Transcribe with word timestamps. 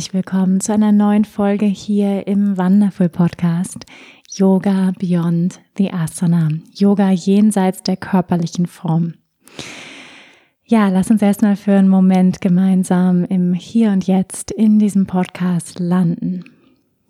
Herzlich 0.00 0.14
willkommen 0.14 0.62
zu 0.62 0.72
einer 0.72 0.92
neuen 0.92 1.26
Folge 1.26 1.66
hier 1.66 2.26
im 2.26 2.56
Wonderful 2.56 3.10
Podcast 3.10 3.84
Yoga 4.30 4.92
Beyond 4.98 5.60
the 5.76 5.92
Asana. 5.92 6.48
Yoga 6.72 7.10
jenseits 7.10 7.82
der 7.82 7.98
körperlichen 7.98 8.64
Form. 8.64 9.12
Ja, 10.64 10.88
lass 10.88 11.10
uns 11.10 11.20
erstmal 11.20 11.54
für 11.54 11.74
einen 11.74 11.90
Moment 11.90 12.40
gemeinsam 12.40 13.26
im 13.26 13.52
Hier 13.52 13.90
und 13.90 14.06
Jetzt 14.06 14.50
in 14.52 14.78
diesem 14.78 15.06
Podcast 15.06 15.78
landen. 15.78 16.44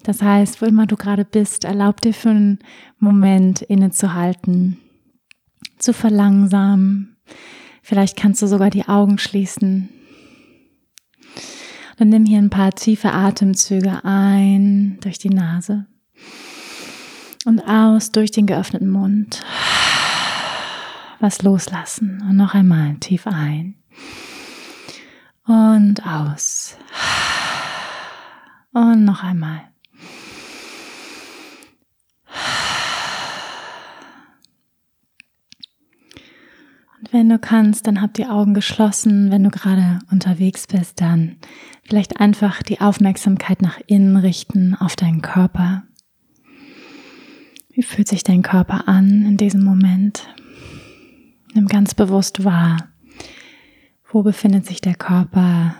Das 0.02 0.20
heißt, 0.20 0.60
wo 0.60 0.66
immer 0.66 0.88
du 0.88 0.96
gerade 0.96 1.24
bist, 1.24 1.64
erlaub 1.64 2.00
dir 2.00 2.12
für 2.12 2.30
einen 2.30 2.58
Moment 2.98 3.62
innezuhalten, 3.62 4.78
zu 5.78 5.92
verlangsamen. 5.92 7.14
Vielleicht 7.82 8.16
kannst 8.16 8.42
du 8.42 8.48
sogar 8.48 8.70
die 8.70 8.88
Augen 8.88 9.18
schließen 9.18 9.90
dann 12.00 12.08
nimm 12.08 12.24
hier 12.24 12.38
ein 12.38 12.48
paar 12.48 12.72
tiefe 12.72 13.12
Atemzüge 13.12 14.06
ein 14.06 14.96
durch 15.02 15.18
die 15.18 15.28
Nase 15.28 15.84
und 17.44 17.60
aus 17.60 18.10
durch 18.10 18.30
den 18.30 18.46
geöffneten 18.46 18.88
Mund. 18.88 19.42
Was 21.18 21.42
loslassen 21.42 22.24
und 22.26 22.38
noch 22.38 22.54
einmal 22.54 22.94
tief 23.00 23.26
ein 23.26 23.74
und 25.44 26.06
aus. 26.06 26.78
Und 28.72 29.04
noch 29.04 29.22
einmal. 29.22 29.60
Und 37.00 37.12
wenn 37.12 37.28
du 37.28 37.38
kannst, 37.38 37.86
dann 37.86 38.00
hab 38.00 38.14
die 38.14 38.26
Augen 38.26 38.54
geschlossen. 38.54 39.30
Wenn 39.30 39.44
du 39.44 39.50
gerade 39.50 39.98
unterwegs 40.10 40.66
bist, 40.66 41.00
dann 41.00 41.36
Vielleicht 41.90 42.20
einfach 42.20 42.62
die 42.62 42.80
Aufmerksamkeit 42.80 43.62
nach 43.62 43.80
innen 43.88 44.16
richten 44.16 44.76
auf 44.76 44.94
deinen 44.94 45.22
Körper. 45.22 45.82
Wie 47.72 47.82
fühlt 47.82 48.06
sich 48.06 48.22
dein 48.22 48.42
Körper 48.42 48.86
an 48.86 49.24
in 49.26 49.36
diesem 49.36 49.64
Moment? 49.64 50.32
Nimm 51.52 51.66
ganz 51.66 51.96
bewusst 51.96 52.44
wahr, 52.44 52.90
wo 54.08 54.22
befindet 54.22 54.66
sich 54.66 54.80
der 54.80 54.94
Körper 54.94 55.74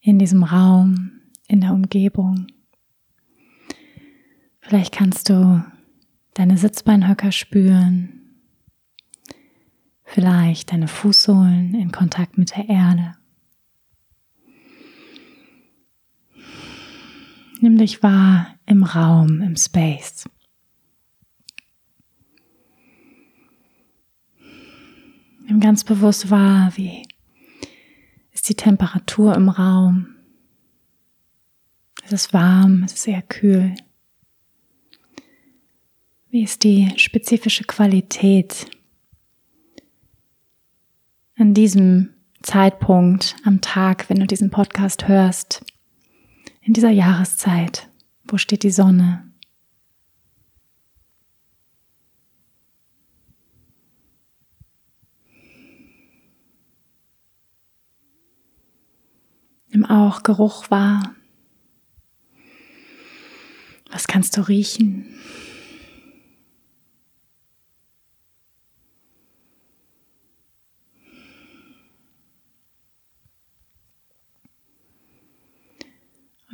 in 0.00 0.18
diesem 0.18 0.42
Raum, 0.42 1.12
in 1.48 1.62
der 1.62 1.72
Umgebung. 1.72 2.48
Vielleicht 4.60 4.92
kannst 4.92 5.30
du 5.30 5.64
deine 6.34 6.58
Sitzbeinhöcker 6.58 7.32
spüren, 7.32 8.42
vielleicht 10.04 10.72
deine 10.72 10.88
Fußsohlen 10.88 11.72
in 11.72 11.90
Kontakt 11.90 12.36
mit 12.36 12.54
der 12.54 12.68
Erde. 12.68 13.14
Nimm 17.66 17.78
dich 17.78 18.00
wahr 18.00 18.54
im 18.64 18.84
Raum, 18.84 19.40
im 19.42 19.56
Space. 19.56 20.28
Nimm 25.48 25.58
ganz 25.58 25.82
bewusst 25.82 26.30
wahr, 26.30 26.72
wie 26.76 27.02
ist 28.30 28.48
die 28.48 28.54
Temperatur 28.54 29.34
im 29.34 29.48
Raum. 29.48 30.14
Ist 32.04 32.12
es 32.12 32.32
warm? 32.32 32.84
Ist 32.84 32.98
es 32.98 33.06
eher 33.08 33.22
kühl? 33.22 33.74
Wie 36.30 36.44
ist 36.44 36.62
die 36.62 36.92
spezifische 36.98 37.64
Qualität 37.64 38.70
an 41.36 41.52
diesem 41.52 42.14
Zeitpunkt 42.42 43.34
am 43.42 43.60
Tag, 43.60 44.08
wenn 44.08 44.20
du 44.20 44.26
diesen 44.28 44.52
Podcast 44.52 45.08
hörst? 45.08 45.64
In 46.66 46.72
dieser 46.72 46.90
Jahreszeit? 46.90 47.88
Wo 48.24 48.38
steht 48.38 48.64
die 48.64 48.70
Sonne? 48.70 49.22
Nimm 59.68 59.84
auch 59.84 60.24
Geruch 60.24 60.70
wahr. 60.70 61.14
Was 63.90 64.08
kannst 64.08 64.36
du 64.36 64.40
riechen? 64.40 65.06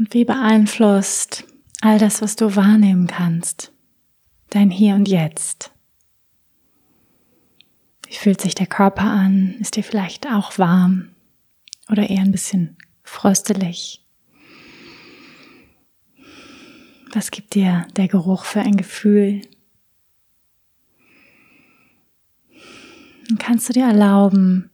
Und 0.02 0.14
wie 0.14 0.24
beeinflusst 0.24 1.44
all 1.80 1.96
das, 2.00 2.22
was 2.22 2.34
du 2.34 2.56
wahrnehmen 2.56 3.06
kannst, 3.06 3.70
dein 4.50 4.68
Hier 4.68 4.96
und 4.96 5.06
Jetzt? 5.06 5.70
Wie 8.08 8.16
fühlt 8.16 8.40
sich 8.40 8.56
der 8.56 8.66
Körper 8.66 9.04
an? 9.04 9.54
Ist 9.60 9.76
dir 9.76 9.84
vielleicht 9.84 10.26
auch 10.26 10.58
warm 10.58 11.10
oder 11.88 12.10
eher 12.10 12.22
ein 12.22 12.32
bisschen 12.32 12.76
fröstelig? 13.04 14.04
Was 17.12 17.30
gibt 17.30 17.54
dir 17.54 17.86
der 17.94 18.08
Geruch 18.08 18.44
für 18.44 18.60
ein 18.60 18.76
Gefühl? 18.76 19.42
Und 23.30 23.38
kannst 23.38 23.68
du 23.68 23.72
dir 23.72 23.84
erlauben, 23.84 24.68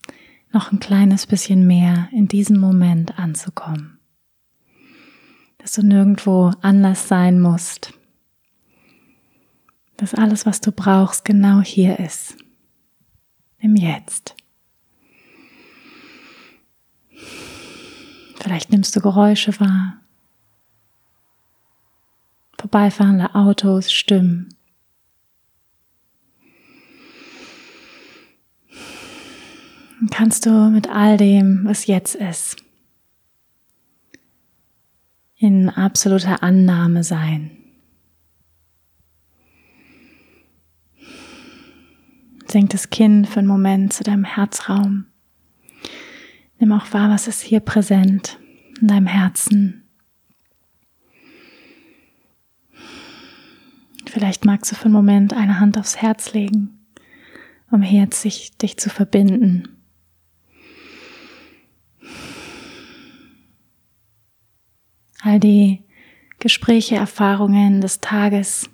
noch 0.55 0.73
ein 0.73 0.81
kleines 0.81 1.27
bisschen 1.27 1.67
mehr 1.67 2.09
in 2.13 2.29
diesem 2.29 2.57
Moment 2.57 3.19
anzukommen? 3.19 3.98
Dass 5.69 5.75
du 5.75 5.83
nirgendwo 5.83 6.51
anders 6.63 7.09
sein 7.09 7.43
musst, 7.43 7.93
dass 9.99 10.15
alles, 10.15 10.47
was 10.47 10.63
du 10.63 10.73
brauchst, 10.73 11.27
genau 11.27 11.61
hier 11.61 11.99
ist, 11.99 12.39
im 13.59 13.77
Jetzt. 13.77 14.35
Vielleicht 18.41 18.71
nimmst 18.71 18.97
du 18.97 19.03
Geräusche 19.03 19.61
wahr, 19.61 19.99
vorbeifahrende 22.59 23.35
Autos, 23.35 23.93
Stimmen. 23.93 24.55
kannst 30.11 30.47
du 30.47 30.71
mit 30.71 30.89
all 30.89 31.19
dem, 31.19 31.65
was 31.65 31.87
jetzt 31.87 32.15
ist, 32.15 32.57
in 35.39 35.71
absoluter 35.71 36.43
Annahme 36.43 37.05
sein. 37.05 37.53
Senk 42.47 42.71
das 42.71 42.91
Kinn 42.91 43.25
für 43.25 43.39
einen 43.39 43.49
Moment 43.49 43.93
zu 43.93 44.03
deinem 44.03 44.25
Herzraum. 44.25 45.07
Nimm 46.59 46.73
auch 46.73 46.93
wahr, 46.93 47.11
was 47.11 47.29
ist 47.29 47.43
hier 47.43 47.61
präsent 47.61 48.39
in 48.81 48.89
deinem 48.89 49.07
Herzen. 49.07 49.85
Vielleicht 54.07 54.45
magst 54.45 54.73
du 54.73 54.77
für 54.77 54.87
einen 54.87 54.95
Moment 54.95 55.35
eine 55.35 55.61
Hand 55.61 55.79
aufs 55.79 55.99
Herz 55.99 56.33
legen, 56.33 56.87
um 57.71 57.83
hier 57.83 58.09
sich, 58.13 58.57
dich 58.57 58.79
zu 58.79 58.91
verbinden. 58.91 59.78
All 65.23 65.41
die 65.41 65.85
Gespräche, 66.39 66.97
Erfahrungen 66.97 67.81
des 67.81 68.01
Tages 68.01 68.71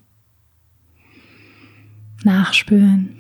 nachspüren. 2.25 3.17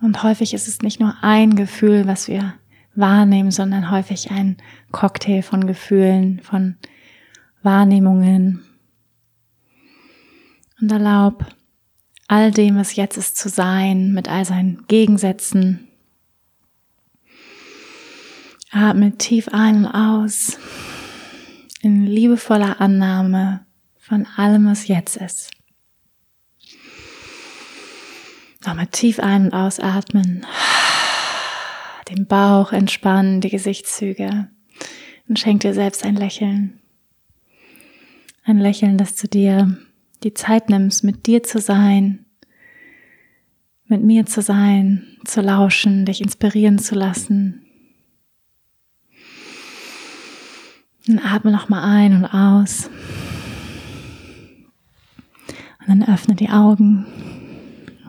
Und 0.00 0.22
häufig 0.22 0.54
ist 0.54 0.66
es 0.66 0.80
nicht 0.80 0.98
nur 0.98 1.14
ein 1.22 1.54
Gefühl, 1.56 2.06
was 2.06 2.26
wir 2.26 2.54
wahrnehmen, 2.94 3.50
sondern 3.50 3.90
häufig 3.90 4.30
ein 4.30 4.56
Cocktail 4.92 5.42
von 5.42 5.66
Gefühlen, 5.66 6.40
von 6.40 6.76
Wahrnehmungen. 7.62 8.62
Und 10.80 10.90
erlaub 10.90 11.46
all 12.28 12.50
dem, 12.50 12.76
was 12.76 12.96
jetzt 12.96 13.18
ist, 13.18 13.36
zu 13.36 13.48
sein, 13.48 14.12
mit 14.12 14.28
all 14.28 14.44
seinen 14.44 14.86
Gegensätzen. 14.86 15.89
Atme 18.70 19.16
tief 19.18 19.48
ein 19.48 19.84
und 19.84 19.86
aus 19.86 20.58
in 21.82 22.06
liebevoller 22.06 22.80
Annahme 22.80 23.66
von 23.98 24.26
allem, 24.36 24.66
was 24.66 24.86
jetzt 24.86 25.16
ist. 25.16 25.50
Nochmal 28.64 28.86
tief 28.86 29.18
ein- 29.18 29.46
und 29.46 29.54
ausatmen. 29.54 30.46
Den 32.08 32.26
Bauch 32.26 32.72
entspannen, 32.72 33.40
die 33.40 33.50
Gesichtszüge. 33.50 34.48
Und 35.28 35.38
schenk 35.38 35.62
dir 35.62 35.74
selbst 35.74 36.04
ein 36.04 36.16
Lächeln. 36.16 36.80
Ein 38.44 38.58
Lächeln, 38.58 38.98
dass 38.98 39.16
du 39.16 39.26
dir 39.26 39.78
die 40.22 40.34
Zeit 40.34 40.68
nimmst, 40.68 41.02
mit 41.02 41.26
dir 41.26 41.42
zu 41.42 41.58
sein, 41.58 42.26
mit 43.86 44.02
mir 44.02 44.26
zu 44.26 44.42
sein, 44.42 45.16
zu 45.24 45.40
lauschen, 45.40 46.04
dich 46.04 46.20
inspirieren 46.20 46.78
zu 46.78 46.94
lassen. 46.94 47.66
Und 51.10 51.18
atme 51.18 51.50
nochmal 51.50 51.82
ein 51.82 52.14
und 52.14 52.24
aus. 52.24 52.88
Und 55.80 55.88
dann 55.88 56.04
öffne 56.04 56.36
die 56.36 56.50
Augen. 56.50 57.04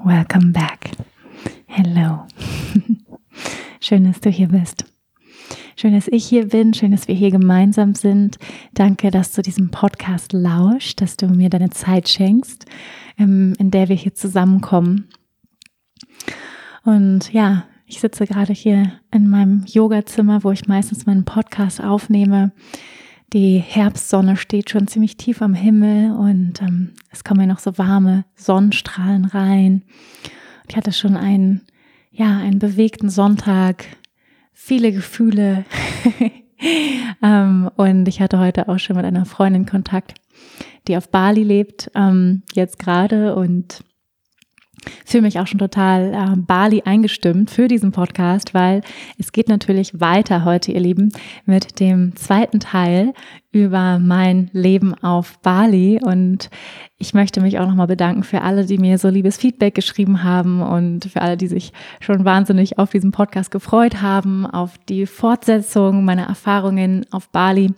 Welcome 0.04 0.52
back. 0.52 0.92
Hello. 1.66 2.28
Schön, 3.82 4.04
dass 4.04 4.20
du 4.20 4.30
hier 4.30 4.50
bist. 4.50 4.86
Schön, 5.76 5.96
dass 5.96 6.10
ich 6.10 6.28
hier 6.28 6.50
bin. 6.50 6.76
Schön, 6.76 6.92
dass 6.92 7.08
wir 7.08 7.16
hier 7.16 7.32
gemeinsam 7.32 7.96
sind. 7.96 8.38
Danke, 8.76 9.10
dass 9.10 9.32
du 9.32 9.42
diesem 9.42 9.72
Podcast 9.72 10.32
lauscht, 10.32 11.02
dass 11.02 11.18
du 11.18 11.28
mir 11.28 11.50
deine 11.50 11.72
Zeit 11.72 12.08
schenkst, 12.08 12.68
ähm, 13.18 13.56
in 13.58 13.72
der 13.72 13.90
wir 13.90 13.96
hier 13.96 14.14
zusammenkommen. 14.14 15.10
Und 16.84 17.34
ja, 17.34 17.64
ich 17.92 18.00
sitze 18.00 18.26
gerade 18.26 18.54
hier 18.54 18.94
in 19.12 19.28
meinem 19.28 19.66
Yogazimmer, 19.68 20.46
wo 20.46 20.52
ich 20.52 20.66
meistens 20.66 21.06
meinen 21.06 21.26
Podcast 21.26 21.84
aufnehme. 21.84 22.54
Die 23.34 23.58
Herbstsonne 23.58 24.38
steht 24.38 24.70
schon 24.70 24.88
ziemlich 24.88 25.18
tief 25.18 25.42
am 25.42 25.54
Himmel 25.54 26.12
und 26.14 26.62
ähm, 26.62 26.92
es 27.12 27.26
kommen 27.26 27.42
ja 27.42 27.48
noch 27.48 27.60
so 27.60 27.78
warme 27.78 28.24
Sonnenstrahlen 28.36 29.26
rein. 29.26 29.84
Und 30.64 30.70
ich 30.70 30.78
hatte 30.78 30.94
schon 30.94 31.18
einen, 31.18 31.64
ja, 32.12 32.38
einen 32.38 32.60
bewegten 32.60 33.10
Sonntag, 33.10 33.86
viele 34.54 34.94
Gefühle. 34.94 35.66
ähm, 37.22 37.70
und 37.76 38.08
ich 38.08 38.22
hatte 38.22 38.40
heute 38.40 38.70
auch 38.70 38.80
schon 38.80 38.96
mit 38.96 39.04
einer 39.04 39.26
Freundin 39.26 39.66
Kontakt, 39.66 40.14
die 40.88 40.96
auf 40.96 41.10
Bali 41.10 41.44
lebt, 41.44 41.92
ähm, 41.94 42.44
jetzt 42.54 42.80
gerade 42.80 43.36
und 43.36 43.84
fühle 45.06 45.24
mich 45.24 45.40
auch 45.40 45.48
schon 45.48 45.60
total 45.60 46.14
äh, 46.14 46.38
Bali 46.38 46.84
eingestimmt 46.86 47.52
für 47.52 47.68
diesen 47.68 47.92
Podcast, 47.92 48.54
weil 48.54 48.82
es 49.18 49.32
geht 49.32 49.48
natürlich 49.48 50.00
weiter 50.00 50.46
heute, 50.46 50.72
ihr 50.72 50.80
Lieben, 50.80 51.12
mit 51.46 51.80
dem 51.80 52.16
zweiten 52.16 52.60
Teil 52.60 53.14
über 53.52 54.00
mein 54.00 54.50
Leben 54.54 54.94
auf 55.04 55.40
Bali 55.40 56.00
und 56.02 56.50
ich 56.98 57.14
möchte 57.14 57.42
mich 57.42 57.60
auch 57.60 57.68
nochmal 57.68 57.88
bedanken 57.88 58.24
für 58.24 58.42
alle, 58.42 58.66
die 58.66 58.78
mir 58.78 58.98
so 58.98 59.10
liebes 59.10 59.38
Feedback 59.38 59.76
geschrieben 59.76 60.24
haben 60.24 60.62
und 60.62 61.06
für 61.06 61.22
alle, 61.22 61.36
die 61.36 61.48
sich 61.48 61.74
schon 62.00 62.24
wahnsinnig 62.24 62.78
auf 62.78 62.92
diesen 62.92 63.12
Podcast 63.12 63.52
gefreut 63.52 64.02
haben, 64.02 64.46
auf 64.46 64.78
die 64.88 65.06
Fortsetzung 65.06 66.06
meiner 66.06 66.28
Erfahrungen 66.28 67.06
auf 67.12 67.30
Bali. 67.30 67.74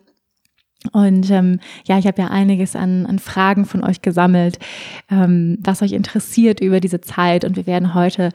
Und 0.91 1.31
ähm, 1.31 1.59
ja, 1.85 1.97
ich 1.97 2.07
habe 2.07 2.21
ja 2.21 2.27
einiges 2.27 2.75
an, 2.75 3.06
an 3.06 3.19
Fragen 3.19 3.65
von 3.65 3.83
euch 3.83 4.01
gesammelt, 4.01 4.59
ähm, 5.09 5.57
was 5.62 5.81
euch 5.81 5.94
interessiert 5.94 6.59
über 6.59 6.80
diese 6.80 7.01
Zeit. 7.01 7.45
Und 7.45 7.56
wir 7.56 7.65
werden 7.65 7.94
heute 7.94 8.30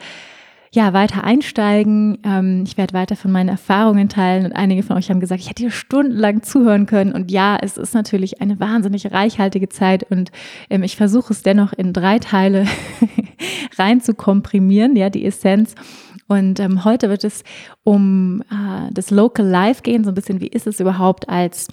ja 0.73 0.93
weiter 0.93 1.25
einsteigen. 1.25 2.19
Ähm, 2.25 2.65
ich 2.67 2.77
werde 2.77 2.95
weiter 2.95 3.17
von 3.17 3.33
meinen 3.33 3.49
Erfahrungen 3.49 4.09
teilen. 4.09 4.47
Und 4.47 4.53
einige 4.53 4.83
von 4.83 4.97
euch 4.97 5.11
haben 5.11 5.21
gesagt, 5.21 5.41
ich 5.41 5.51
hätte 5.51 5.63
hier 5.63 5.71
stundenlang 5.71 6.43
zuhören 6.43 6.87
können. 6.87 7.13
Und 7.13 7.31
ja, 7.31 7.59
es 7.61 7.77
ist 7.77 7.95
natürlich 7.95 8.41
eine 8.41 8.59
wahnsinnig 8.61 9.11
reichhaltige 9.13 9.69
Zeit. 9.69 10.05
Und 10.11 10.31
ähm, 10.71 10.83
ich 10.83 10.97
versuche 10.97 11.33
es 11.33 11.43
dennoch 11.43 11.73
in 11.73 11.93
drei 11.93 12.19
Teile 12.19 12.67
rein 13.79 14.01
zu 14.01 14.15
komprimieren, 14.15 14.97
ja, 14.97 15.11
die 15.11 15.25
Essenz. 15.25 15.75
Und 16.27 16.61
ähm, 16.61 16.85
heute 16.85 17.09
wird 17.09 17.25
es 17.25 17.43
um 17.85 18.43
äh, 18.51 18.93
das 18.93 19.11
Local 19.11 19.47
Life 19.47 19.83
gehen, 19.83 20.05
so 20.05 20.11
ein 20.11 20.15
bisschen, 20.15 20.41
wie 20.41 20.49
ist 20.49 20.67
es 20.67 20.79
überhaupt 20.79 21.29
als 21.29 21.69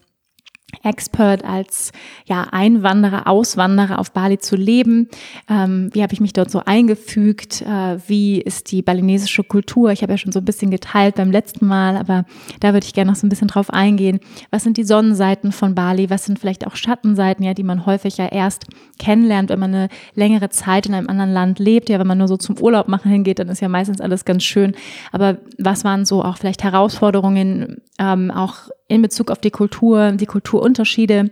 Expert 0.84 1.44
als 1.44 1.92
ja 2.26 2.48
Einwanderer, 2.52 3.28
Auswanderer 3.28 4.00
auf 4.00 4.12
Bali 4.12 4.38
zu 4.38 4.56
leben. 4.56 5.10
Ähm, 5.50 5.90
wie 5.94 6.04
habe 6.04 6.14
ich 6.14 6.22
mich 6.22 6.34
dort 6.34 6.52
so 6.52 6.62
eingefügt? 6.66 7.62
Äh, 7.62 7.98
wie 8.08 8.42
ist 8.42 8.72
die 8.72 8.82
balinesische 8.82 9.44
Kultur? 9.44 9.92
Ich 9.92 10.02
habe 10.02 10.14
ja 10.14 10.18
schon 10.18 10.32
so 10.32 10.40
ein 10.40 10.46
bisschen 10.46 10.72
geteilt 10.72 11.16
beim 11.16 11.32
letzten 11.32 11.66
Mal, 11.66 11.98
aber 11.98 12.26
da 12.60 12.74
würde 12.74 12.86
ich 12.86 12.94
gerne 12.94 13.12
noch 13.12 13.18
so 13.18 13.26
ein 13.26 13.30
bisschen 13.30 13.48
drauf 13.48 13.70
eingehen. 13.72 14.20
Was 14.52 14.64
sind 14.64 14.78
die 14.78 14.84
Sonnenseiten 14.84 15.52
von 15.52 15.76
Bali? 15.76 16.10
Was 16.10 16.26
sind 16.26 16.40
vielleicht 16.40 16.68
auch 16.68 16.76
Schattenseiten, 16.76 17.44
ja, 17.44 17.54
die 17.54 17.64
man 17.64 17.86
häufig 17.86 18.18
ja 18.18 18.28
erst 18.28 18.66
kennenlernt, 19.00 19.50
wenn 19.50 19.60
man 19.60 19.74
eine 19.74 19.90
längere 20.14 20.50
Zeit 20.50 20.86
in 20.86 20.94
einem 20.94 21.10
anderen 21.10 21.34
Land 21.34 21.60
lebt? 21.60 21.90
Ja, 21.90 22.00
wenn 22.00 22.08
man 22.08 22.18
nur 22.18 22.28
so 22.28 22.38
zum 22.38 22.58
Urlaub 22.60 22.88
machen 22.88 23.12
hingeht, 23.12 23.40
dann 23.40 23.50
ist 23.50 23.62
ja 23.62 23.70
meistens 23.70 24.02
alles 24.02 24.26
ganz 24.26 24.44
schön. 24.44 24.76
Aber 25.12 25.38
was 25.58 25.84
waren 25.84 26.06
so 26.06 26.24
auch 26.24 26.38
vielleicht 26.38 26.64
Herausforderungen, 26.64 27.82
ähm, 28.00 28.32
auch 28.32 28.70
in 28.88 29.02
Bezug 29.02 29.32
auf 29.32 29.40
die 29.40 29.52
Kultur, 29.52 30.12
die 30.12 30.26
Kulturunterschiede. 30.26 31.32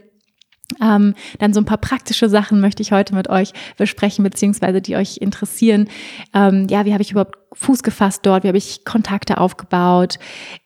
Ähm, 0.82 1.14
dann 1.40 1.54
so 1.54 1.62
ein 1.62 1.66
paar 1.66 1.78
praktische 1.78 2.30
Sachen 2.30 2.60
möchte 2.60 2.82
ich 2.82 2.92
heute 2.92 3.14
mit 3.14 3.30
euch 3.30 3.54
besprechen, 3.78 4.24
beziehungsweise 4.24 4.82
die 4.82 4.96
euch 4.96 5.18
interessieren. 5.18 5.88
Ähm, 6.34 6.68
ja, 6.70 6.86
wie 6.86 6.94
habe 6.94 7.04
ich 7.04 7.12
überhaupt 7.12 7.38
Fuß 7.54 7.84
gefasst 7.84 8.26
dort? 8.26 8.44
Wie 8.44 8.48
habe 8.48 8.58
ich 8.58 8.84
Kontakte 8.84 9.38
aufgebaut? 9.38 10.18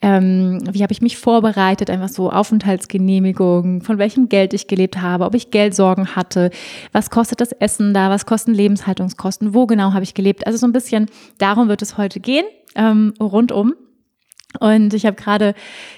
Ähm, 0.02 0.62
wie 0.72 0.84
habe 0.84 0.94
ich 0.94 1.02
mich 1.02 1.18
vorbereitet? 1.18 1.90
Einfach 1.90 2.10
so 2.10 2.32
Aufenthaltsgenehmigung, 2.32 3.82
von 3.82 3.98
welchem 3.98 4.30
Geld 4.30 4.54
ich 4.54 4.68
gelebt 4.68 5.02
habe, 5.02 5.26
ob 5.26 5.36
ich 5.36 5.52
Geldsorgen 5.52 6.16
hatte, 6.16 6.52
was 6.94 7.10
kostet 7.10 7.42
das 7.42 7.52
Essen 7.52 7.94
da, 7.94 8.10
was 8.10 8.26
kosten 8.26 8.54
Lebenshaltungskosten, 8.54 9.54
wo 9.54 9.66
genau 9.66 9.94
habe 9.94 10.04
ich 10.04 10.14
gelebt? 10.14 10.48
Also 10.48 10.60
so 10.60 10.68
ein 10.68 10.74
bisschen 10.74 11.08
darum 11.40 11.68
wird 11.68 11.82
es 11.82 11.98
heute 11.98 12.20
gehen, 12.20 12.46
ähm, 12.76 13.14
rundum. 13.20 13.74
Und 14.60 14.94
ich 14.94 15.06
habe 15.06 15.18
gerade 15.18 15.54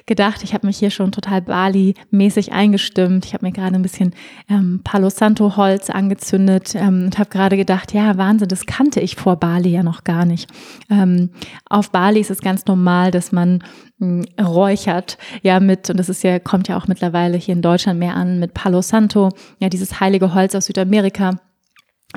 gedacht, 0.07 0.43
ich 0.43 0.53
habe 0.53 0.65
mich 0.65 0.79
hier 0.79 0.89
schon 0.89 1.11
total 1.11 1.41
Bali-mäßig 1.41 2.51
eingestimmt. 2.51 3.25
Ich 3.25 3.33
habe 3.33 3.45
mir 3.45 3.51
gerade 3.51 3.75
ein 3.75 3.83
bisschen 3.83 4.13
ähm, 4.49 4.81
Palo 4.83 5.09
Santo 5.09 5.55
Holz 5.55 5.89
angezündet 5.89 6.73
ähm, 6.75 7.05
und 7.05 7.19
habe 7.19 7.29
gerade 7.29 7.57
gedacht, 7.57 7.93
ja, 7.93 8.17
Wahnsinn, 8.17 8.47
das 8.47 8.65
kannte 8.65 9.01
ich 9.01 9.15
vor 9.15 9.35
Bali 9.35 9.69
ja 9.69 9.83
noch 9.83 10.03
gar 10.03 10.25
nicht. 10.25 10.49
Ähm, 10.89 11.29
auf 11.69 11.91
Bali 11.91 12.19
ist 12.19 12.31
es 12.31 12.41
ganz 12.41 12.65
normal, 12.65 13.11
dass 13.11 13.31
man 13.31 13.63
hm, 13.99 14.25
räuchert, 14.41 15.19
ja, 15.43 15.59
mit, 15.59 15.89
und 15.89 15.97
das 15.97 16.09
ist 16.09 16.23
ja, 16.23 16.39
kommt 16.39 16.67
ja 16.67 16.77
auch 16.77 16.87
mittlerweile 16.87 17.37
hier 17.37 17.53
in 17.53 17.61
Deutschland 17.61 17.99
mehr 17.99 18.15
an, 18.15 18.39
mit 18.39 18.55
Palo 18.55 18.81
Santo, 18.81 19.29
ja, 19.59 19.69
dieses 19.69 19.99
heilige 19.99 20.33
Holz 20.33 20.55
aus 20.55 20.65
Südamerika 20.65 21.39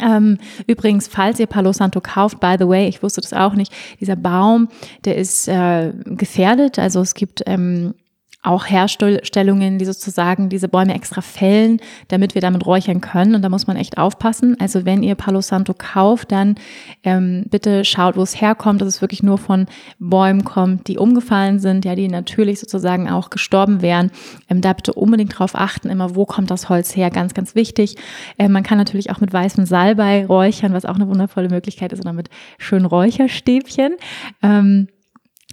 ähm, 0.01 0.39
übrigens, 0.67 1.07
falls 1.07 1.39
ihr 1.39 1.47
Palo 1.47 1.73
Santo 1.73 2.01
kauft, 2.01 2.41
by 2.41 2.57
the 2.59 2.67
way, 2.67 2.89
ich 2.89 3.03
wusste 3.03 3.21
das 3.21 3.33
auch 3.33 3.55
nicht, 3.55 3.73
dieser 4.01 4.17
Baum, 4.17 4.69
der 5.05 5.17
ist 5.17 5.49
äh, 5.49 5.93
gefährdet. 6.07 6.79
Also 6.79 7.01
es 7.01 7.15
gibt 7.15 7.43
ähm, 7.47 7.95
auch 8.43 8.67
Herstellungen, 8.67 9.79
die 9.79 9.85
sozusagen 9.85 10.49
diese 10.49 10.69
Bäume 10.69 10.95
extra 10.95 11.21
fällen, 11.21 11.81
damit 12.09 12.35
wir 12.35 12.43
damit 12.43 12.67
räuchern 12.67 13.01
können. 13.01 13.37
Und 13.37 13.43
da 13.43 13.49
muss 13.49 13.69
man 13.69 13.77
echt 13.77 13.99
aufpassen. 13.99 14.57
Also 14.59 14.85
wenn 14.85 15.05
ihr 15.05 15.15
Palo 15.15 15.41
Santo 15.41 15.75
kauft, 15.75 16.33
dann 16.33 16.57
ähm, 17.05 17.45
bitte 17.49 17.85
schaut, 17.85 18.17
wo 18.17 18.23
es 18.23 18.41
herkommt, 18.41 18.81
dass 18.81 18.89
es 18.89 19.01
wirklich 19.01 19.23
nur 19.23 19.39
von 19.39 19.67
Bäumen 20.01 20.45
kommt, 20.45 20.89
die 20.89 20.99
umgefallen 20.99 21.61
sind, 21.61 21.85
ja, 21.85 21.95
die 21.95 22.09
natürlich 22.09 22.59
sozusagen 22.59 23.09
auch 23.09 23.31
gestorben 23.31 23.81
wären. 23.81 24.11
Ähm, 24.51 24.61
da 24.61 24.73
bitte 24.73 24.93
unbedingt 24.95 25.39
drauf 25.39 25.53
achten, 25.55 25.89
immer 25.89 26.17
wo 26.17 26.27
kommt 26.27 26.51
das 26.51 26.69
Holz 26.69 26.97
her, 26.97 27.11
ganz, 27.11 27.35
ganz 27.35 27.55
wichtig. 27.55 27.97
Ähm, 28.39 28.51
man 28.51 28.65
kann 28.65 28.77
natürlich 28.77 29.11
auch 29.11 29.21
mit 29.21 29.33
weißem 29.33 29.67
Salbei 29.67 30.27
räuchern, 30.27 30.73
was 30.73 30.85
auch 30.85 30.97
eine 30.97 31.07
wundervolle 31.07 31.49
Möglichkeit 31.49 31.93
ist, 31.93 32.01
oder 32.01 32.13
mit 32.13 32.29
schönen 32.59 32.87
Räucherstäbchen. 32.87 33.95
Ähm, 34.43 34.89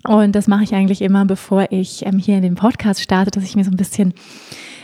und 0.08 0.34
das 0.34 0.48
mache 0.48 0.64
ich 0.64 0.74
eigentlich 0.74 1.02
immer, 1.02 1.26
bevor 1.26 1.72
ich 1.72 2.06
ähm, 2.06 2.20
hier 2.20 2.38
in 2.38 2.44
den 2.44 2.56
Podcast 2.56 3.02
starte, 3.02 3.32
dass 3.32 3.44
ich 3.44 3.56
mir 3.56 3.64
so 3.64 3.72
ein 3.72 3.78
bisschen 3.78 4.14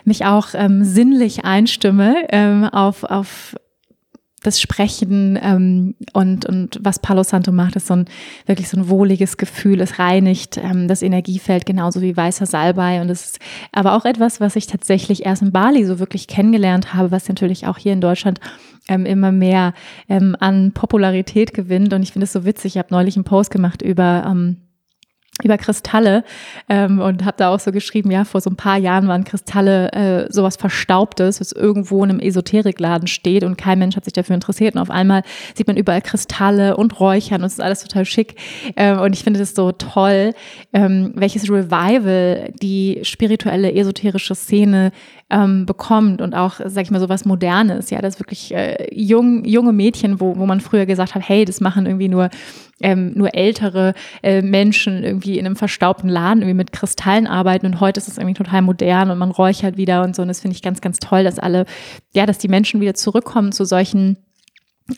mich 0.04 0.26
auch 0.26 0.50
ähm, 0.54 0.84
sinnlich 0.84 1.46
einstimme 1.46 2.16
ähm, 2.30 2.66
auf, 2.66 3.04
auf 3.04 3.56
das 4.46 4.62
Sprechen 4.62 5.40
ähm, 5.42 5.96
und, 6.14 6.46
und 6.46 6.80
was 6.82 7.00
Palo 7.00 7.24
Santo 7.24 7.52
macht, 7.52 7.76
ist 7.76 7.88
so 7.88 7.96
ein 7.96 8.06
wirklich 8.46 8.70
so 8.70 8.78
ein 8.78 8.90
wohliges 8.90 9.38
Gefühl. 9.38 9.82
Es 9.82 9.98
reinigt 9.98 10.58
ähm, 10.58 10.88
das 10.88 11.02
Energiefeld 11.02 11.66
genauso 11.66 12.02
wie 12.02 12.16
weißer 12.16 12.46
Salbei. 12.46 13.02
Und 13.02 13.10
es 13.10 13.26
ist 13.26 13.40
aber 13.72 13.94
auch 13.94 14.06
etwas, 14.06 14.40
was 14.40 14.56
ich 14.56 14.68
tatsächlich 14.68 15.26
erst 15.26 15.42
in 15.42 15.52
Bali 15.52 15.86
so 15.86 16.00
wirklich 16.00 16.28
kennengelernt 16.28 16.94
habe, 16.94 17.12
was 17.12 17.28
natürlich 17.28 17.66
auch 17.66 17.78
hier 17.78 17.94
in 17.94 18.02
Deutschland 18.02 18.40
ähm, 18.88 19.06
immer 19.06 19.32
mehr 19.32 19.74
ähm, 20.10 20.36
an 20.40 20.72
Popularität 20.74 21.54
gewinnt. 21.54 21.94
Und 21.94 22.04
ich 22.04 22.12
finde 22.12 22.26
es 22.26 22.34
so 22.34 22.46
witzig. 22.46 22.76
Ich 22.76 22.78
habe 22.78 22.90
neulich 22.94 23.16
einen 23.16 23.26
Post 23.26 23.50
gemacht 23.50 23.82
über 23.82 24.26
ähm, 24.28 24.58
über 25.44 25.58
Kristalle 25.58 26.24
ähm, 26.70 27.00
und 27.00 27.26
habe 27.26 27.36
da 27.38 27.54
auch 27.54 27.60
so 27.60 27.72
geschrieben, 27.72 28.10
ja, 28.10 28.24
vor 28.24 28.40
so 28.40 28.50
ein 28.50 28.56
paar 28.56 28.78
Jahren 28.78 29.08
waren 29.08 29.26
Kristalle 29.26 29.92
äh, 29.92 30.32
sowas 30.32 30.56
Verstaubtes, 30.56 31.42
was 31.42 31.52
irgendwo 31.52 32.04
in 32.04 32.10
einem 32.10 32.20
Esoterikladen 32.20 33.08
steht 33.08 33.44
und 33.44 33.58
kein 33.58 33.80
Mensch 33.80 33.96
hat 33.98 34.06
sich 34.06 34.14
dafür 34.14 34.36
interessiert. 34.36 34.76
Und 34.76 34.82
auf 34.82 34.90
einmal 34.90 35.24
sieht 35.54 35.68
man 35.68 35.76
überall 35.76 36.02
Kristalle 36.02 36.78
und 36.78 37.00
Räuchern 37.00 37.42
und 37.42 37.48
es 37.48 37.54
ist 37.54 37.62
alles 37.62 37.84
total 37.84 38.06
schick. 38.06 38.36
Ähm, 38.78 39.00
und 39.00 39.14
ich 39.14 39.24
finde 39.24 39.40
das 39.40 39.56
so 39.56 39.74
toll, 39.74 40.34
ähm, 40.74 41.12
welches 41.16 41.50
Revival 41.50 42.54
die 42.62 43.00
spirituelle, 43.04 43.74
esoterische 43.74 44.36
Szene 44.36 44.92
ähm, 45.30 45.66
bekommt 45.66 46.22
und 46.22 46.36
auch, 46.36 46.60
sag 46.64 46.84
ich 46.84 46.92
mal, 46.92 47.00
so 47.00 47.10
was 47.10 47.26
Modernes, 47.26 47.90
ja, 47.90 48.02
das 48.02 48.20
wirklich 48.20 48.54
äh, 48.54 48.88
jung, 48.94 49.44
junge 49.44 49.74
Mädchen, 49.74 50.20
wo, 50.20 50.38
wo 50.38 50.46
man 50.46 50.62
früher 50.62 50.86
gesagt 50.86 51.16
hat, 51.16 51.28
hey, 51.28 51.46
das 51.46 51.62
machen 51.62 51.86
irgendwie 51.86 52.10
nur 52.10 52.30
ähm, 52.82 53.14
nur 53.16 53.34
ältere 53.34 53.94
äh, 54.22 54.42
Menschen 54.42 55.04
irgendwie 55.04 55.40
in 55.40 55.46
einem 55.46 55.56
verstaubten 55.56 56.10
Laden 56.10 56.42
irgendwie 56.42 56.58
mit 56.58 56.72
Kristallen 56.74 57.26
arbeiten 57.26 57.66
und 57.66 57.80
heute 57.80 58.00
ist 58.00 58.08
es 58.08 58.18
irgendwie 58.18 58.34
total 58.34 58.62
modern 58.62 59.12
und 59.12 59.18
man 59.18 59.32
räuchert 59.32 59.78
wieder 59.78 60.04
und 60.04 60.16
so. 60.16 60.22
Und 60.22 60.28
das 60.28 60.42
finde 60.42 60.56
ich 60.56 60.62
ganz, 60.62 60.82
ganz 60.82 61.00
toll, 61.00 61.24
dass 61.24 61.40
alle, 61.40 61.66
ja, 62.14 62.26
dass 62.26 62.38
die 62.38 62.50
Menschen 62.50 62.82
wieder 62.82 62.94
zurückkommen 62.94 63.52
zu 63.52 63.64
solchen 63.64 64.18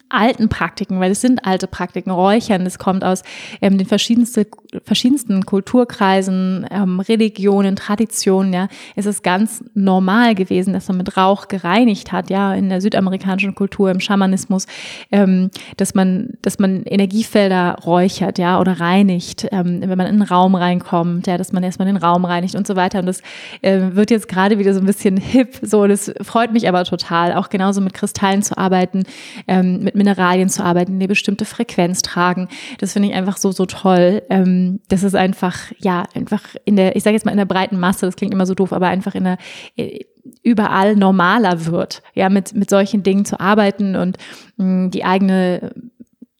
alten 0.09 0.49
Praktiken, 0.49 0.99
weil 0.99 1.11
es 1.11 1.21
sind 1.21 1.45
alte 1.45 1.65
Praktiken, 1.65 2.11
Räuchern, 2.11 2.65
es 2.65 2.77
kommt 2.77 3.05
aus 3.05 3.23
ähm, 3.61 3.77
den 3.77 3.87
verschiedensten, 3.87 4.45
verschiedensten 4.83 5.45
Kulturkreisen, 5.45 6.65
ähm, 6.69 6.99
Religionen, 6.99 7.77
Traditionen, 7.77 8.51
ja. 8.51 8.67
Es 8.97 9.05
ist 9.05 9.23
ganz 9.23 9.63
normal 9.75 10.35
gewesen, 10.35 10.73
dass 10.73 10.89
man 10.89 10.97
mit 10.97 11.15
Rauch 11.15 11.47
gereinigt 11.47 12.11
hat, 12.11 12.29
ja, 12.29 12.53
in 12.53 12.67
der 12.67 12.81
südamerikanischen 12.81 13.55
Kultur, 13.55 13.89
im 13.89 14.01
Schamanismus, 14.01 14.67
ähm, 15.13 15.51
dass 15.77 15.95
man, 15.95 16.33
dass 16.41 16.59
man 16.59 16.83
Energiefelder 16.83 17.77
räuchert, 17.85 18.39
ja, 18.39 18.59
oder 18.59 18.81
reinigt, 18.81 19.47
ähm, 19.53 19.79
wenn 19.79 19.97
man 19.97 20.07
in 20.07 20.15
einen 20.15 20.21
Raum 20.23 20.55
reinkommt, 20.55 21.27
ja, 21.27 21.37
dass 21.37 21.53
man 21.53 21.63
erstmal 21.63 21.87
den 21.87 21.95
Raum 21.95 22.25
reinigt 22.25 22.55
und 22.55 22.67
so 22.67 22.75
weiter. 22.75 22.99
Und 22.99 23.05
das 23.05 23.21
äh, 23.61 23.79
wird 23.91 24.11
jetzt 24.11 24.27
gerade 24.27 24.59
wieder 24.59 24.73
so 24.73 24.81
ein 24.81 24.85
bisschen 24.85 25.15
hip, 25.15 25.59
so, 25.61 25.87
das 25.87 26.11
freut 26.23 26.51
mich 26.51 26.67
aber 26.67 26.83
total, 26.83 27.33
auch 27.33 27.47
genauso 27.47 27.79
mit 27.79 27.93
Kristallen 27.93 28.43
zu 28.43 28.57
arbeiten, 28.57 29.03
ähm, 29.47 29.76
mit 29.77 29.95
Mineralien 29.95 30.49
zu 30.49 30.63
arbeiten, 30.63 30.93
die 30.93 30.97
eine 30.97 31.07
bestimmte 31.07 31.45
Frequenz 31.45 32.01
tragen. 32.01 32.47
Das 32.79 32.93
finde 32.93 33.09
ich 33.09 33.15
einfach 33.15 33.37
so, 33.37 33.51
so 33.51 33.65
toll. 33.65 34.23
Ähm, 34.29 34.79
das 34.89 35.03
ist 35.03 35.15
einfach, 35.15 35.71
ja, 35.79 36.05
einfach 36.13 36.43
in 36.65 36.75
der, 36.75 36.95
ich 36.95 37.03
sage 37.03 37.15
jetzt 37.15 37.25
mal 37.25 37.31
in 37.31 37.37
der 37.37 37.45
breiten 37.45 37.79
Masse, 37.79 38.05
das 38.05 38.15
klingt 38.15 38.33
immer 38.33 38.45
so 38.45 38.53
doof, 38.53 38.73
aber 38.73 38.87
einfach 38.87 39.15
in 39.15 39.23
der, 39.23 39.37
äh, 39.75 40.05
überall 40.43 40.95
normaler 40.95 41.65
wird, 41.65 42.01
ja, 42.13 42.29
mit, 42.29 42.53
mit 42.53 42.69
solchen 42.69 43.03
Dingen 43.03 43.25
zu 43.25 43.39
arbeiten 43.39 43.95
und 43.95 44.17
mh, 44.57 44.65
mm, 44.65 44.91
die 44.91 45.05
eigene, 45.05 45.73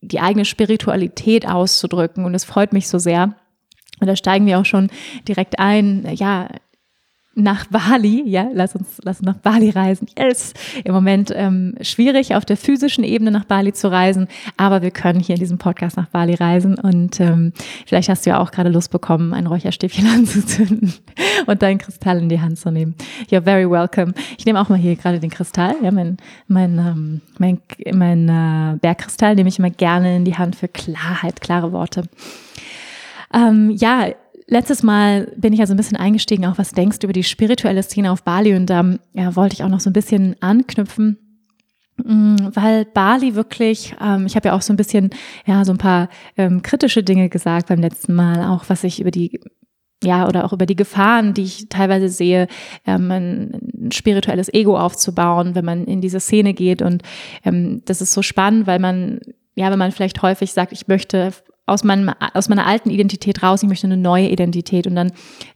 die 0.01 0.20
eigene 0.20 0.46
Spiritualität 0.46 1.48
auszudrücken. 1.48 2.25
Und 2.25 2.36
es 2.36 2.44
freut 2.44 2.74
mich 2.74 2.88
so 2.88 2.98
sehr. 2.98 3.36
Und 4.00 4.08
da 4.08 4.15
steigen 4.15 4.46
wir 4.46 4.60
auch 4.60 4.65
schon 4.65 4.89
direkt 5.27 5.60
ein. 5.60 6.08
Ja, 6.13 6.50
nach 7.38 7.65
Bali, 7.67 8.24
ja, 8.25 8.50
lass 8.51 8.75
uns, 8.75 9.00
lass 9.03 9.20
uns 9.20 9.27
nach 9.27 9.38
Bali 9.38 9.70
reisen. 9.70 10.08
Yes! 10.17 10.53
Im 10.84 10.94
Moment 10.94 11.32
ähm, 11.36 11.75
schwierig, 11.82 12.34
auf 12.34 12.46
der 12.46 12.58
physischen 12.58 13.03
Ebene 13.03 13.29
nach 13.29 13.46
Bali 13.46 13.74
zu 13.74 13.91
reisen, 13.91 14.27
aber 14.58 14.82
wir 14.82 14.89
können 14.89 15.20
hier 15.20 15.36
in 15.36 15.39
diesem 15.39 15.60
Podcast 15.60 15.98
nach 15.98 16.08
Bali 16.08 16.34
reisen 16.34 16.79
und 16.79 17.20
ähm, 17.20 17.53
vielleicht 17.86 18.10
hast 18.10 18.25
du 18.25 18.32
ja 18.32 18.39
auch 18.39 18.50
gerade 18.50 18.70
Lust 18.70 18.89
bekommen, 18.89 19.36
ein 19.36 19.46
Räucherstäbchen 19.46 20.08
anzuzünden 20.15 20.96
und 21.46 21.62
deinen 21.62 21.77
Kristall 21.77 22.17
in 22.17 22.29
die 22.29 22.41
Hand 22.41 22.58
zu 22.58 22.72
nehmen. 22.72 22.96
You're 23.29 23.44
very 23.44 23.70
welcome. 23.70 24.13
Ich 24.39 24.46
nehme 24.46 24.60
auch 24.60 24.70
mal 24.70 24.79
hier 24.79 24.96
gerade 24.96 25.20
den 25.20 25.29
Kristall, 25.29 25.75
ja, 25.84 25.91
mein, 25.91 26.17
mein, 26.48 26.79
ähm, 26.79 27.22
mein, 27.38 27.60
mein 27.94 28.29
äh, 28.29 28.77
Bergkristall 28.79 29.36
nehme 29.36 29.50
ich 29.50 29.60
immer 29.60 29.70
gerne 29.70 30.15
in 30.15 30.25
die 30.25 30.38
Hand 30.38 30.56
für 30.56 30.67
Klarheit, 30.67 31.39
klare 31.39 31.72
Worte. 31.72 32.03
Ähm, 33.32 33.72
ja, 33.72 34.08
Letztes 34.50 34.82
Mal 34.82 35.32
bin 35.36 35.51
ich 35.51 35.60
ja 35.60 35.68
so 35.68 35.74
ein 35.74 35.77
bisschen 35.77 35.98
eingestiegen, 35.98 36.46
auch 36.46 36.58
was 36.58 36.72
denkst 36.72 37.00
du 37.00 37.08
über 37.08 37.13
die 37.13 37.25
spirituelle 37.25 37.84
Szene 37.84 38.12
auf 38.12 38.24
Bali 38.24 38.56
und 38.56 38.68
da 38.70 38.98
ja, 39.13 39.36
wollte 39.36 39.56
ich 39.56 39.63
auch 39.63 39.70
noch 39.70 39.82
so 39.82 39.89
ein 39.89 39.94
bisschen 39.94 40.38
anknüpfen 40.39 41.18
mm, 41.98 42.38
weil 42.54 42.86
Bali 42.86 43.36
wirklich, 43.36 43.94
ähm, 44.01 44.25
ich 44.25 44.38
habe 44.38 44.48
ja 44.48 44.56
auch 44.56 44.62
so 44.62 44.72
ein 44.72 44.77
bisschen, 44.77 45.10
ja, 45.46 45.66
so 45.66 45.74
ein 45.74 45.77
paar 45.77 46.08
ähm, 46.38 46.62
kritische 46.62 47.04
Dinge 47.04 47.27
gesagt 47.27 47.68
beim 47.68 47.82
letzten 47.82 48.16
Mal, 48.16 48.46
auch 48.46 48.66
was 48.70 48.86
ich 48.86 49.01
über 49.01 49.12
die 49.12 49.42
ja, 50.04 50.27
oder 50.27 50.46
auch 50.46 50.54
über 50.54 50.66
die 50.66 50.75
Gefahren, 50.75 51.34
die 51.34 51.44
ich 51.44 51.70
teilweise 51.70 52.08
sehe, 52.08 52.48
ähm, 52.86 53.12
ein 53.12 53.89
spirituelles 53.92 54.54
Ego 54.54 54.77
aufzubauen, 54.77 55.56
wenn 55.56 55.66
man 55.66 55.86
in 55.86 56.01
diese 56.01 56.20
Szene 56.20 56.54
geht. 56.54 56.82
Und 56.84 57.01
ähm, 57.44 57.82
das 57.86 58.01
ist 58.01 58.13
so 58.13 58.22
spannend, 58.22 58.68
weil 58.68 58.80
man, 58.80 59.20
ja, 59.56 59.72
wenn 59.72 59.80
man 59.80 59.92
vielleicht 59.92 60.22
häufig 60.22 60.54
sagt, 60.54 60.72
ich 60.72 60.88
möchte 60.88 61.34
aus, 61.68 61.84
meinem, 61.84 62.12
aus 62.34 62.50
meiner 62.50 62.66
alten 62.66 62.90
Identität 62.90 63.44
raus, 63.44 63.62
ich 63.62 63.70
möchte 63.70 63.86
eine 63.86 63.98
neue 63.98 64.30
Identität 64.30 64.88
und 64.88 64.96
dann 64.96 65.12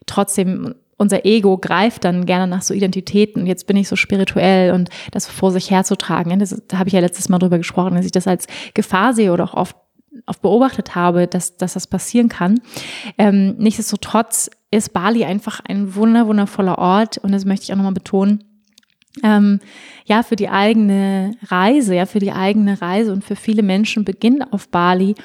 trotzdem 0.06 0.75
unser 0.98 1.25
Ego 1.25 1.58
greift 1.58 2.03
dann 2.03 2.27
gerne 2.27 2.46
nach 2.46 2.62
so 2.62 2.75
Identitäten 2.75 3.48
jetzt 3.48 3.65
bin 3.65 3.75
ich 3.75 3.88
so 3.88 3.96
spirituell 3.96 4.72
und 4.74 4.91
das 5.10 5.25
vor 5.25 5.51
sich 5.51 5.72
herzutragen. 5.72 6.38
Das, 6.38 6.62
da 6.68 6.77
habe 6.77 6.89
ich 6.89 6.94
ja 6.94 7.00
letztes 7.00 7.27
Mal 7.27 7.39
drüber 7.39 7.58
gesprochen, 7.58 7.96
dass 7.96 8.06
ich 8.06 8.12
das 8.12 8.27
als 8.27 8.46
Gefahr 8.75 9.15
sehe 9.15 9.34
oder 9.34 9.46
auch 9.46 9.56
oft 9.56 9.75
oft 10.25 10.41
beobachtet 10.41 10.94
habe, 10.94 11.25
dass, 11.25 11.58
dass 11.58 11.74
das 11.74 11.88
passieren 11.88 12.30
kann. 12.30 12.60
Ähm, 13.18 13.56
nichtsdestotrotz 13.58 14.50
ist 14.70 14.94
Bali 14.94 15.25
einfach 15.25 15.62
ein 15.68 15.96
wunder, 15.96 16.27
wundervoller 16.27 16.77
Ort 16.77 17.18
und 17.18 17.32
das 17.32 17.46
möchte 17.46 17.63
ich 17.63 17.74
auch 17.74 17.77
nochmal 17.77 17.94
betonen. 17.94 18.44
Ähm, 19.24 19.60
ja, 20.06 20.24
für 20.24 20.36
die 20.36 20.50
eigene 20.50 21.32
Reise, 21.44 21.96
ja, 21.96 22.06
für 22.06 22.20
die 22.20 22.32
eigene 22.32 22.82
Reise 22.82 23.12
und 23.12 23.24
für 23.24 23.36
viele 23.36 23.63
Menschen 23.63 24.06
beginnt 24.06 24.53
auf 24.53 24.70
Bali 24.70 25.15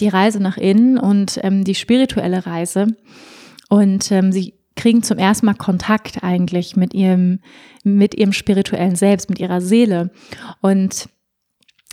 die 0.00 0.08
Reise 0.08 0.40
nach 0.40 0.56
innen 0.56 0.98
und 0.98 1.38
ähm, 1.42 1.64
die 1.64 1.74
spirituelle 1.74 2.46
Reise. 2.46 2.86
Und 3.68 4.10
ähm, 4.12 4.32
sie 4.32 4.54
kriegen 4.76 5.02
zum 5.02 5.18
ersten 5.18 5.46
Mal 5.46 5.54
Kontakt 5.54 6.22
eigentlich 6.22 6.76
mit 6.76 6.94
ihrem, 6.94 7.40
mit 7.82 8.14
ihrem 8.14 8.32
spirituellen 8.32 8.94
Selbst, 8.94 9.28
mit 9.30 9.40
ihrer 9.40 9.60
Seele. 9.60 10.10
Und 10.60 11.08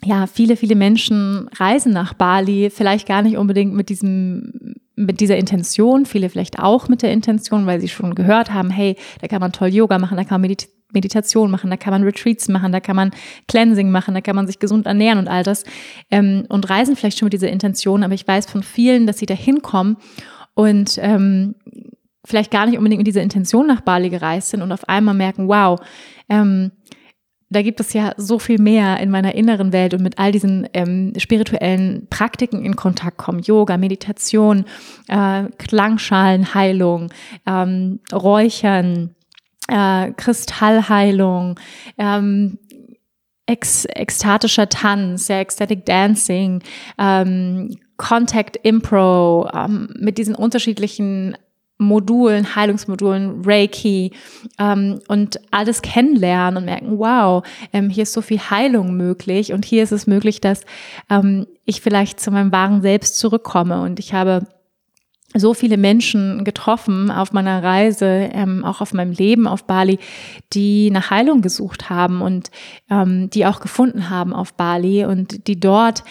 ja, 0.04 0.28
viele, 0.28 0.58
viele 0.58 0.76
Menschen 0.76 1.48
reisen 1.56 1.94
nach 1.94 2.14
Bali, 2.14 2.70
vielleicht 2.70 3.08
gar 3.08 3.22
nicht 3.22 3.38
unbedingt 3.38 3.74
mit 3.74 3.90
diesem, 3.90 4.76
mit 4.96 5.22
dieser 5.22 5.38
Intention, 5.38 6.06
viele 6.06 6.30
vielleicht 6.30 6.60
auch 6.60 6.90
mit 6.90 7.02
der 7.02 7.12
Intention, 7.12 7.66
weil 7.66 7.80
sie 7.80 7.88
schon 7.88 8.16
gehört 8.16 8.54
haben, 8.54 8.70
hey, 8.70 8.98
da 9.22 9.28
kann 9.28 9.40
man 9.40 9.54
toll 9.54 9.70
Yoga 9.70 9.98
machen, 9.98 10.18
da 10.18 10.26
kann 10.26 10.42
man 10.42 10.50
Meditation 10.94 11.52
machen, 11.52 11.70
da 11.70 11.78
kann 11.78 11.92
man 11.92 12.04
Retreats 12.04 12.48
machen, 12.48 12.72
da 12.72 12.80
kann 12.80 12.96
man 12.96 13.12
Cleansing 13.48 13.92
machen, 13.92 14.14
da 14.14 14.22
kann 14.22 14.36
man 14.36 14.48
sich 14.48 14.60
gesund 14.60 14.86
ernähren 14.86 15.20
und 15.20 15.28
all 15.28 15.44
das. 15.44 15.64
Ähm, 16.12 16.46
und 16.50 16.70
reisen 16.70 16.96
vielleicht 16.96 17.20
schon 17.20 17.28
mit 17.28 17.34
dieser 17.34 17.50
Intention, 17.50 18.04
aber 18.04 18.14
ich 18.14 18.28
weiß 18.28 18.46
von 18.46 18.64
vielen, 18.64 19.08
dass 19.08 19.18
sie 19.18 19.26
da 19.26 19.34
hinkommen 19.34 19.98
und 20.54 20.98
ähm, 21.02 21.56
vielleicht 22.26 22.52
gar 22.52 22.66
nicht 22.66 22.78
unbedingt 22.78 23.00
mit 23.00 23.08
dieser 23.08 23.22
Intention 23.22 23.68
nach 23.68 23.82
Bali 23.82 24.10
gereist 24.10 24.50
sind 24.50 24.62
und 24.62 24.72
auf 24.72 24.88
einmal 24.88 25.14
merken, 25.14 25.48
wow, 25.48 25.80
ähm, 26.30 26.72
da 27.54 27.62
gibt 27.62 27.80
es 27.80 27.94
ja 27.94 28.14
so 28.18 28.40
viel 28.40 28.60
mehr 28.60 29.00
in 29.00 29.10
meiner 29.10 29.36
inneren 29.36 29.72
Welt 29.72 29.94
und 29.94 30.02
mit 30.02 30.18
all 30.18 30.32
diesen 30.32 30.68
ähm, 30.74 31.14
spirituellen 31.18 32.08
Praktiken 32.10 32.66
in 32.66 32.76
Kontakt 32.76 33.18
kommen. 33.18 33.40
Yoga, 33.40 33.78
Meditation, 33.78 34.66
äh, 35.08 35.44
Klangschalenheilung, 35.60 37.12
ähm, 37.46 38.00
Räuchern, 38.12 39.16
äh, 39.68 40.12
Kristallheilung, 40.12 41.60
ähm, 41.98 42.58
ex 43.46 43.86
ekstatischer 43.86 44.70
Tanz, 44.70 45.28
ja, 45.28 45.40
Ecstatic 45.40 45.86
Dancing, 45.86 46.62
ähm, 46.98 47.78
Contact 47.98 48.58
Impro, 48.64 49.50
ähm, 49.54 49.90
mit 50.00 50.18
diesen 50.18 50.36
unterschiedlichen 50.36 51.38
Modulen, 51.78 52.56
Heilungsmodulen, 52.56 53.42
Reiki 53.46 54.12
ähm, 54.60 55.00
und 55.08 55.40
alles 55.52 55.82
kennenlernen 55.82 56.58
und 56.58 56.66
merken, 56.66 56.98
wow, 57.00 57.44
ähm, 57.74 57.90
hier 57.90 58.04
ist 58.04 58.14
so 58.14 58.22
viel 58.22 58.40
Heilung 58.40 58.96
möglich 58.96 59.54
und 59.54 59.66
hier 59.66 59.84
ist 59.84 59.92
es 59.92 60.08
möglich, 60.08 60.40
dass 60.40 60.66
ähm, 61.10 61.48
ich 61.66 61.82
vielleicht 61.82 62.20
zu 62.20 62.32
meinem 62.32 62.52
wahren 62.52 62.82
Selbst 62.82 63.18
zurückkomme. 63.18 63.82
Und 63.82 64.00
ich 64.00 64.14
habe 64.14 64.48
so 65.34 65.54
viele 65.54 65.78
Menschen 65.78 66.44
getroffen 66.44 67.12
auf 67.12 67.34
meiner 67.34 67.64
Reise, 67.64 68.06
ähm, 68.06 68.64
auch 68.64 68.82
auf 68.82 68.94
meinem 68.94 69.12
Leben 69.12 69.48
auf 69.48 69.66
Bali, 69.66 70.00
die 70.54 70.92
nach 70.92 71.10
Heilung 71.10 71.42
gesucht 71.42 71.90
haben 71.90 72.22
und 72.22 72.52
ähm, 72.90 73.30
die 73.30 73.46
auch 73.46 73.60
gefunden 73.60 74.10
haben 74.10 74.34
auf 74.34 74.54
Bali 74.54 75.06
und 75.06 75.48
die 75.48 75.60
dort 75.60 76.04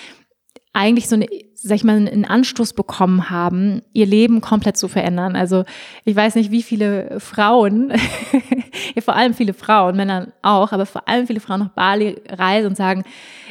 eigentlich 0.73 1.09
so 1.09 1.17
eine, 1.17 1.27
sag 1.55 1.77
ich 1.77 1.85
mal, 1.85 1.97
einen 1.97 2.25
Anstoß 2.25 2.73
bekommen 2.73 3.31
haben, 3.31 3.83
ihr 3.93 4.07
Leben 4.07 4.41
komplett 4.41 4.77
zu 4.77 4.89
verändern. 4.89 5.37
Also 5.37 5.65
ich 6.05 6.17
weiß 6.17 6.35
nicht, 6.35 6.51
wie 6.51 6.63
viele 6.63 7.21
Frauen, 7.21 7.91
ja, 8.95 9.03
vor 9.03 9.15
allem 9.15 9.35
viele 9.35 9.55
Frauen, 9.55 9.97
Männer 9.97 10.29
auch, 10.43 10.73
aber 10.73 10.87
vor 10.87 11.09
allem 11.09 11.27
viele 11.27 11.41
Frauen 11.41 11.61
nach 11.61 11.71
Bali 11.71 12.21
reisen 12.29 12.69
und 12.69 12.77
sagen, 12.77 13.05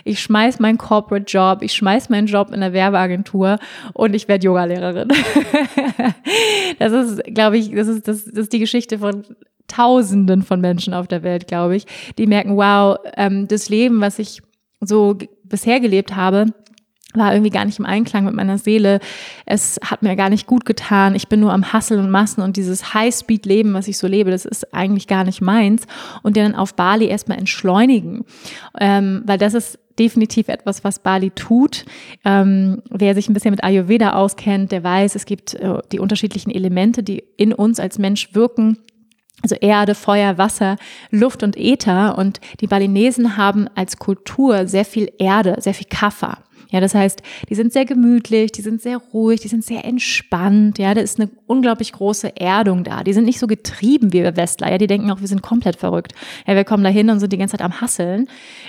ich 0.03 0.19
schmeiß 0.19 0.59
meinen 0.59 0.77
Corporate 0.77 1.25
Job, 1.25 1.61
ich 1.61 1.73
schmeiß 1.73 2.09
meinen 2.09 2.27
Job 2.27 2.51
in 2.51 2.61
der 2.61 2.73
Werbeagentur 2.73 3.57
und 3.93 4.15
ich 4.15 4.27
werde 4.27 4.45
Yogalehrerin. 4.45 5.09
das 6.79 6.91
ist, 6.91 7.23
glaube 7.25 7.57
ich, 7.57 7.71
das 7.71 7.87
ist, 7.87 8.07
das, 8.07 8.25
das 8.25 8.33
ist 8.33 8.53
die 8.53 8.59
Geschichte 8.59 8.99
von 8.99 9.23
Tausenden 9.67 10.43
von 10.43 10.59
Menschen 10.59 10.93
auf 10.93 11.07
der 11.07 11.23
Welt, 11.23 11.47
glaube 11.47 11.75
ich, 11.75 11.85
die 12.17 12.27
merken, 12.27 12.57
wow, 12.57 12.97
ähm, 13.15 13.47
das 13.47 13.69
Leben, 13.69 14.01
was 14.01 14.19
ich 14.19 14.41
so 14.81 15.17
bisher 15.45 15.79
gelebt 15.79 16.15
habe, 16.15 16.47
war 17.13 17.33
irgendwie 17.33 17.49
gar 17.49 17.65
nicht 17.65 17.79
im 17.79 17.85
Einklang 17.85 18.25
mit 18.25 18.33
meiner 18.33 18.57
Seele. 18.57 18.99
Es 19.45 19.79
hat 19.83 20.01
mir 20.01 20.15
gar 20.15 20.29
nicht 20.29 20.47
gut 20.47 20.65
getan. 20.65 21.15
Ich 21.15 21.27
bin 21.27 21.39
nur 21.39 21.53
am 21.53 21.73
Hustle 21.73 21.99
und 21.99 22.09
Massen 22.09 22.41
und 22.41 22.57
dieses 22.57 22.93
High-Speed-Leben, 22.93 23.73
was 23.73 23.87
ich 23.87 23.97
so 23.97 24.07
lebe, 24.07 24.31
das 24.31 24.45
ist 24.45 24.73
eigentlich 24.73 25.07
gar 25.07 25.23
nicht 25.23 25.41
meins. 25.41 25.83
Und 26.23 26.37
dann 26.37 26.55
auf 26.55 26.75
Bali 26.75 27.07
erstmal 27.07 27.37
entschleunigen, 27.37 28.25
ähm, 28.79 29.23
weil 29.25 29.37
das 29.37 29.53
ist 29.53 29.79
definitiv 29.99 30.47
etwas, 30.47 30.83
was 30.83 30.99
Bali 30.99 31.31
tut. 31.31 31.85
Ähm, 32.25 32.81
wer 32.89 33.15
sich 33.15 33.29
ein 33.29 33.33
bisschen 33.33 33.51
mit 33.51 33.63
Ayurveda 33.63 34.13
auskennt, 34.13 34.71
der 34.71 34.83
weiß, 34.83 35.15
es 35.15 35.25
gibt 35.25 35.53
äh, 35.55 35.79
die 35.91 35.99
unterschiedlichen 35.99 36.51
Elemente, 36.51 37.03
die 37.03 37.23
in 37.37 37.53
uns 37.53 37.79
als 37.79 37.99
Mensch 37.99 38.33
wirken 38.33 38.77
also 39.41 39.55
Erde, 39.55 39.95
Feuer, 39.95 40.37
Wasser, 40.37 40.77
Luft 41.09 41.43
und 41.43 41.57
Äther. 41.57 42.17
Und 42.17 42.39
die 42.59 42.67
Balinesen 42.67 43.37
haben 43.37 43.67
als 43.75 43.97
Kultur 43.97 44.67
sehr 44.67 44.85
viel 44.85 45.11
Erde, 45.17 45.55
sehr 45.59 45.73
viel 45.73 45.87
Kaffer. 45.89 46.43
Ja, 46.71 46.79
das 46.79 46.95
heißt, 46.95 47.21
die 47.49 47.55
sind 47.55 47.73
sehr 47.73 47.85
gemütlich, 47.85 48.51
die 48.53 48.61
sind 48.61 48.81
sehr 48.81 48.97
ruhig, 48.97 49.41
die 49.41 49.49
sind 49.49 49.63
sehr 49.63 49.83
entspannt. 49.85 50.79
Ja, 50.79 50.93
da 50.93 51.01
ist 51.01 51.19
eine 51.19 51.29
unglaublich 51.45 51.91
große 51.91 52.37
Erdung 52.37 52.83
da. 52.83 53.03
Die 53.03 53.13
sind 53.13 53.25
nicht 53.25 53.39
so 53.39 53.47
getrieben 53.47 54.13
wie 54.13 54.23
wir 54.23 54.37
Westler. 54.37 54.71
Ja, 54.71 54.77
die 54.77 54.87
denken 54.87 55.11
auch, 55.11 55.19
wir 55.19 55.27
sind 55.27 55.41
komplett 55.41 55.75
verrückt. 55.75 56.13
Ja, 56.47 56.55
wir 56.55 56.63
kommen 56.63 56.83
da 56.83 56.89
hin 56.89 57.09
und 57.09 57.19
sind 57.19 57.33
die 57.33 57.37
ganze 57.37 57.57
Zeit 57.57 57.65
am 57.65 57.81
Hasseln. 57.81 58.27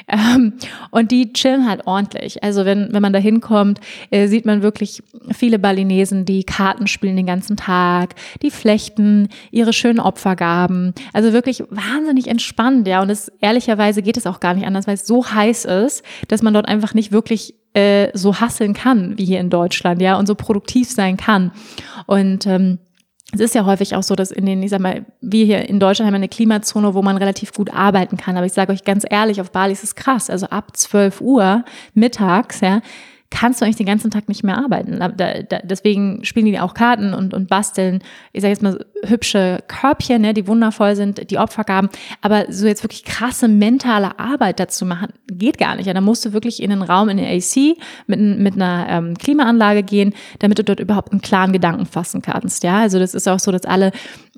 Ähm, 0.09 0.55
und 0.91 1.13
die 1.13 1.33
chillen 1.33 1.69
halt 1.69 1.87
ordentlich. 1.87 2.43
Also 2.43 2.65
wenn, 2.65 2.93
wenn 2.93 3.03
man 3.03 3.13
da 3.13 3.21
hinkommt, 3.21 3.81
äh, 4.11 4.27
sieht 4.27 4.45
man 4.47 4.63
wirklich 4.63 5.03
viele 5.33 5.59
Balinesen, 5.59 6.25
die 6.25 6.43
Karten 6.45 6.89
spielen 6.89 7.17
den 7.17 7.27
ganzen 7.27 7.57
Tag, 7.57 8.15
die 8.43 8.51
flechten 8.51 9.29
ihre 9.53 9.73
schönen 9.73 10.01
Opfergaben. 10.01 10.93
Also 11.13 11.33
wirklich 11.33 11.63
wahnsinnig 11.71 12.27
entspannt. 12.27 12.89
Ja, 12.89 13.01
und 13.01 13.11
es 13.11 13.31
ehrlicherweise 13.41 14.03
geht 14.03 14.17
es 14.17 14.27
auch 14.27 14.41
gar 14.41 14.55
nicht 14.55 14.67
anders, 14.67 14.89
weil 14.89 14.95
es 14.95 15.07
so 15.07 15.31
heiß 15.31 15.67
ist, 15.67 16.03
dass 16.29 16.43
man 16.43 16.55
dort 16.55 16.67
einfach 16.67 16.95
nicht 16.95 17.13
wirklich 17.13 17.55
äh, 17.75 18.11
so 18.15 18.41
hasseln 18.41 18.75
kann 18.75 19.17
wie 19.19 19.25
hier 19.25 19.41
in 19.41 19.51
Deutschland, 19.51 20.01
ja, 20.03 20.19
und 20.19 20.27
so 20.27 20.35
produktiv 20.35 20.91
sein 20.91 21.17
kann. 21.17 21.53
Und 22.07 22.47
ähm, 22.47 22.79
es 23.33 23.41
ist 23.41 23.55
ja 23.55 23.65
häufig 23.65 23.97
auch 23.97 24.03
so, 24.03 24.15
dass 24.15 24.31
in 24.31 24.45
den, 24.45 24.63
ich 24.63 24.71
sag 24.71 24.81
mal, 24.81 25.07
wir 25.23 25.47
hier 25.47 25.69
in 25.69 25.81
Deutschland 25.81 26.07
haben 26.07 26.15
eine 26.15 26.29
Klimazone, 26.29 26.93
wo 26.93 27.01
man 27.01 27.17
relativ 27.17 27.55
gut 27.55 27.73
arbeiten 27.73 28.19
kann. 28.19 28.37
Aber 28.37 28.45
ich 28.45 28.53
sage 28.53 28.73
euch 28.73 28.85
ganz 28.85 29.05
ehrlich, 29.09 29.41
auf 29.41 29.51
Bali 29.53 29.73
ist 29.73 29.85
es 29.85 29.95
krass. 29.95 30.29
Also 30.29 30.47
ab 30.47 30.77
12 30.77 31.23
Uhr 31.23 31.65
mittags, 31.95 32.61
ja, 32.61 32.83
kannst 33.33 33.61
du 33.61 33.65
eigentlich 33.65 33.77
den 33.77 33.87
ganzen 33.87 34.11
Tag 34.11 34.29
nicht 34.29 34.45
mehr 34.45 34.59
arbeiten. 34.59 34.99
Da, 35.01 35.09
da, 35.09 35.59
deswegen 35.65 36.25
spielen 36.25 36.47
die 36.47 36.61
auch 36.61 36.75
Karten 36.75 37.15
und, 37.15 37.33
und 37.33 37.49
basteln, 37.49 38.03
ich 38.33 38.43
sage 38.43 38.53
jetzt 38.53 38.63
mal, 38.63 38.85
hübsche 39.05 39.59
Körbchen, 39.67 40.21
ne, 40.23 40.35
die 40.35 40.47
wundervoll 40.47 40.95
sind, 40.95 41.31
die 41.31 41.39
Opfergaben. 41.39 41.89
Aber 42.21 42.45
so 42.51 42.67
jetzt 42.67 42.85
wirklich 42.85 43.05
krasse 43.05 43.49
mentale 43.49 44.19
Arbeit 44.19 44.61
dazu 44.61 44.85
machen, 44.85 45.09
geht 45.27 45.59
gar 45.59 45.77
nicht. 45.77 45.87
Ja, 45.87 45.95
da 45.95 46.01
musst 46.01 46.25
du 46.25 46.33
wirklich 46.33 46.63
in 46.63 46.71
den 46.71 46.83
Raum, 46.83 47.09
in 47.09 47.17
den 47.17 47.27
AC 47.27 47.77
mit, 48.07 48.21
mit 48.21 48.55
einer 48.55 48.87
ähm, 48.89 49.17
Klimaanlage 49.17 49.83
gehen, 49.83 50.15
damit 50.39 50.59
du 50.59 50.65
dort 50.65 50.81
überhaupt 50.81 51.13
einen 51.13 51.23
klaren 51.23 51.53
Gedanken 51.53 51.87
fassen 51.87 52.21
kannst. 52.23 52.63
Ja, 52.63 52.81
also 52.81 52.99
das 52.99 53.15
ist 53.15 53.29
auch 53.29 53.41
so, 53.41 53.51
dass 53.51 53.65
alle, 53.65 53.93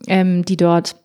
ähm, 0.06 0.44
die 0.44 0.56
dort 0.56 0.96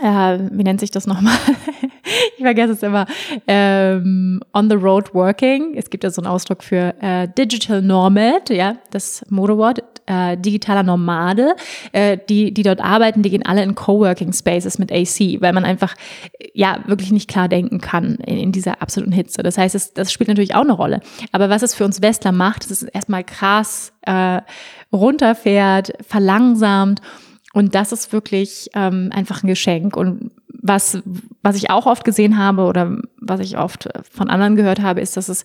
äh, 0.00 0.38
wie 0.50 0.64
nennt 0.64 0.80
sich 0.80 0.90
das 0.90 1.06
nochmal? 1.06 1.36
ich 2.36 2.42
vergesse 2.42 2.72
es 2.72 2.82
immer. 2.82 3.06
Ähm, 3.46 4.40
on 4.52 4.68
the 4.68 4.76
road 4.76 5.14
working. 5.14 5.74
Es 5.76 5.90
gibt 5.90 6.04
ja 6.04 6.10
so 6.10 6.22
einen 6.22 6.30
Ausdruck 6.30 6.62
für 6.62 6.94
äh, 7.00 7.28
Digital 7.28 7.82
Nomad, 7.82 8.50
ja, 8.50 8.76
das 8.90 9.24
Modewort, 9.28 9.82
äh, 10.06 10.36
digitaler 10.36 10.82
Nomade. 10.82 11.54
Äh, 11.92 12.18
die, 12.28 12.52
die 12.52 12.62
dort 12.62 12.80
arbeiten, 12.80 13.22
die 13.22 13.30
gehen 13.30 13.44
alle 13.44 13.62
in 13.62 13.74
Coworking 13.74 14.32
Spaces 14.32 14.78
mit 14.78 14.92
AC, 14.92 15.40
weil 15.40 15.52
man 15.52 15.64
einfach 15.64 15.94
ja 16.52 16.78
wirklich 16.86 17.12
nicht 17.12 17.28
klar 17.28 17.48
denken 17.48 17.80
kann 17.80 18.16
in, 18.16 18.38
in 18.38 18.52
dieser 18.52 18.82
absoluten 18.82 19.12
Hitze. 19.12 19.42
Das 19.42 19.58
heißt, 19.58 19.74
es, 19.74 19.94
das 19.94 20.12
spielt 20.12 20.28
natürlich 20.28 20.54
auch 20.54 20.62
eine 20.62 20.72
Rolle. 20.72 21.00
Aber 21.32 21.50
was 21.50 21.62
es 21.62 21.74
für 21.74 21.84
uns 21.84 22.02
Westler 22.02 22.32
macht, 22.32 22.64
ist 22.64 22.70
es 22.70 22.82
erstmal 22.82 23.24
krass 23.24 23.92
äh, 24.02 24.40
runterfährt, 24.92 25.92
verlangsamt 26.06 27.00
und 27.54 27.76
das 27.76 27.92
ist 27.92 28.12
wirklich 28.12 28.68
ähm, 28.74 29.10
einfach 29.12 29.44
ein 29.44 29.46
Geschenk. 29.46 29.96
Und 29.96 30.32
was, 30.66 30.98
was 31.42 31.56
ich 31.56 31.68
auch 31.68 31.84
oft 31.84 32.04
gesehen 32.04 32.38
habe 32.38 32.62
oder 32.62 32.96
was 33.20 33.40
ich 33.40 33.58
oft 33.58 33.88
von 34.10 34.30
anderen 34.30 34.56
gehört 34.56 34.80
habe, 34.80 35.02
ist, 35.02 35.16
dass 35.16 35.28
es, 35.28 35.44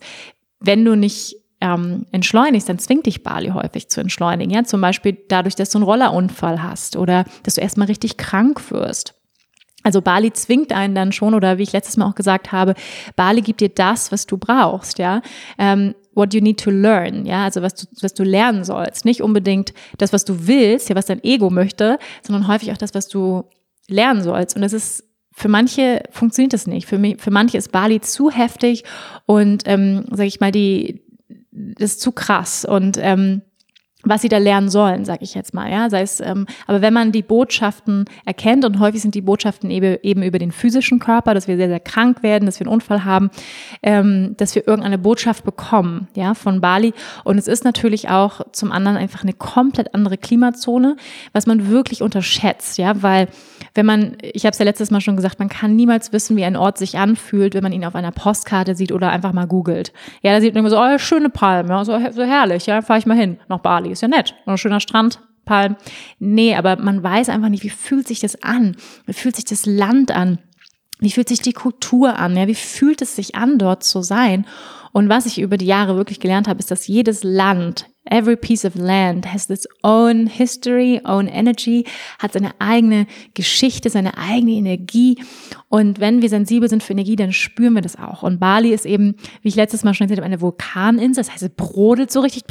wenn 0.62 0.86
du 0.86 0.96
nicht 0.96 1.36
ähm, 1.60 2.05
entschleunigst, 2.14 2.70
dann 2.70 2.79
zwingt 2.79 3.05
dich 3.05 3.22
Bali 3.22 3.50
häufig 3.50 3.90
zu 3.90 4.00
entschleunigen. 4.00 4.53
Ja, 4.53 4.64
zum 4.64 4.79
Beispiel 4.79 5.18
dadurch, 5.27 5.55
dass 5.55 5.72
du 5.72 5.77
einen 5.77 5.86
Rollerunfall 5.86 6.64
hast 6.64 6.96
oder 6.96 7.25
dass 7.44 7.55
du 7.55 7.62
erstmal 7.62 7.88
richtig 7.88 8.16
krank 8.16 8.72
wirst. 8.72 9.14
Also 9.84 10.01
Bali 10.01 10.32
zwingt 10.32 10.72
einen 10.72 10.96
dann 10.96 11.12
schon, 11.12 11.34
oder 11.34 11.58
wie 11.58 11.64
ich 11.64 11.74
letztes 11.74 11.98
Mal 11.98 12.08
auch 12.08 12.16
gesagt 12.16 12.53
habe, 12.53 12.74
Bali 13.18 13.42
gibt 13.42 13.60
dir 13.60 13.70
das, 13.70 14.14
was 14.14 14.25
du 14.25 14.38
brauchst, 14.38 15.00
ja. 15.00 15.22
Ähm, 15.58 15.96
what 16.16 16.34
you 16.34 16.42
need 16.42 16.62
to 16.62 16.72
learn, 16.72 17.25
ja, 17.25 17.44
also 17.44 17.62
was 17.62 17.75
du, 17.75 17.88
was 18.01 18.14
du 18.14 18.24
lernen 18.24 18.64
sollst. 18.64 19.03
Nicht 19.03 19.22
unbedingt 19.22 19.74
das, 19.98 20.14
was 20.14 20.24
du 20.24 20.48
willst, 20.48 20.88
ja, 20.88 20.96
was 20.96 21.08
dein 21.08 21.24
Ego 21.24 21.50
möchte, 21.50 21.98
sondern 22.22 22.48
häufig 22.48 22.72
auch 22.72 22.77
das, 22.77 22.94
was 22.94 23.10
du 23.10 23.44
lernen 23.90 24.22
sollst. 24.22 24.55
Und 24.55 24.62
das 24.62 24.74
ist 24.74 25.08
für 25.40 25.48
manche 25.48 26.04
funktioniert 26.12 26.52
das 26.52 26.68
nicht. 26.68 26.86
Für, 26.86 26.98
mich, 26.98 27.22
für 27.22 27.32
manche 27.32 27.58
ist 27.58 27.72
Bali 27.72 28.02
zu 28.02 28.30
heftig 28.30 28.84
und, 29.25 29.64
ähm, 29.68 30.04
sag 30.12 30.25
ich 30.25 30.42
mal, 30.42 30.52
die, 30.52 31.02
das 31.52 31.92
ist 31.92 32.02
zu 32.02 32.12
krass. 32.12 32.66
Und 32.66 32.98
ähm, 33.02 33.42
was 34.04 34.22
sie 34.22 34.28
da 34.28 34.38
lernen 34.38 34.70
sollen, 34.70 35.06
sage 35.06 35.24
ich 35.24 35.36
jetzt 35.36 35.54
mal, 35.54 35.72
ja, 35.72 35.90
sei 35.90 36.02
es, 36.02 36.20
ähm, 36.20 36.46
aber 36.68 36.82
wenn 36.82 36.94
man 36.94 37.14
die 37.14 37.22
Botschaften 37.22 38.04
erkennt 38.25 38.66
und 38.66 38.80
häufig 38.80 39.02
sind 39.02 39.16
die 39.16 39.22
Botschaften 39.22 39.72
eben, 39.72 39.98
eben 40.04 40.24
über 40.24 40.40
den 40.40 40.52
physischen 40.52 41.00
Körper, 41.00 41.34
dass 41.34 41.48
wir 41.48 41.56
sehr 41.56 41.70
sehr 41.70 41.80
krank 41.80 42.22
werden, 42.22 42.46
dass 42.46 42.60
wir 42.60 42.68
einen 42.68 42.74
Unfall 42.74 43.06
haben, 43.06 43.30
ähm, 43.82 44.36
dass 44.36 44.56
wir 44.56 44.68
irgendeine 44.68 44.98
Botschaft 44.98 45.46
bekommen, 45.46 46.10
ja, 46.16 46.34
von 46.34 46.60
Bali 46.60 46.94
und 47.24 47.38
es 47.38 47.48
ist 47.48 47.64
natürlich 47.64 48.10
auch 48.10 48.42
zum 48.52 48.74
anderen 48.74 48.98
einfach 48.98 49.24
eine 49.24 49.34
komplett 49.34 49.94
andere 49.94 50.18
Klimazone, 50.18 50.98
was 51.32 51.46
man 51.46 51.70
wirklich 51.70 52.02
unterschätzt, 52.02 52.78
ja, 52.78 53.02
weil 53.02 53.28
wenn 53.79 53.85
man, 53.85 54.18
ich 54.22 54.44
habe 54.46 54.51
es 54.51 54.59
ja 54.59 54.65
letztes 54.65 54.92
Mal 54.92 55.00
schon 55.00 55.15
gesagt, 55.15 55.39
man 55.39 55.48
kann 55.48 55.74
niemals 55.74 56.11
wissen, 56.11 56.35
wie 56.35 56.44
ein 56.44 56.57
Ort 56.57 56.77
sich 56.77 56.98
anfühlt, 56.98 57.53
wenn 57.53 57.63
man 57.63 57.72
ihn 57.72 57.85
auf 57.85 57.96
einer 57.96 58.11
Postkarte 58.11 58.75
sieht 58.75 58.92
oder 58.92 59.09
einfach 59.09 59.31
mal 59.31 59.48
googelt. 59.48 59.94
Ja, 60.22 60.33
da 60.33 60.42
sieht 60.42 60.53
man 60.53 60.65
immer 60.65 60.70
so, 60.70 60.77
oh, 60.77 60.98
schöne 60.98 61.29
Palme, 61.29 61.70
ja, 61.70 61.85
so, 61.85 61.98
so 62.11 62.24
herrlich, 62.24 62.65
ja, 62.65 62.81
fahre 62.81 63.00
ich 63.00 63.05
mal 63.05 63.15
hin 63.15 63.39
nach 63.48 63.59
Bali. 63.59 63.92
Ist 63.92 64.01
ja 64.01 64.09
nett. 64.09 64.35
Ein 64.46 64.57
schöner 64.57 64.81
Strand, 64.81 65.22
Palm. 65.46 65.77
Nee, 66.20 66.55
aber 66.55 66.75
man 66.75 67.01
weiß 67.01 67.29
einfach 67.29 67.48
nicht, 67.48 67.63
wie 67.63 67.70
fühlt 67.70 68.05
sich 68.05 68.20
das 68.20 68.44
an? 68.44 68.75
Wie 69.05 69.13
fühlt 69.13 69.37
sich 69.37 69.46
das 69.46 69.65
Land 69.65 70.11
an? 70.11 70.39
Wie 71.00 71.11
fühlt 71.11 71.29
sich 71.29 71.39
die 71.42 71.53
Kultur 71.53 72.20
an? 72.20 72.35
Ja, 72.35 72.48
wie 72.48 72.55
fühlt 72.55 73.01
es 73.01 73.15
sich 73.15 73.35
an, 73.35 73.59
dort 73.59 73.85
zu 73.85 74.01
sein? 74.01 74.46
Und 74.92 75.10
was 75.10 75.25
ich 75.25 75.40
über 75.40 75.58
die 75.58 75.66
Jahre 75.66 75.96
wirklich 75.96 76.20
gelernt 76.20 76.48
habe, 76.48 76.60
ist, 76.60 76.72
dass 76.72 76.88
jedes 76.88 77.24
Land, 77.24 77.88
every 78.06 78.36
piece 78.36 78.66
of 78.66 78.75
land 78.75 79.32
has 79.32 79.50
its 79.50 79.68
own 79.84 80.28
history, 80.28 81.02
own 81.04 81.28
energy, 81.28 81.86
hat 82.18 82.34
seine 82.34 82.52
eigene 82.60 83.08
Geschichte, 83.34 83.90
seine 83.90 84.18
eigene 84.18 84.52
Energie. 84.54 85.22
Und 85.68 86.00
wenn 86.00 86.22
wir 86.22 86.30
sensibel 86.30 86.70
sind 86.70 86.84
für 86.84 86.94
Energie, 86.94 87.16
dann 87.16 87.34
spüren 87.34 87.74
wir 87.74 87.82
das 87.82 87.98
auch. 87.98 88.24
Und 88.24 88.40
Bali 88.40 88.74
ist 88.74 88.86
eben, 88.86 89.16
wie 89.42 89.50
ich 89.50 89.56
letztes 89.56 89.84
Mal 89.84 89.94
schon 89.94 90.06
erzählt 90.06 90.20
habe, 90.20 90.25
eine 90.25 90.42
Vulkaninsel. 90.42 91.24
Das 91.24 91.32
heißt, 91.32 91.44
es 91.44 91.50
brodelt 91.50 92.12
so 92.12 92.22
richtig. 92.22 92.44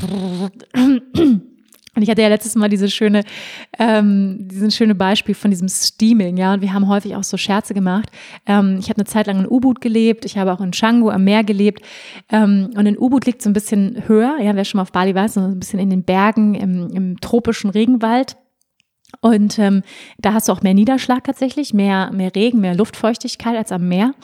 Und 1.98 2.04
ich 2.04 2.10
hatte 2.10 2.22
ja 2.22 2.28
letztes 2.28 2.54
Mal 2.54 2.68
diese 2.68 2.88
schöne, 2.88 3.24
ähm, 3.76 4.46
diesen 4.46 4.70
schöne 4.70 4.94
Beispiel 4.94 5.34
von 5.34 5.50
diesem 5.50 5.68
Steaming, 5.68 6.36
ja. 6.36 6.54
Und 6.54 6.62
wir 6.62 6.72
haben 6.72 6.86
häufig 6.86 7.16
auch 7.16 7.24
so 7.24 7.36
Scherze 7.36 7.74
gemacht. 7.74 8.08
Ähm, 8.46 8.76
ich 8.78 8.88
habe 8.88 8.98
eine 8.98 9.04
Zeit 9.04 9.26
lang 9.26 9.40
in 9.40 9.48
U-Boot 9.48 9.80
gelebt. 9.80 10.24
Ich 10.24 10.38
habe 10.38 10.52
auch 10.52 10.60
in 10.60 10.70
Canggu 10.70 11.10
am 11.10 11.24
Meer 11.24 11.42
gelebt. 11.42 11.84
Ähm, 12.30 12.70
und 12.76 12.86
in 12.86 12.96
U-Boot 12.96 13.26
liegt 13.26 13.42
so 13.42 13.50
ein 13.50 13.52
bisschen 13.52 14.04
höher, 14.06 14.38
ja. 14.40 14.54
Wer 14.54 14.64
schon 14.64 14.78
mal 14.78 14.82
auf 14.82 14.92
Bali 14.92 15.16
war, 15.16 15.28
so 15.28 15.40
ein 15.40 15.58
bisschen 15.58 15.80
in 15.80 15.90
den 15.90 16.04
Bergen 16.04 16.54
im, 16.54 16.88
im 16.90 17.20
tropischen 17.20 17.70
Regenwald. 17.70 18.36
Und 19.20 19.58
ähm, 19.58 19.82
da 20.18 20.34
hast 20.34 20.46
du 20.46 20.52
auch 20.52 20.62
mehr 20.62 20.74
Niederschlag 20.74 21.24
tatsächlich, 21.24 21.74
mehr, 21.74 22.12
mehr 22.12 22.32
Regen, 22.32 22.60
mehr 22.60 22.76
Luftfeuchtigkeit 22.76 23.56
als 23.56 23.72
am 23.72 23.88
Meer. 23.88 24.14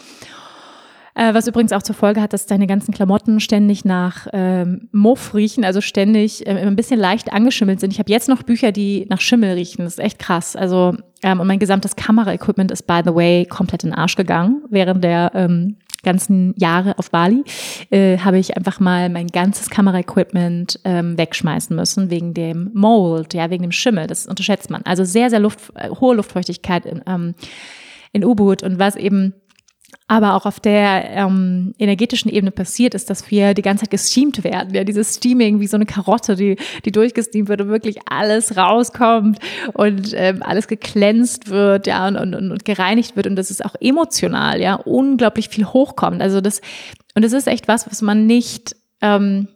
Äh, 1.15 1.33
was 1.33 1.47
übrigens 1.47 1.73
auch 1.73 1.83
zur 1.83 1.95
Folge 1.95 2.21
hat, 2.21 2.33
dass 2.33 2.47
deine 2.47 2.67
ganzen 2.67 2.93
Klamotten 2.93 3.39
ständig 3.41 3.85
nach 3.85 4.27
ähm, 4.33 4.89
Muff 4.93 5.35
riechen, 5.35 5.65
also 5.65 5.81
ständig 5.81 6.47
äh, 6.47 6.51
ein 6.51 6.77
bisschen 6.77 6.99
leicht 6.99 7.33
angeschimmelt 7.33 7.81
sind. 7.81 7.93
Ich 7.93 7.99
habe 7.99 8.11
jetzt 8.11 8.29
noch 8.29 8.43
Bücher, 8.43 8.73
die 8.73 9.07
nach 9.09 9.21
Schimmel 9.21 9.53
riechen. 9.53 9.85
Das 9.85 9.95
ist 9.95 10.01
echt 10.01 10.19
krass. 10.19 10.57
Also 10.57 10.97
ähm, 11.23 11.41
und 11.41 11.47
mein 11.47 11.61
gesamtes 11.61 11.95
Kameraequipment 11.95 12.71
ist 12.71 12.87
by 12.87 13.01
the 13.05 13.15
way 13.15 13.47
komplett 13.47 13.85
in 13.85 13.91
den 13.91 13.99
Arsch 13.99 14.17
gegangen 14.17 14.63
während 14.71 15.05
der 15.05 15.31
ähm, 15.35 15.77
ganzen 16.05 16.55
Jahre 16.57 16.99
auf 16.99 17.11
Bali, 17.11 17.43
äh, 17.91 18.19
habe 18.19 18.39
ich 18.39 18.57
einfach 18.57 18.79
mal 18.79 19.09
mein 19.09 19.27
ganzes 19.27 19.71
Kameraequipment 19.71 20.79
ähm, 20.85 21.19
wegschmeißen 21.19 21.75
müssen 21.75 22.11
wegen 22.11 22.35
dem 22.35 22.71
Mold, 22.75 23.35
ja, 23.35 23.51
wegen 23.51 23.63
dem 23.63 23.73
Schimmel. 23.73 24.07
Das 24.07 24.27
unterschätzt 24.27 24.71
man. 24.71 24.83
Also 24.85 25.05
sehr, 25.05 25.31
sehr 25.31 25.41
Luft, 25.41 25.73
äh, 25.75 25.89
hohe 25.89 26.15
Luftfeuchtigkeit 26.15 26.87
in, 26.87 27.03
ähm, 27.07 27.35
in 28.13 28.25
U-Boot 28.25 28.63
und 28.63 28.79
was 28.79 28.95
eben 28.95 29.35
aber 30.07 30.35
auch 30.35 30.45
auf 30.45 30.61
der 30.61 31.11
ähm, 31.11 31.75
energetischen 31.79 32.31
Ebene 32.31 32.51
passiert, 32.51 32.95
ist, 32.95 33.09
dass 33.09 33.31
wir 33.31 33.55
die 33.55 33.63
ganze 33.63 33.85
Zeit 33.85 33.91
gesteamt 33.91 34.45
werden. 34.45 34.75
Ja, 34.75 34.85
dieses 34.85 35.15
Steaming 35.15 35.61
wie 35.61 35.67
so 35.67 35.77
eine 35.77 35.87
Karotte, 35.87 36.37
die, 36.37 36.57
die 36.85 36.93
durchgesteamt 36.93 37.49
wird 37.49 37.63
und 37.63 37.69
wirklich 37.69 37.97
alles 38.05 38.57
rauskommt 38.57 39.39
und 39.73 40.13
ähm, 40.15 40.43
alles 40.43 40.69
geglänzt 40.69 41.49
wird, 41.49 41.87
ja, 41.87 42.07
und, 42.07 42.17
und, 42.19 42.35
und 42.35 42.65
gereinigt 42.67 43.17
wird. 43.17 43.27
Und 43.27 43.37
das 43.37 43.51
ist 43.51 43.65
auch 43.65 43.75
emotional, 43.81 44.61
ja, 44.61 44.75
unglaublich 44.75 45.49
viel 45.49 45.65
hochkommt. 45.65 46.21
Also 46.21 46.43
das, 46.43 46.61
und 47.15 47.25
das 47.25 47.33
ist 47.33 47.47
echt 47.47 47.67
was, 47.67 47.91
was 47.91 48.03
man 48.03 48.27
nicht, 48.27 48.77
ähm, 49.01 49.49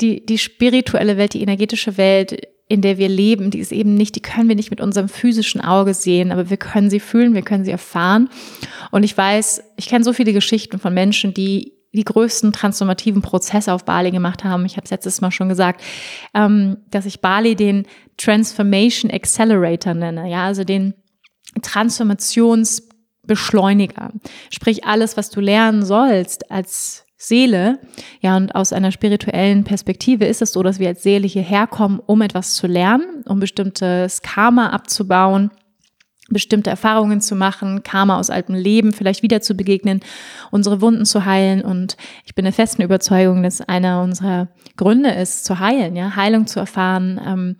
die, 0.00 0.26
die 0.26 0.38
spirituelle 0.38 1.16
Welt, 1.16 1.34
die 1.34 1.42
energetische 1.42 1.96
Welt, 1.96 2.42
in 2.68 2.80
der 2.80 2.98
wir 2.98 3.08
leben, 3.08 3.50
die 3.50 3.60
ist 3.60 3.72
eben 3.72 3.94
nicht, 3.94 4.16
die 4.16 4.22
können 4.22 4.48
wir 4.48 4.56
nicht 4.56 4.70
mit 4.70 4.80
unserem 4.80 5.08
physischen 5.08 5.60
Auge 5.60 5.94
sehen, 5.94 6.32
aber 6.32 6.50
wir 6.50 6.56
können 6.56 6.90
sie 6.90 6.98
fühlen, 6.98 7.34
wir 7.34 7.42
können 7.42 7.64
sie 7.64 7.70
erfahren. 7.70 8.28
Und 8.90 9.04
ich 9.04 9.16
weiß, 9.16 9.62
ich 9.76 9.86
kenne 9.86 10.04
so 10.04 10.12
viele 10.12 10.32
Geschichten 10.32 10.78
von 10.78 10.92
Menschen, 10.92 11.32
die 11.32 11.74
die 11.92 12.04
größten 12.04 12.52
transformativen 12.52 13.22
Prozesse 13.22 13.72
auf 13.72 13.84
Bali 13.84 14.10
gemacht 14.10 14.42
haben. 14.44 14.66
Ich 14.66 14.76
habe 14.76 14.84
es 14.84 14.90
letztes 14.90 15.20
Mal 15.20 15.30
schon 15.30 15.48
gesagt, 15.48 15.80
ähm, 16.34 16.78
dass 16.90 17.06
ich 17.06 17.20
Bali 17.20 17.54
den 17.56 17.86
Transformation 18.16 19.10
Accelerator 19.10 19.94
nenne, 19.94 20.30
ja, 20.30 20.44
also 20.44 20.62
den 20.64 20.94
Transformationsbeschleuniger. 21.62 24.12
Sprich, 24.50 24.84
alles, 24.84 25.16
was 25.16 25.30
du 25.30 25.40
lernen 25.40 25.84
sollst 25.84 26.50
als 26.50 27.05
Seele, 27.16 27.78
ja, 28.20 28.36
und 28.36 28.54
aus 28.54 28.72
einer 28.72 28.92
spirituellen 28.92 29.64
Perspektive 29.64 30.26
ist 30.26 30.42
es 30.42 30.52
so, 30.52 30.62
dass 30.62 30.78
wir 30.78 30.88
als 30.88 31.02
Seele 31.02 31.26
hierher 31.26 31.66
kommen, 31.66 31.98
um 32.04 32.20
etwas 32.20 32.54
zu 32.54 32.66
lernen, 32.66 33.24
um 33.26 33.40
bestimmtes 33.40 34.20
Karma 34.20 34.70
abzubauen, 34.70 35.50
bestimmte 36.28 36.70
Erfahrungen 36.70 37.20
zu 37.20 37.34
machen, 37.34 37.82
Karma 37.82 38.18
aus 38.18 38.30
altem 38.30 38.54
Leben 38.54 38.92
vielleicht 38.92 39.22
wieder 39.22 39.40
zu 39.40 39.54
begegnen, 39.54 40.00
unsere 40.50 40.80
Wunden 40.80 41.04
zu 41.04 41.24
heilen. 41.24 41.62
Und 41.62 41.96
ich 42.24 42.34
bin 42.34 42.44
der 42.44 42.52
festen 42.52 42.82
Überzeugung, 42.82 43.42
dass 43.42 43.60
einer 43.60 44.02
unserer 44.02 44.48
Gründe 44.76 45.10
ist, 45.10 45.44
zu 45.44 45.58
heilen, 45.60 45.96
ja, 45.96 46.16
Heilung 46.16 46.46
zu 46.46 46.58
erfahren, 46.58 47.20
ähm, 47.24 47.56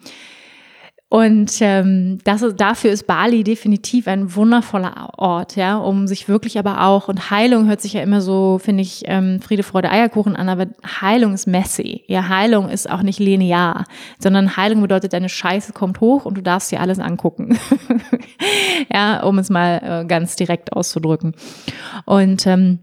und 1.08 1.52
ähm, 1.60 2.18
das 2.24 2.42
ist, 2.42 2.60
dafür 2.60 2.90
ist 2.90 3.06
Bali 3.06 3.44
definitiv 3.44 4.08
ein 4.08 4.34
wundervoller 4.34 5.10
Ort, 5.16 5.54
ja, 5.54 5.76
um 5.76 6.08
sich 6.08 6.28
wirklich 6.28 6.58
aber 6.58 6.84
auch, 6.84 7.06
und 7.06 7.30
Heilung 7.30 7.68
hört 7.68 7.80
sich 7.80 7.92
ja 7.92 8.02
immer 8.02 8.20
so, 8.20 8.58
finde 8.58 8.82
ich, 8.82 9.04
ähm, 9.06 9.40
Friede, 9.40 9.62
Freude, 9.62 9.90
Eierkuchen 9.90 10.34
an, 10.34 10.48
aber 10.48 10.66
Heilung 11.00 11.32
ist 11.32 11.46
messy. 11.46 12.02
Ja, 12.08 12.28
Heilung 12.28 12.68
ist 12.68 12.90
auch 12.90 13.02
nicht 13.02 13.20
linear, 13.20 13.84
sondern 14.18 14.56
Heilung 14.56 14.82
bedeutet, 14.82 15.12
deine 15.12 15.28
Scheiße 15.28 15.72
kommt 15.72 16.00
hoch 16.00 16.24
und 16.24 16.36
du 16.38 16.42
darfst 16.42 16.72
dir 16.72 16.80
alles 16.80 16.98
angucken. 16.98 17.56
ja, 18.92 19.22
um 19.22 19.38
es 19.38 19.48
mal 19.48 20.02
äh, 20.02 20.06
ganz 20.06 20.34
direkt 20.34 20.72
auszudrücken. 20.72 21.36
Und 22.04 22.48
ähm, 22.48 22.80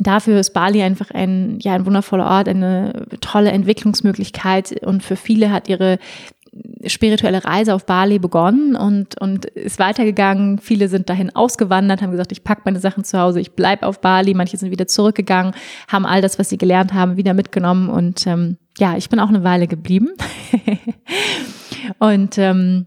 Dafür 0.00 0.38
ist 0.38 0.52
Bali 0.52 0.80
einfach 0.82 1.10
ein, 1.10 1.58
ja, 1.60 1.74
ein 1.74 1.84
wundervoller 1.84 2.26
Ort, 2.26 2.48
eine 2.48 3.06
tolle 3.20 3.50
Entwicklungsmöglichkeit 3.50 4.80
und 4.84 5.02
für 5.02 5.16
viele 5.16 5.50
hat 5.50 5.68
ihre 5.68 5.98
spirituelle 6.86 7.44
Reise 7.44 7.74
auf 7.74 7.86
Bali 7.86 8.18
begonnen 8.18 8.76
und, 8.76 9.20
und 9.20 9.46
ist 9.46 9.78
weitergegangen. 9.78 10.58
Viele 10.58 10.88
sind 10.88 11.10
dahin 11.10 11.34
ausgewandert, 11.34 12.02
haben 12.02 12.10
gesagt, 12.10 12.32
ich 12.32 12.44
packe 12.44 12.62
meine 12.64 12.80
Sachen 12.80 13.04
zu 13.04 13.18
Hause, 13.18 13.40
ich 13.40 13.52
bleib 13.52 13.82
auf 13.82 14.00
Bali. 14.00 14.34
Manche 14.34 14.56
sind 14.56 14.70
wieder 14.70 14.86
zurückgegangen, 14.86 15.54
haben 15.88 16.06
all 16.06 16.22
das, 16.22 16.38
was 16.38 16.48
sie 16.48 16.58
gelernt 16.58 16.94
haben, 16.94 17.16
wieder 17.16 17.34
mitgenommen. 17.34 17.88
Und 17.88 18.26
ähm, 18.26 18.56
ja, 18.78 18.96
ich 18.96 19.08
bin 19.08 19.20
auch 19.20 19.28
eine 19.28 19.44
Weile 19.44 19.66
geblieben. 19.66 20.10
und 21.98 22.38
ähm, 22.38 22.86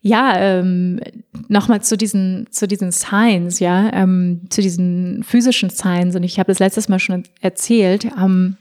ja, 0.00 0.36
ähm, 0.36 1.00
nochmal 1.48 1.80
zu 1.82 1.96
diesen, 1.96 2.48
zu 2.50 2.66
diesen 2.66 2.90
Signs, 2.90 3.60
ja, 3.60 3.92
ähm, 3.92 4.42
zu 4.50 4.60
diesen 4.60 5.22
physischen 5.22 5.70
Signs. 5.70 6.16
Und 6.16 6.24
ich 6.24 6.38
habe 6.38 6.48
das 6.48 6.58
letztes 6.58 6.88
Mal 6.88 6.98
schon 6.98 7.22
erzählt. 7.40 8.04
Ähm, 8.04 8.56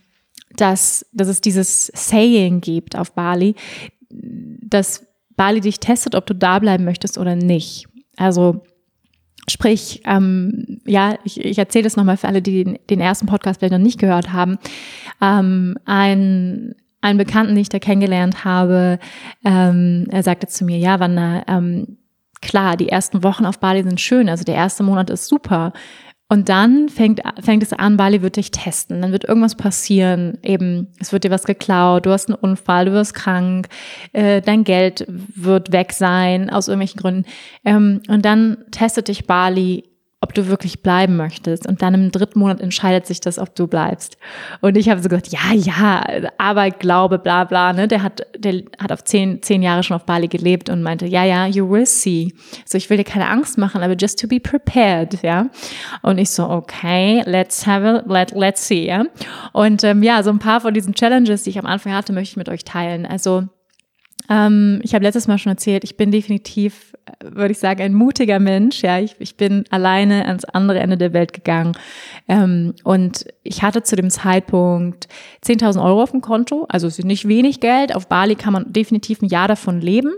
dass, 0.57 1.05
dass 1.13 1.27
es 1.27 1.41
dieses 1.41 1.87
Saying 1.87 2.61
gibt 2.61 2.97
auf 2.97 3.13
Bali, 3.13 3.55
dass 4.09 5.05
Bali 5.35 5.61
dich 5.61 5.79
testet, 5.79 6.15
ob 6.15 6.25
du 6.25 6.35
da 6.35 6.59
bleiben 6.59 6.83
möchtest 6.83 7.17
oder 7.17 7.35
nicht. 7.35 7.87
Also 8.17 8.61
Sprich, 9.49 10.01
ähm, 10.05 10.81
ja, 10.85 11.15
ich, 11.23 11.43
ich 11.43 11.57
erzähle 11.57 11.83
das 11.83 11.97
nochmal 11.97 12.17
für 12.17 12.27
alle, 12.27 12.43
die 12.43 12.63
den, 12.63 12.79
den, 12.89 12.99
ersten 12.99 13.25
Podcast 13.25 13.59
vielleicht 13.59 13.73
noch 13.73 13.79
nicht 13.79 13.99
gehört 13.99 14.31
haben. 14.31 14.59
Ähm, 15.19 15.77
ein, 15.85 16.75
ein 17.01 17.17
Bekannten, 17.17 17.55
den 17.55 17.61
ich 17.61 17.69
da 17.69 17.79
kennengelernt 17.79 18.45
habe, 18.45 18.99
ähm, 19.43 20.05
er 20.11 20.21
sagte 20.21 20.45
zu 20.45 20.63
mir, 20.63 20.77
ja, 20.77 20.99
Wanda, 20.99 21.43
ähm, 21.47 21.97
klar, 22.41 22.77
die 22.77 22.89
ersten 22.89 23.23
Wochen 23.23 23.45
auf 23.45 23.59
Bali 23.59 23.81
sind 23.81 23.99
schön, 23.99 24.29
also 24.29 24.43
der 24.43 24.55
erste 24.55 24.83
Monat 24.83 25.09
ist 25.09 25.27
super. 25.27 25.73
Und 26.31 26.47
dann 26.47 26.87
fängt, 26.87 27.19
fängt 27.41 27.61
es 27.61 27.73
an, 27.73 27.97
Bali 27.97 28.21
wird 28.21 28.37
dich 28.37 28.51
testen. 28.51 29.01
Dann 29.01 29.11
wird 29.11 29.25
irgendwas 29.25 29.55
passieren. 29.55 30.37
Eben, 30.43 30.87
es 30.97 31.11
wird 31.11 31.25
dir 31.25 31.29
was 31.29 31.43
geklaut, 31.43 32.05
du 32.05 32.11
hast 32.11 32.29
einen 32.29 32.39
Unfall, 32.39 32.85
du 32.85 32.93
wirst 32.93 33.15
krank, 33.15 33.67
äh, 34.13 34.39
dein 34.39 34.63
Geld 34.63 35.05
wird 35.09 35.73
weg 35.73 35.91
sein, 35.91 36.49
aus 36.49 36.69
irgendwelchen 36.69 37.01
Gründen. 37.01 37.25
Ähm, 37.65 38.01
und 38.07 38.23
dann 38.23 38.59
testet 38.71 39.09
dich 39.09 39.27
Bali 39.27 39.90
ob 40.23 40.35
du 40.35 40.47
wirklich 40.47 40.83
bleiben 40.83 41.17
möchtest. 41.17 41.67
Und 41.67 41.81
dann 41.81 41.95
im 41.95 42.11
dritten 42.11 42.39
Monat 42.39 42.61
entscheidet 42.61 43.07
sich 43.07 43.21
das, 43.21 43.39
ob 43.39 43.55
du 43.55 43.67
bleibst. 43.67 44.17
Und 44.61 44.77
ich 44.77 44.87
habe 44.87 45.01
so 45.01 45.09
gesagt, 45.09 45.29
ja, 45.29 45.53
ja, 45.53 46.29
Arbeit, 46.37 46.79
Glaube, 46.79 47.17
bla 47.17 47.43
bla. 47.43 47.73
Ne? 47.73 47.87
Der 47.87 48.03
hat, 48.03 48.21
der 48.37 48.61
hat 48.79 48.91
auf 48.91 49.03
zehn, 49.03 49.41
zehn 49.41 49.63
Jahre 49.63 49.81
schon 49.81 49.95
auf 49.95 50.05
Bali 50.05 50.27
gelebt 50.27 50.69
und 50.69 50.83
meinte, 50.83 51.07
ja, 51.07 51.23
ja, 51.23 51.47
you 51.47 51.67
will 51.67 51.87
see. 51.87 52.33
So, 52.65 52.77
ich 52.77 52.89
will 52.91 52.97
dir 52.97 53.03
keine 53.03 53.27
Angst 53.27 53.57
machen, 53.57 53.81
aber 53.81 53.95
just 53.95 54.19
to 54.19 54.27
be 54.27 54.39
prepared, 54.39 55.23
ja. 55.23 55.49
Und 56.03 56.19
ich 56.19 56.29
so, 56.29 56.47
okay, 56.47 57.23
let's 57.25 57.65
have 57.65 57.83
a, 57.83 58.03
let, 58.07 58.31
let's 58.31 58.67
see, 58.67 58.85
ja. 58.85 59.03
Und 59.53 59.83
ähm, 59.83 60.03
ja, 60.03 60.21
so 60.21 60.29
ein 60.29 60.39
paar 60.39 60.61
von 60.61 60.73
diesen 60.73 60.93
Challenges, 60.93 61.43
die 61.43 61.49
ich 61.49 61.59
am 61.59 61.65
Anfang 61.65 61.93
hatte, 61.93 62.13
möchte 62.13 62.33
ich 62.33 62.37
mit 62.37 62.47
euch 62.47 62.63
teilen. 62.63 63.07
Also 63.07 63.47
ähm, 64.29 64.79
ich 64.83 64.93
habe 64.93 65.03
letztes 65.03 65.27
Mal 65.27 65.37
schon 65.37 65.51
erzählt, 65.51 65.83
ich 65.83 65.97
bin 65.97 66.11
definitiv, 66.11 66.93
würde 67.23 67.51
ich 67.51 67.59
sagen, 67.59 67.81
ein 67.81 67.93
mutiger 67.93 68.39
Mensch. 68.39 68.81
Ja, 68.81 68.99
ich, 68.99 69.15
ich 69.19 69.35
bin 69.35 69.65
alleine 69.69 70.25
ans 70.25 70.45
andere 70.45 70.79
Ende 70.79 70.97
der 70.97 71.13
Welt 71.13 71.33
gegangen. 71.33 71.73
Ähm, 72.27 72.73
und 72.83 73.25
ich 73.43 73.63
hatte 73.63 73.83
zu 73.83 73.95
dem 73.95 74.09
Zeitpunkt 74.09 75.07
10.000 75.45 75.83
Euro 75.83 76.03
auf 76.03 76.11
dem 76.11 76.21
Konto. 76.21 76.65
Also 76.69 76.87
es 76.87 76.99
ist 76.99 77.05
nicht 77.05 77.27
wenig 77.27 77.59
Geld. 77.59 77.95
Auf 77.95 78.07
Bali 78.07 78.35
kann 78.35 78.53
man 78.53 78.71
definitiv 78.71 79.21
ein 79.21 79.29
Jahr 79.29 79.47
davon 79.47 79.81
leben. 79.81 80.13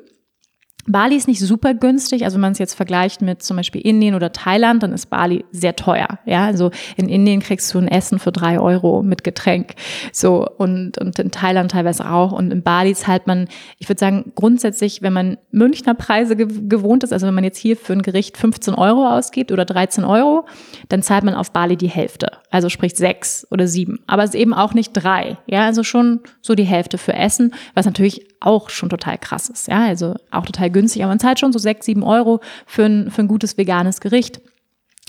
Bali 0.85 1.15
ist 1.15 1.27
nicht 1.27 1.39
super 1.39 1.73
günstig, 1.73 2.25
also 2.25 2.35
wenn 2.35 2.41
man 2.41 2.51
es 2.51 2.59
jetzt 2.59 2.73
vergleicht 2.73 3.21
mit 3.21 3.41
zum 3.41 3.57
Beispiel 3.57 3.81
Indien 3.81 4.15
oder 4.15 4.31
Thailand, 4.31 4.83
dann 4.83 4.91
ist 4.91 5.09
Bali 5.09 5.45
sehr 5.51 5.75
teuer. 5.75 6.19
Ja, 6.25 6.45
also 6.45 6.71
in 6.97 7.07
Indien 7.07 7.39
kriegst 7.39 7.73
du 7.73 7.79
ein 7.79 7.87
Essen 7.87 8.19
für 8.19 8.31
drei 8.31 8.59
Euro 8.59 9.01
mit 9.01 9.23
Getränk, 9.23 9.75
so 10.11 10.47
und 10.57 10.97
und 10.97 11.19
in 11.19 11.31
Thailand 11.31 11.71
teilweise 11.71 12.09
auch. 12.09 12.31
Und 12.31 12.51
in 12.51 12.63
Bali 12.63 12.93
zahlt 12.93 13.27
man, 13.27 13.47
ich 13.77 13.87
würde 13.87 13.99
sagen 13.99 14.33
grundsätzlich, 14.35 15.01
wenn 15.01 15.13
man 15.13 15.37
Münchner 15.51 15.93
Preise 15.93 16.35
gewohnt 16.35 17.03
ist, 17.03 17.13
also 17.13 17.27
wenn 17.27 17.33
man 17.33 17.43
jetzt 17.43 17.57
hier 17.57 17.77
für 17.77 17.93
ein 17.93 18.01
Gericht 18.01 18.37
15 18.37 18.73
Euro 18.73 19.07
ausgibt 19.07 19.51
oder 19.51 19.65
13 19.65 20.03
Euro, 20.03 20.45
dann 20.89 21.01
zahlt 21.01 21.23
man 21.23 21.35
auf 21.35 21.51
Bali 21.51 21.77
die 21.77 21.89
Hälfte, 21.89 22.31
also 22.51 22.69
sprich 22.69 22.95
sechs 22.95 23.47
oder 23.51 23.67
sieben, 23.67 23.99
aber 24.07 24.23
es 24.23 24.31
ist 24.31 24.39
eben 24.39 24.53
auch 24.53 24.73
nicht 24.73 24.91
drei. 24.93 25.37
Ja, 25.47 25.65
also 25.65 25.83
schon 25.83 26.19
so 26.41 26.55
die 26.55 26.63
Hälfte 26.63 26.97
für 26.97 27.13
Essen, 27.13 27.53
was 27.73 27.85
natürlich 27.85 28.32
auch 28.43 28.69
schon 28.69 28.89
total 28.89 29.17
krass 29.17 29.49
ist. 29.49 29.67
Ja, 29.67 29.85
also 29.85 30.15
auch 30.31 30.45
total 30.45 30.69
günstig, 30.69 31.03
aber 31.03 31.11
man 31.11 31.19
zahlt 31.19 31.39
schon 31.39 31.53
so 31.53 31.59
sechs, 31.59 31.85
sieben 31.85 32.03
Euro 32.03 32.41
für 32.65 32.85
ein, 32.85 33.11
für 33.11 33.21
ein 33.21 33.27
gutes 33.27 33.57
veganes 33.57 34.01
Gericht. 34.01 34.41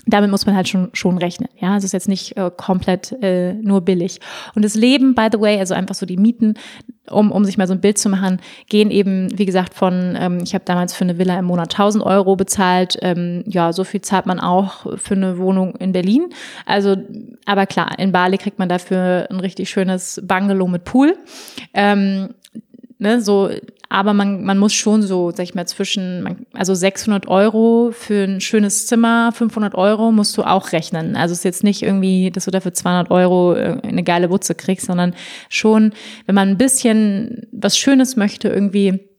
Damit 0.07 0.29
muss 0.29 0.45
man 0.45 0.55
halt 0.55 0.67
schon, 0.67 0.89
schon 0.93 1.17
rechnen. 1.17 1.49
Ja, 1.59 1.77
es 1.77 1.83
ist 1.83 1.93
jetzt 1.93 2.07
nicht 2.07 2.37
äh, 2.37 2.51
komplett 2.55 3.11
äh, 3.23 3.53
nur 3.53 3.81
billig. 3.81 4.19
Und 4.53 4.63
das 4.63 4.75
Leben, 4.75 5.15
by 5.15 5.29
the 5.31 5.39
way, 5.39 5.57
also 5.57 5.73
einfach 5.73 5.95
so 5.95 6.05
die 6.05 6.17
Mieten, 6.17 6.53
um, 7.09 7.31
um 7.31 7.43
sich 7.43 7.57
mal 7.57 7.67
so 7.67 7.73
ein 7.73 7.81
Bild 7.81 7.97
zu 7.97 8.09
machen, 8.09 8.39
gehen 8.69 8.91
eben, 8.91 9.27
wie 9.37 9.45
gesagt, 9.45 9.73
von, 9.73 10.15
ähm, 10.19 10.39
ich 10.43 10.53
habe 10.53 10.63
damals 10.65 10.93
für 10.93 11.03
eine 11.03 11.17
Villa 11.17 11.39
im 11.39 11.45
Monat 11.45 11.73
1000 11.73 12.03
Euro 12.03 12.35
bezahlt. 12.35 12.97
Ähm, 13.01 13.43
ja, 13.47 13.73
so 13.73 13.83
viel 13.83 14.01
zahlt 14.01 14.27
man 14.27 14.39
auch 14.39 14.85
für 14.97 15.15
eine 15.15 15.39
Wohnung 15.39 15.75
in 15.77 15.91
Berlin. 15.91 16.29
Also, 16.67 16.95
aber 17.45 17.65
klar, 17.65 17.97
in 17.97 18.11
Bali 18.11 18.37
kriegt 18.37 18.59
man 18.59 18.69
dafür 18.69 19.27
ein 19.31 19.39
richtig 19.39 19.71
schönes 19.71 20.21
Bungalow 20.23 20.67
mit 20.67 20.83
Pool. 20.83 21.17
Ähm, 21.73 22.29
ne, 22.97 23.21
so, 23.21 23.49
aber 23.89 24.13
man, 24.13 24.43
man 24.43 24.57
muss 24.57 24.73
schon 24.73 25.03
so, 25.03 25.31
sag 25.31 25.43
ich 25.43 25.55
mal, 25.55 25.67
zwischen, 25.67 26.45
also 26.53 26.73
600 26.73 27.27
Euro 27.27 27.91
für 27.91 28.23
ein 28.23 28.41
schönes 28.41 28.87
Zimmer, 28.87 29.31
500 29.31 29.75
Euro 29.75 30.11
musst 30.11 30.37
du 30.37 30.43
auch 30.43 30.71
rechnen. 30.71 31.15
Also 31.15 31.33
es 31.33 31.39
ist 31.39 31.43
jetzt 31.45 31.63
nicht 31.63 31.83
irgendwie, 31.83 32.31
dass 32.31 32.45
du 32.45 32.51
dafür 32.51 32.73
200 32.73 33.11
Euro 33.11 33.53
äh, 33.53 33.79
eine 33.83 34.03
geile 34.03 34.29
Wutze 34.29 34.55
kriegst, 34.55 34.87
sondern 34.87 35.13
schon, 35.49 35.93
wenn 36.25 36.35
man 36.35 36.49
ein 36.49 36.57
bisschen 36.57 37.47
was 37.51 37.77
Schönes 37.77 38.15
möchte, 38.15 38.49
irgendwie 38.49 39.14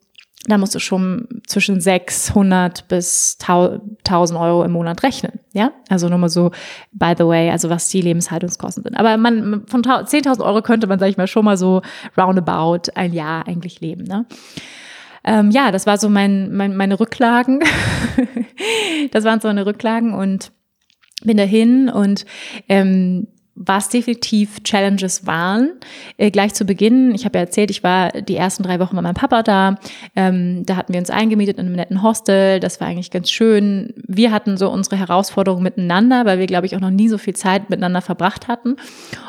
da 0.48 0.58
musst 0.58 0.74
du 0.74 0.78
schon 0.78 1.28
zwischen 1.46 1.80
600 1.80 2.88
bis 2.88 3.36
1000 3.40 4.38
Euro 4.38 4.64
im 4.64 4.72
Monat 4.72 5.02
rechnen. 5.02 5.40
Ja, 5.52 5.72
also 5.88 6.08
nur 6.08 6.18
mal 6.18 6.28
so, 6.28 6.50
by 6.92 7.14
the 7.16 7.26
way, 7.26 7.50
also 7.50 7.70
was 7.70 7.88
die 7.88 8.00
Lebenshaltungskosten 8.00 8.84
sind. 8.84 8.96
Aber 8.96 9.16
man, 9.16 9.64
von 9.66 9.82
10.000 9.82 10.44
Euro 10.44 10.62
könnte 10.62 10.86
man, 10.86 10.98
sag 10.98 11.08
ich 11.08 11.16
mal, 11.16 11.26
schon 11.26 11.44
mal 11.44 11.56
so 11.56 11.82
roundabout 12.16 12.90
ein 12.94 13.12
Jahr 13.12 13.46
eigentlich 13.46 13.80
leben. 13.80 14.04
Ne? 14.04 14.26
Ähm, 15.24 15.50
ja, 15.50 15.72
das 15.72 15.86
war 15.86 15.98
so 15.98 16.08
mein, 16.08 16.54
mein, 16.54 16.76
meine 16.76 17.00
Rücklagen. 17.00 17.60
das 19.10 19.24
waren 19.24 19.40
so 19.40 19.48
meine 19.48 19.66
Rücklagen 19.66 20.14
und 20.14 20.52
bin 21.24 21.36
dahin 21.36 21.88
und 21.88 22.26
ähm, 22.68 23.26
was 23.56 23.88
definitiv 23.88 24.62
Challenges 24.62 25.26
waren. 25.26 25.72
Äh, 26.18 26.30
gleich 26.30 26.54
zu 26.54 26.66
Beginn, 26.66 27.14
ich 27.14 27.24
habe 27.24 27.38
ja 27.38 27.44
erzählt, 27.44 27.70
ich 27.70 27.82
war 27.82 28.12
die 28.12 28.36
ersten 28.36 28.62
drei 28.62 28.78
Wochen 28.78 28.94
mit 28.94 29.02
meinem 29.02 29.14
Papa 29.14 29.42
da. 29.42 29.76
Ähm, 30.14 30.64
da 30.66 30.76
hatten 30.76 30.92
wir 30.92 31.00
uns 31.00 31.10
eingemietet 31.10 31.58
in 31.58 31.66
einem 31.66 31.76
netten 31.76 32.02
Hostel. 32.02 32.60
Das 32.60 32.80
war 32.80 32.86
eigentlich 32.86 33.10
ganz 33.10 33.30
schön. 33.30 33.94
Wir 34.06 34.30
hatten 34.30 34.58
so 34.58 34.70
unsere 34.70 34.96
Herausforderungen 34.96 35.62
miteinander, 35.62 36.26
weil 36.26 36.38
wir, 36.38 36.46
glaube 36.46 36.66
ich, 36.66 36.76
auch 36.76 36.80
noch 36.80 36.90
nie 36.90 37.08
so 37.08 37.16
viel 37.16 37.34
Zeit 37.34 37.70
miteinander 37.70 38.02
verbracht 38.02 38.46
hatten. 38.46 38.76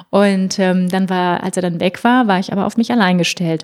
Und 0.09 0.59
ähm, 0.59 0.89
dann 0.89 1.09
war, 1.09 1.43
als 1.43 1.55
er 1.55 1.61
dann 1.61 1.79
weg 1.79 2.03
war, 2.03 2.27
war 2.27 2.39
ich 2.39 2.51
aber 2.51 2.65
auf 2.65 2.75
mich 2.75 2.91
allein 2.91 3.17
gestellt. 3.17 3.63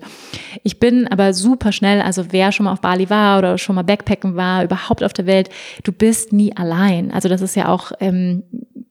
Ich 0.62 0.80
bin 0.80 1.06
aber 1.08 1.34
super 1.34 1.72
schnell, 1.72 2.00
also 2.00 2.26
wer 2.30 2.52
schon 2.52 2.64
mal 2.64 2.72
auf 2.72 2.80
Bali 2.80 3.10
war 3.10 3.38
oder 3.38 3.58
schon 3.58 3.76
mal 3.76 3.82
Backpacken 3.82 4.34
war, 4.36 4.64
überhaupt 4.64 5.04
auf 5.04 5.12
der 5.12 5.26
Welt, 5.26 5.50
du 5.82 5.92
bist 5.92 6.32
nie 6.32 6.56
allein. 6.56 7.10
Also 7.10 7.28
das 7.28 7.42
ist 7.42 7.54
ja 7.54 7.68
auch 7.68 7.92
ähm, 8.00 8.44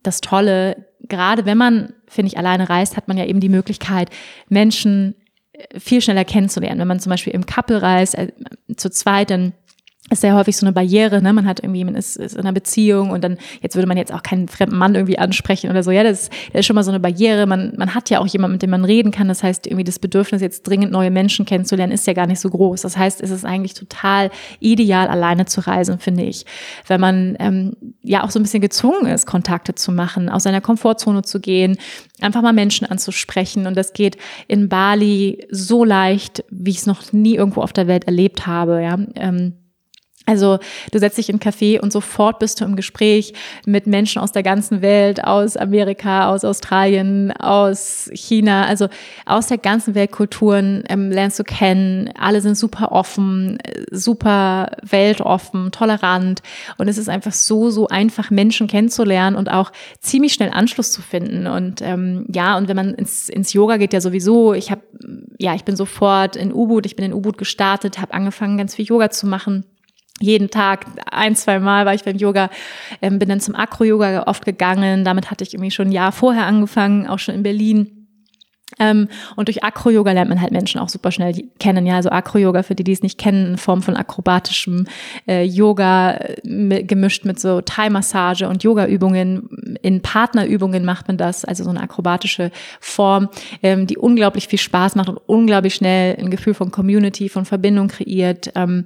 das 0.04 0.22
Tolle 0.22 0.86
gerade 1.10 1.46
wenn 1.46 1.58
man, 1.58 1.94
finde 2.08 2.28
ich, 2.28 2.38
alleine 2.38 2.70
reist, 2.70 2.98
hat 2.98 3.08
man 3.08 3.18
ja 3.18 3.26
eben 3.26 3.40
die 3.40 3.50
Möglichkeit, 3.50 4.10
Menschen 4.50 5.16
äh, 5.54 5.80
viel 5.80 6.02
schneller 6.02 6.26
kennenzulernen. 6.26 6.80
Wenn 6.80 6.88
man 6.88 7.00
zum 7.00 7.10
Beispiel 7.10 7.34
im 7.34 7.46
Couple 7.46 7.82
reist, 7.82 8.16
äh, 8.16 8.32
zu 8.76 8.90
zweit, 8.90 9.30
dann 9.30 9.54
ist 10.10 10.20
sehr 10.20 10.36
häufig 10.36 10.58
so 10.58 10.66
eine 10.66 10.74
Barriere, 10.74 11.22
ne? 11.22 11.32
Man 11.32 11.46
hat 11.46 11.62
irgendwie, 11.62 11.86
man 11.86 11.96
ist, 11.96 12.18
ist 12.18 12.34
in 12.34 12.42
einer 12.42 12.52
Beziehung 12.52 13.12
und 13.12 13.24
dann, 13.24 13.38
jetzt 13.62 13.76
würde 13.76 13.88
man 13.88 13.96
jetzt 13.96 14.14
auch 14.14 14.22
keinen 14.22 14.50
fremden 14.50 14.78
Mann 14.78 14.96
irgendwie 14.96 15.18
ansprechen 15.18 15.70
oder 15.70 15.82
so. 15.82 15.92
Ja, 15.92 16.04
das, 16.04 16.30
das 16.52 16.60
ist 16.60 16.66
schon 16.66 16.76
mal 16.76 16.84
so 16.84 16.92
eine 16.92 17.00
Barriere. 17.00 17.46
Man, 17.46 17.74
man 17.78 17.96
hat 17.96 18.10
ja 18.10 18.20
auch 18.20 18.28
jemanden, 18.28 18.54
mit 18.54 18.62
dem 18.62 18.70
man 18.70 18.84
reden 18.84 19.12
kann. 19.12 19.30
Das 19.30 19.44
heißt, 19.44 19.66
irgendwie 19.66 19.86
das 19.86 20.00
Bedürfnis, 20.00 20.42
jetzt 20.42 20.64
dringend 20.64 20.92
neue 20.92 21.10
Menschen 21.10 21.46
kennenzulernen, 21.46 21.94
ist 21.94 22.06
ja 22.06 22.12
gar 22.12 22.28
nicht 22.28 22.42
so 22.42 22.50
groß. 22.50 22.82
Das 22.82 22.98
heißt, 22.98 23.22
es 23.22 23.32
ist 23.32 23.46
eigentlich 23.46 23.76
total 23.76 24.30
ideal, 24.60 25.08
alleine 25.08 25.46
zu 25.46 25.62
reisen, 25.62 26.00
finde 26.00 26.24
ich. 26.24 26.46
Wenn 26.86 27.00
man 27.00 27.38
ähm, 27.40 27.78
ja 28.02 28.26
auch 28.26 28.30
so 28.30 28.40
ein 28.40 28.44
bisschen 28.44 28.62
gezwungen 28.62 29.06
ist, 29.06 29.26
Kontakte 29.26 29.74
zu 29.74 29.94
machen, 29.94 30.28
aus 30.28 30.44
seiner 30.44 30.62
Komfortzone 30.62 31.22
zu 31.22 31.40
gehen, 31.40 31.78
einfach 32.20 32.42
mal 32.42 32.54
Menschen 32.54 32.86
anzusprechen. 32.86 33.68
Und 33.68 33.78
das 33.78 33.94
geht 33.94 34.18
in 34.50 34.68
Bali 34.68 35.48
so 35.50 35.86
leicht, 35.86 36.44
wie 36.50 36.72
ich 36.72 36.80
es 36.80 36.86
noch 36.88 37.14
nie 37.14 37.36
irgendwo 37.36 37.62
auf 37.62 37.72
der 37.72 37.88
Welt 37.88 38.04
erlebt 38.04 38.46
habe. 38.46 38.82
Ja. 38.84 39.00
Ähm, 39.16 39.54
also 40.26 40.60
du 40.92 41.00
setzt 41.00 41.18
dich 41.18 41.30
in 41.30 41.36
einen 41.36 41.42
Café 41.42 41.80
und 41.80 41.92
sofort 41.92 42.40
bist 42.40 42.62
du 42.62 42.66
im 42.66 42.76
Gespräch 42.76 43.34
mit 43.66 43.88
Menschen 43.88 44.22
aus 44.22 44.32
der 44.32 44.44
ganzen 44.44 44.82
Welt, 44.82 45.24
aus 45.24 45.58
Amerika, 45.58 46.30
aus 46.30 46.46
Australien, 46.46 47.34
aus 47.34 48.10
China, 48.14 48.66
also 48.66 48.88
aus 49.26 49.48
der 49.48 49.58
ganzen 49.58 49.96
Welt 49.96 50.12
Kulturen 50.12 50.84
ähm, 50.88 51.12
lernst 51.12 51.40
du 51.40 51.44
kennen. 51.44 52.10
Alle 52.18 52.40
sind 52.40 52.56
super 52.56 52.94
offen, 52.94 53.58
super 53.92 54.72
weltoffen, 54.82 55.72
tolerant 55.72 56.42
und 56.78 56.88
es 56.88 56.98
ist 56.98 57.10
einfach 57.10 57.34
so, 57.34 57.70
so 57.70 57.90
einfach 57.90 58.32
Menschen 58.32 58.68
kennenzulernen 58.68 59.36
und 59.36 59.52
auch 59.52 59.74
ziemlich 60.00 60.34
schnell 60.34 60.52
Anschluss 60.52 60.92
zu 60.94 61.02
finden. 61.02 61.48
Und 61.48 61.82
ähm, 61.82 62.26
ja, 62.34 62.58
und 62.58 62.70
wenn 62.70 62.78
man 62.78 62.94
ins, 62.94 63.28
ins 63.28 63.52
Yoga 63.52 63.76
geht, 63.76 63.92
ja 63.92 64.00
sowieso, 64.00 64.54
ich 64.54 64.72
habe, 64.72 64.84
ja, 65.38 65.54
ich 65.54 65.66
bin 65.66 65.76
sofort 65.76 66.38
in 66.38 66.54
U-Boot, 66.54 66.86
ich 66.86 66.96
bin 66.96 67.04
in 67.06 67.14
U-Boot 67.14 67.38
gestartet, 67.38 68.00
habe 68.00 68.14
angefangen, 68.14 68.58
ganz 68.58 68.76
viel 68.76 68.86
Yoga 68.86 69.10
zu 69.10 69.28
machen 69.28 69.66
jeden 70.20 70.50
Tag 70.50 70.86
ein, 71.12 71.36
zwei 71.36 71.60
Mal 71.60 71.86
war 71.86 71.94
ich 71.94 72.04
beim 72.04 72.18
Yoga, 72.18 72.50
ähm, 73.02 73.20
bin 73.20 73.30
dann 73.30 73.40
zum 73.40 73.56
Acro-Yoga 73.56 74.24
oft 74.28 74.46
gegangen. 74.46 75.04
Damit 75.04 75.32
hatte 75.32 75.44
ich 75.44 75.54
irgendwie 75.54 75.72
schon 75.72 75.88
ein 75.88 75.92
Jahr 75.92 76.12
vorher 76.12 76.46
angefangen, 76.46 77.08
auch 77.08 77.20
schon 77.20 77.36
in 77.36 77.44
Berlin. 77.44 78.04
Ähm, 78.80 79.08
und 79.36 79.48
durch 79.48 79.64
Acro-Yoga 79.64 80.12
lernt 80.12 80.30
man 80.30 80.42
halt 80.42 80.52
Menschen 80.52 80.80
auch 80.80 80.90
super 80.90 81.12
schnell 81.12 81.34
kennen. 81.60 81.86
Ja, 81.86 81.96
also 81.96 82.10
Acro-Yoga, 82.10 82.64
für 82.64 82.76
die, 82.76 82.84
die 82.84 82.92
es 82.92 83.04
nicht 83.04 83.20
kennen, 83.20 83.52
in 83.52 83.58
Form 83.58 83.82
von 83.82 83.96
akrobatischem 83.96 84.88
äh, 85.28 85.44
Yoga 85.44 86.14
äh, 86.14 86.84
gemischt 86.84 87.26
mit 87.26 87.40
so 87.40 87.62
Thai-Massage 87.62 88.48
und 88.48 88.64
Yoga-Übungen. 88.64 89.78
In 89.82 90.02
Partnerübungen 90.02 90.86
macht 90.86 91.08
man 91.08 91.18
das, 91.18 91.46
also 91.46 91.64
so 91.64 91.70
eine 91.70 91.82
akrobatische 91.82 92.52
Form, 92.80 93.30
ähm, 93.62 93.88
die 93.88 93.98
unglaublich 93.98 94.48
viel 94.48 94.60
Spaß 94.60 94.96
macht 94.96 95.10
und 95.10 95.20
unglaublich 95.26 95.76
schnell 95.76 96.16
ein 96.18 96.32
Gefühl 96.32 96.54
von 96.54 96.72
Community, 96.72 97.30
von 97.30 97.46
Verbindung 97.46 97.90
kreiert. 97.90 98.52
Ähm, 98.56 98.86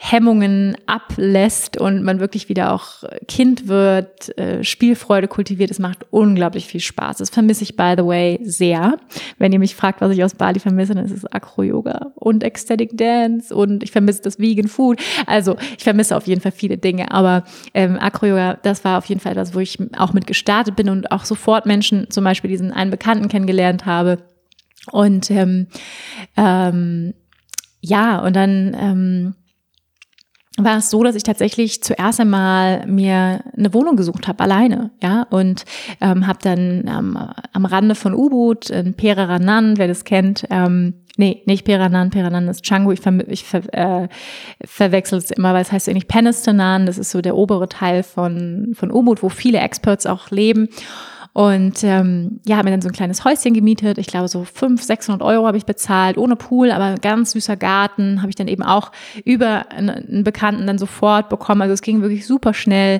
Hemmungen 0.00 0.76
ablässt 0.86 1.76
und 1.76 2.04
man 2.04 2.20
wirklich 2.20 2.48
wieder 2.48 2.72
auch 2.72 3.02
Kind 3.26 3.66
wird, 3.66 4.38
äh, 4.38 4.62
Spielfreude 4.62 5.26
kultiviert. 5.26 5.72
Es 5.72 5.80
macht 5.80 6.06
unglaublich 6.10 6.68
viel 6.68 6.80
Spaß. 6.80 7.16
Das 7.16 7.30
vermisse 7.30 7.64
ich, 7.64 7.76
by 7.76 7.94
the 7.96 8.04
way, 8.04 8.38
sehr. 8.44 8.98
Wenn 9.38 9.52
ihr 9.52 9.58
mich 9.58 9.74
fragt, 9.74 10.00
was 10.00 10.12
ich 10.12 10.22
aus 10.22 10.36
Bali 10.36 10.60
vermisse, 10.60 10.94
dann 10.94 11.04
ist 11.04 11.10
es 11.10 11.26
Acro-Yoga 11.26 12.12
und 12.14 12.44
Ecstatic 12.44 12.96
Dance 12.96 13.52
und 13.52 13.82
ich 13.82 13.90
vermisse 13.90 14.22
das 14.22 14.38
Vegan 14.38 14.68
Food. 14.68 15.00
Also 15.26 15.56
ich 15.76 15.82
vermisse 15.82 16.16
auf 16.16 16.28
jeden 16.28 16.40
Fall 16.40 16.52
viele 16.52 16.78
Dinge, 16.78 17.10
aber 17.10 17.42
ähm, 17.74 17.98
Acro-Yoga, 17.98 18.54
das 18.62 18.84
war 18.84 18.98
auf 18.98 19.06
jeden 19.06 19.20
Fall 19.20 19.32
etwas, 19.32 19.52
wo 19.52 19.58
ich 19.58 19.78
auch 19.98 20.12
mit 20.12 20.28
gestartet 20.28 20.76
bin 20.76 20.90
und 20.90 21.10
auch 21.10 21.24
sofort 21.24 21.66
Menschen, 21.66 22.08
zum 22.08 22.22
Beispiel 22.22 22.48
diesen 22.48 22.70
einen 22.70 22.92
Bekannten 22.92 23.26
kennengelernt 23.26 23.84
habe. 23.84 24.18
Und 24.92 25.28
ähm, 25.32 25.66
ähm, 26.36 27.14
ja, 27.80 28.20
und 28.20 28.36
dann 28.36 28.76
ähm, 28.78 29.34
war 30.64 30.78
es 30.78 30.90
so, 30.90 31.02
dass 31.02 31.14
ich 31.14 31.22
tatsächlich 31.22 31.82
zuerst 31.82 32.20
einmal 32.20 32.86
mir 32.86 33.40
eine 33.56 33.72
Wohnung 33.74 33.96
gesucht 33.96 34.28
habe, 34.28 34.42
alleine, 34.42 34.90
ja, 35.02 35.26
und 35.30 35.64
ähm, 36.00 36.26
habe 36.26 36.38
dann 36.42 36.84
ähm, 36.88 37.18
am 37.52 37.64
Rande 37.64 37.94
von 37.94 38.14
Ubud 38.14 38.70
in 38.70 38.94
Peraranan, 38.94 39.78
wer 39.78 39.88
das 39.88 40.04
kennt, 40.04 40.46
ähm, 40.50 40.94
nee, 41.16 41.42
nicht 41.46 41.64
Peranan, 41.64 42.10
Peranan 42.10 42.48
ist 42.48 42.64
Canggu, 42.64 42.92
ich, 42.92 43.00
ver 43.00 43.28
ich 43.28 43.44
ver 43.44 43.62
äh, 43.72 44.08
verwechsel 44.64 45.18
es 45.18 45.30
immer, 45.30 45.52
weil 45.52 45.62
es 45.62 45.72
heißt 45.72 45.88
eigentlich 45.88 46.08
Penistanan, 46.08 46.86
das 46.86 46.96
ist 46.96 47.10
so 47.10 47.20
der 47.20 47.36
obere 47.36 47.68
Teil 47.68 48.02
von, 48.02 48.72
von 48.74 48.90
Ubud, 48.90 49.22
wo 49.22 49.28
viele 49.28 49.58
Experts 49.58 50.06
auch 50.06 50.30
leben 50.30 50.68
und 51.38 51.84
ähm, 51.84 52.40
ja, 52.46 52.56
habe 52.56 52.64
mir 52.64 52.72
dann 52.72 52.82
so 52.82 52.88
ein 52.88 52.94
kleines 52.94 53.24
Häuschen 53.24 53.54
gemietet. 53.54 53.96
Ich 53.96 54.08
glaube, 54.08 54.26
so 54.26 54.42
500, 54.42 54.84
600 54.84 55.22
Euro 55.22 55.46
habe 55.46 55.56
ich 55.56 55.66
bezahlt, 55.66 56.18
ohne 56.18 56.34
Pool, 56.34 56.72
aber 56.72 56.96
ganz 56.96 57.30
süßer 57.30 57.56
Garten. 57.56 58.22
Habe 58.22 58.30
ich 58.30 58.34
dann 58.34 58.48
eben 58.48 58.64
auch 58.64 58.90
über 59.24 59.70
einen 59.70 60.24
Bekannten 60.24 60.66
dann 60.66 60.78
sofort 60.78 61.28
bekommen. 61.28 61.62
Also 61.62 61.74
es 61.74 61.82
ging 61.82 62.02
wirklich 62.02 62.26
super 62.26 62.54
schnell 62.54 62.98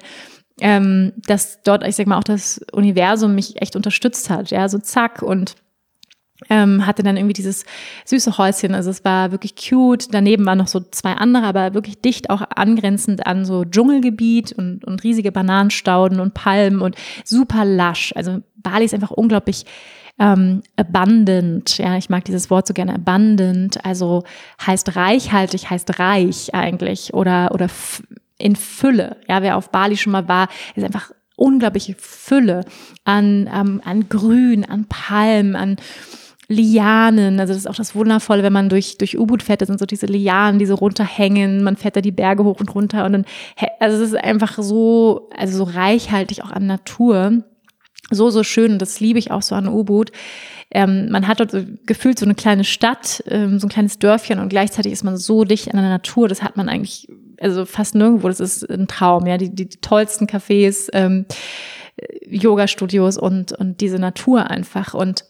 ähm, 0.61 1.13
dass 1.27 1.63
dort, 1.63 1.85
ich 1.87 1.97
sag 1.97 2.07
mal, 2.07 2.19
auch 2.19 2.25
das 2.25 2.61
Universum 2.73 3.35
mich 3.35 3.61
echt 3.61 3.75
unterstützt 3.75 4.31
hat. 4.31 4.51
Ja, 4.51 4.69
so 4.69 4.79
zack 4.79 5.23
und 5.23 5.57
ähm, 6.51 6.87
hatte 6.87 7.03
dann 7.03 7.17
irgendwie 7.17 7.33
dieses 7.35 7.65
süße 8.05 8.39
Häuschen. 8.39 8.75
Also 8.75 8.91
es 8.91 9.05
war 9.05 9.33
wirklich 9.33 9.55
cute. 9.57 10.13
Daneben 10.13 10.47
waren 10.47 10.59
noch 10.59 10.69
so 10.69 10.81
zwei 10.81 11.13
andere, 11.13 11.47
aber 11.47 11.75
wirklich 11.75 12.01
dicht 12.01 12.31
auch 12.31 12.43
angrenzend 12.55 13.27
an 13.27 13.45
so 13.45 13.65
Dschungelgebiet 13.65 14.53
und, 14.53 14.85
und 14.85 15.03
riesige 15.03 15.33
Bananenstauden 15.33 16.21
und 16.21 16.35
Palmen 16.35 16.81
und 16.81 16.97
super 17.25 17.65
lasch. 17.65 18.13
Also 18.15 18.41
Bali 18.57 18.85
ist 18.85 18.95
einfach 18.95 19.11
unglaublich 19.11 19.67
ähm, 20.21 20.63
abundant. 20.77 21.79
Ja, 21.79 21.97
ich 21.97 22.09
mag 22.09 22.25
dieses 22.25 22.51
Wort 22.51 22.67
so 22.67 22.75
gerne 22.75 22.95
abundant. 22.95 23.85
Also 23.85 24.25
heißt 24.65 24.97
reichhaltig, 24.97 25.71
heißt 25.71 25.99
reich 25.99 26.55
eigentlich 26.55 27.15
oder, 27.15 27.51
oder 27.53 27.69
in 28.39 28.55
Fülle. 28.55 29.17
Ja, 29.29 29.43
wer 29.43 29.57
auf 29.57 29.71
Bali 29.71 29.97
schon 29.97 30.13
mal 30.13 30.29
war, 30.29 30.49
ist 30.77 30.85
einfach 30.85 31.11
unglaubliche 31.37 31.95
Fülle 31.99 32.65
an, 33.05 33.49
ähm, 33.53 33.81
an 33.85 34.09
Grün, 34.09 34.65
an 34.65 34.87
Palmen, 34.87 35.57
an 35.57 35.77
Lianen, 36.49 37.39
also 37.41 37.53
das 37.53 37.63
ist 37.63 37.67
auch 37.69 37.75
das 37.75 37.95
Wundervolle, 37.95 38.43
wenn 38.43 38.53
man 38.55 38.71
durch, 38.71 38.97
durch 38.97 39.19
U-Boot 39.19 39.43
fährt, 39.43 39.61
das 39.61 39.69
sind 39.69 39.79
so 39.79 39.85
diese 39.85 40.07
Lianen, 40.07 40.59
die 40.59 40.65
so 40.65 40.77
runterhängen, 40.77 41.63
man 41.63 41.77
fährt 41.77 41.97
da 41.97 42.01
die 42.01 42.11
Berge 42.11 42.43
hoch 42.43 42.59
und 42.61 42.75
runter 42.75 43.05
und 43.05 43.13
dann, 43.13 43.25
also 43.81 44.03
es 44.03 44.13
ist 44.13 44.17
einfach 44.17 44.57
so, 44.57 45.29
also 45.37 45.59
so 45.59 45.65
reichhaltig 45.65 46.43
auch 46.43 46.51
an 46.51 46.67
Natur. 46.67 47.45
So, 48.11 48.31
so 48.31 48.43
schön 48.43 48.79
das 48.79 49.01
liebe 49.01 49.19
ich 49.19 49.31
auch 49.31 49.43
so 49.43 49.55
an 49.55 49.69
U-Boot. 49.69 50.13
Ähm, 50.71 51.11
man 51.11 51.29
hat 51.29 51.41
dort 51.41 51.51
so 51.51 51.63
gefühlt 51.85 52.19
so 52.19 52.25
eine 52.25 52.35
kleine 52.35 52.65
Stadt, 52.65 53.23
ähm, 53.29 53.59
so 53.59 53.67
ein 53.67 53.71
kleines 53.71 53.99
Dörfchen 53.99 54.39
und 54.39 54.49
gleichzeitig 54.49 54.93
ist 54.93 55.05
man 55.05 55.19
so 55.19 55.45
dicht 55.45 55.69
an 55.75 55.81
der 55.81 55.91
Natur, 55.91 56.29
das 56.29 56.43
hat 56.43 56.57
man 56.57 56.71
eigentlich, 56.71 57.09
also 57.39 57.67
fast 57.67 57.95
nirgendwo, 57.95 58.29
das 58.29 58.41
ist 58.41 58.69
ein 58.71 58.89
Traum, 58.89 59.27
ja, 59.27 59.37
die, 59.37 59.51
die, 59.55 59.69
die 59.69 59.81
tollsten 59.83 60.27
Cafés, 60.27 60.89
ähm, 60.95 61.27
Yoga-Studios 62.27 63.19
und, 63.19 63.53
und 63.53 63.81
diese 63.81 63.99
Natur 63.99 64.51
einfach. 64.51 64.95
Und 64.95 65.25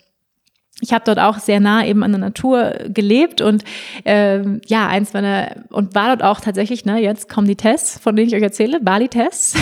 ich 0.81 0.93
habe 0.93 1.05
dort 1.05 1.19
auch 1.19 1.38
sehr 1.38 1.61
nah 1.61 1.85
eben 1.85 2.03
an 2.03 2.12
der 2.12 2.21
Natur 2.21 2.75
gelebt 2.88 3.41
und 3.41 3.64
ähm, 4.05 4.61
ja, 4.67 4.87
eins 4.87 5.12
meiner 5.12 5.64
und 5.71 5.95
war 5.95 6.09
dort 6.09 6.23
auch 6.23 6.41
tatsächlich, 6.41 6.85
ne, 6.85 7.01
jetzt 7.01 7.29
kommen 7.29 7.49
die 7.49 7.57
Tests, 7.57 7.99
von 7.99 8.14
denen 8.14 8.29
ich 8.29 8.37
euch 8.37 8.43
erzähle, 8.43 8.81
Bali-Tests. 8.81 9.57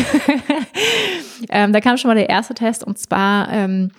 ähm, 1.49 1.73
da 1.73 1.81
kam 1.81 1.97
schon 1.97 2.09
mal 2.09 2.17
der 2.17 2.29
erste 2.29 2.55
Test 2.55 2.85
und 2.85 2.99
zwar 2.99 3.51
ähm, 3.51 3.93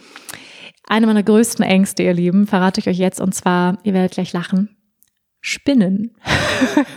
eine 0.88 1.08
meiner 1.08 1.24
größten 1.24 1.66
Ängste, 1.66 2.04
ihr 2.04 2.14
Lieben, 2.14 2.48
verrate 2.48 2.80
ich 2.80 2.88
euch 2.88 2.98
jetzt 2.98 3.20
und 3.20 3.34
zwar, 3.34 3.78
ihr 3.84 3.94
werdet 3.94 4.12
gleich 4.12 4.32
lachen. 4.34 4.77
Spinnen. 5.50 6.12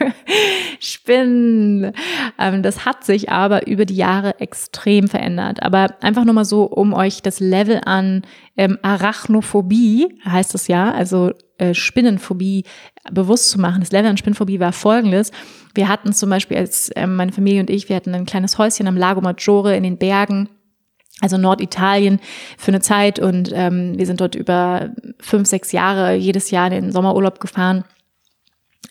Spinnen. 0.81 1.93
Ähm, 2.37 2.65
das 2.65 2.85
hat 2.85 3.05
sich 3.05 3.31
aber 3.31 3.69
über 3.69 3.85
die 3.85 3.95
Jahre 3.95 4.41
extrem 4.41 5.07
verändert. 5.07 5.63
Aber 5.63 5.95
einfach 6.01 6.25
nur 6.25 6.35
mal 6.35 6.45
so, 6.45 6.65
um 6.65 6.93
euch 6.93 7.23
das 7.23 7.39
Level 7.39 7.81
an 7.85 8.23
ähm, 8.57 8.77
Arachnophobie, 8.83 10.19
heißt 10.25 10.57
es 10.57 10.67
ja, 10.67 10.91
also 10.91 11.31
äh, 11.59 11.75
Spinnenphobie 11.75 12.65
bewusst 13.13 13.51
zu 13.51 13.61
machen. 13.61 13.83
Das 13.83 13.93
Level 13.93 14.11
an 14.11 14.17
Spinnenphobie 14.17 14.59
war 14.59 14.73
folgendes. 14.73 15.31
Wir 15.77 15.87
hatten 15.87 16.13
zum 16.13 16.29
Beispiel 16.29 16.57
als 16.57 16.91
ähm, 16.97 17.15
meine 17.15 17.31
Familie 17.31 17.61
und 17.61 17.71
ich, 17.71 17.89
wir 17.89 17.95
hatten 17.95 18.17
ein 18.17 18.27
kleines 18.27 18.59
Häuschen 18.59 18.89
am 18.89 18.97
Lago 18.97 19.21
Maggiore 19.21 19.77
in 19.77 19.85
den 19.85 19.97
Bergen 19.97 20.49
also 21.23 21.37
Norditalien 21.37 22.19
für 22.57 22.71
eine 22.71 22.81
Zeit 22.81 23.19
und 23.19 23.53
ähm, 23.53 23.99
wir 23.99 24.07
sind 24.07 24.23
dort 24.23 24.35
über 24.35 24.91
fünf, 25.21 25.47
sechs 25.47 25.71
Jahre 25.71 26.15
jedes 26.15 26.51
Jahr 26.51 26.67
in 26.69 26.73
den 26.73 26.93
Sommerurlaub 26.93 27.41
gefahren 27.41 27.85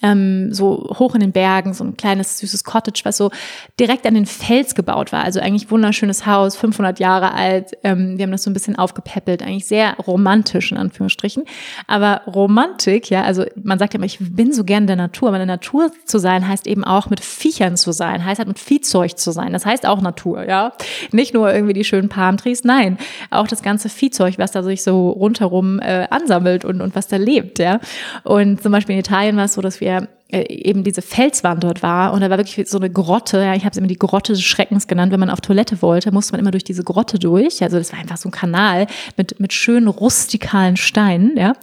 ähm, 0.01 0.53
so 0.53 0.89
hoch 0.97 1.15
in 1.15 1.21
den 1.21 1.31
Bergen, 1.31 1.73
so 1.73 1.83
ein 1.83 1.97
kleines 1.97 2.39
süßes 2.39 2.63
Cottage, 2.63 3.01
was 3.03 3.17
so 3.17 3.31
direkt 3.79 4.05
an 4.05 4.13
den 4.13 4.25
Fels 4.25 4.75
gebaut 4.75 5.11
war. 5.11 5.23
Also 5.23 5.39
eigentlich 5.39 5.69
wunderschönes 5.71 6.25
Haus, 6.25 6.55
500 6.55 6.99
Jahre 6.99 7.33
alt. 7.33 7.71
Ähm, 7.83 8.17
wir 8.17 8.23
haben 8.23 8.31
das 8.31 8.43
so 8.43 8.49
ein 8.49 8.53
bisschen 8.53 8.77
aufgepäppelt, 8.77 9.41
eigentlich 9.41 9.67
sehr 9.67 9.95
romantisch 9.95 10.71
in 10.71 10.77
Anführungsstrichen. 10.77 11.43
Aber 11.87 12.21
Romantik, 12.27 13.09
ja, 13.09 13.23
also 13.23 13.45
man 13.61 13.79
sagt 13.79 13.93
ja 13.93 13.97
immer, 13.97 14.05
ich 14.05 14.17
bin 14.19 14.53
so 14.53 14.63
gern 14.63 14.87
der 14.87 14.95
Natur, 14.95 15.29
aber 15.29 15.37
in 15.37 15.47
der 15.47 15.57
Natur 15.57 15.91
zu 16.05 16.17
sein 16.17 16.47
heißt 16.47 16.67
eben 16.67 16.83
auch 16.83 17.09
mit 17.09 17.19
Viechern 17.19 17.75
zu 17.77 17.91
sein, 17.91 18.23
heißt 18.23 18.39
halt 18.39 18.47
mit 18.47 18.59
Viehzeug 18.59 19.17
zu 19.17 19.31
sein. 19.31 19.53
Das 19.53 19.65
heißt 19.65 19.85
auch 19.85 20.01
Natur, 20.01 20.47
ja. 20.47 20.73
Nicht 21.11 21.33
nur 21.33 21.53
irgendwie 21.53 21.73
die 21.73 21.83
schönen 21.83 22.09
Palmtrees, 22.09 22.63
nein, 22.63 22.97
auch 23.29 23.47
das 23.47 23.61
ganze 23.61 23.89
Viehzeug, 23.89 24.37
was 24.37 24.51
da 24.51 24.63
sich 24.63 24.83
so 24.83 25.09
rundherum 25.09 25.79
äh, 25.79 26.07
ansammelt 26.09 26.63
und, 26.63 26.81
und 26.81 26.95
was 26.95 27.07
da 27.07 27.17
lebt, 27.17 27.59
ja. 27.59 27.79
Und 28.23 28.61
zum 28.61 28.71
Beispiel 28.71 28.93
in 28.93 28.99
Italien 28.99 29.35
war 29.35 29.45
es 29.45 29.53
so, 29.53 29.61
dass 29.61 29.81
wir 29.81 29.88
wir 29.89 30.07
äh, 30.31 30.43
eben 30.47 30.83
diese 30.83 31.01
Felswand 31.01 31.63
dort 31.63 31.81
war 31.81 32.13
und 32.13 32.21
da 32.21 32.29
war 32.29 32.37
wirklich 32.37 32.69
so 32.69 32.77
eine 32.77 32.91
Grotte, 32.91 33.39
ja, 33.39 33.55
ich 33.55 33.63
habe 33.63 33.71
es 33.71 33.77
immer 33.77 33.87
die 33.87 33.97
Grotte 33.97 34.33
des 34.33 34.43
Schreckens 34.43 34.87
genannt, 34.87 35.11
wenn 35.11 35.19
man 35.19 35.31
auf 35.31 35.41
Toilette 35.41 35.81
wollte, 35.81 36.11
musste 36.11 36.33
man 36.33 36.39
immer 36.39 36.51
durch 36.51 36.63
diese 36.63 36.83
Grotte 36.83 37.17
durch, 37.17 37.63
also 37.63 37.79
das 37.79 37.91
war 37.91 37.99
einfach 37.99 38.17
so 38.17 38.29
ein 38.29 38.31
Kanal 38.31 38.85
mit, 39.17 39.39
mit 39.39 39.53
schönen 39.53 39.87
rustikalen 39.87 40.77
Steinen, 40.77 41.35
ja, 41.35 41.53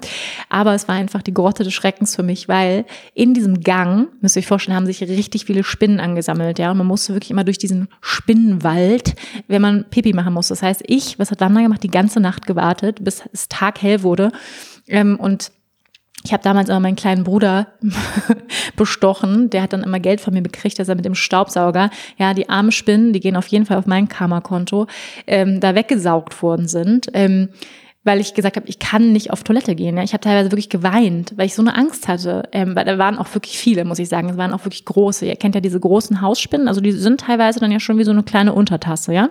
aber 0.48 0.74
es 0.74 0.88
war 0.88 0.96
einfach 0.96 1.22
die 1.22 1.32
Grotte 1.32 1.62
des 1.62 1.74
Schreckens 1.74 2.16
für 2.16 2.24
mich, 2.24 2.48
weil 2.48 2.86
in 3.14 3.34
diesem 3.34 3.60
Gang, 3.60 4.08
müsst 4.20 4.34
ihr 4.34 4.40
euch 4.40 4.48
vorstellen, 4.48 4.76
haben 4.76 4.86
sich 4.86 5.00
richtig 5.00 5.44
viele 5.44 5.62
Spinnen 5.62 6.00
angesammelt, 6.00 6.58
ja, 6.58 6.72
und 6.72 6.78
man 6.78 6.88
musste 6.88 7.14
wirklich 7.14 7.30
immer 7.30 7.44
durch 7.44 7.58
diesen 7.58 7.86
Spinnenwald, 8.00 9.14
wenn 9.46 9.62
man 9.62 9.84
Pipi 9.90 10.12
machen 10.12 10.34
musste, 10.34 10.54
das 10.54 10.62
heißt, 10.62 10.82
ich, 10.86 11.20
was 11.20 11.30
hat 11.30 11.40
Wanda 11.40 11.60
gemacht, 11.60 11.84
die 11.84 11.88
ganze 11.88 12.18
Nacht 12.18 12.46
gewartet, 12.48 13.04
bis 13.04 13.22
es 13.32 13.48
taghell 13.48 14.02
wurde. 14.02 14.32
Ähm, 14.88 15.20
und 15.20 15.52
ich 16.24 16.33
habe 16.33 16.42
damals 16.42 16.68
immer 16.68 16.81
meinen 16.81 16.96
kleinen 16.96 17.24
Bruder 17.24 17.68
bestochen. 18.76 19.50
Der 19.50 19.62
hat 19.62 19.72
dann 19.72 19.83
immer 19.83 20.00
Geld 20.00 20.20
von 20.20 20.35
mir 20.35 20.42
bekriegt, 20.42 20.79
dass 20.79 20.88
er 20.88 20.96
mit 20.96 21.05
dem 21.05 21.14
Staubsauger, 21.14 21.90
ja, 22.18 22.35
die 22.35 22.48
armen 22.48 22.72
Spinnen, 22.72 23.12
die 23.12 23.20
gehen 23.20 23.37
auf 23.37 23.46
jeden 23.46 23.66
Fall 23.66 23.76
auf 23.76 23.87
mein 23.87 24.09
Karma-Konto, 24.09 24.87
ähm, 25.26 25.61
da 25.61 25.74
weggesaugt 25.74 26.42
worden 26.42 26.66
sind. 26.66 27.09
Ähm, 27.12 27.50
weil 28.07 28.20
ich 28.20 28.35
gesagt 28.35 28.55
habe, 28.55 28.68
ich 28.68 28.79
kann 28.79 29.11
nicht 29.11 29.33
auf 29.33 29.42
Toilette 29.42 29.74
gehen. 29.74 29.96
Ja. 29.96 30.05
Ich 30.05 30.12
habe 30.12 30.20
teilweise 30.20 30.52
wirklich 30.52 30.68
geweint, 30.68 31.33
weil 31.37 31.46
ich 31.46 31.57
so 31.57 31.62
eine 31.62 31.74
Angst 31.74 32.07
hatte. 32.07 32.44
Ähm, 32.52 32.76
weil 32.76 32.85
da 32.85 32.98
waren 32.98 33.18
auch 33.18 33.35
wirklich 33.35 33.59
viele, 33.59 33.85
muss 33.85 33.98
ich 33.98 34.09
sagen. 34.09 34.29
Es 34.29 34.37
waren 34.37 34.52
auch 34.52 34.64
wirklich 34.64 34.85
große. 34.85 35.26
Ihr 35.26 35.35
kennt 35.35 35.57
ja 35.57 35.61
diese 35.61 35.81
großen 35.81 36.20
Hausspinnen. 36.20 36.68
Also 36.68 36.81
die 36.81 36.92
sind 36.92 37.20
teilweise 37.20 37.59
dann 37.59 37.72
ja 37.72 37.81
schon 37.81 37.98
wie 37.98 38.05
so 38.05 38.12
eine 38.12 38.22
kleine 38.22 38.52
Untertasse, 38.52 39.12
ja. 39.12 39.31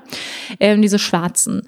Ähm, 0.59 0.81
diese 0.81 0.99
schwarzen, 0.99 1.61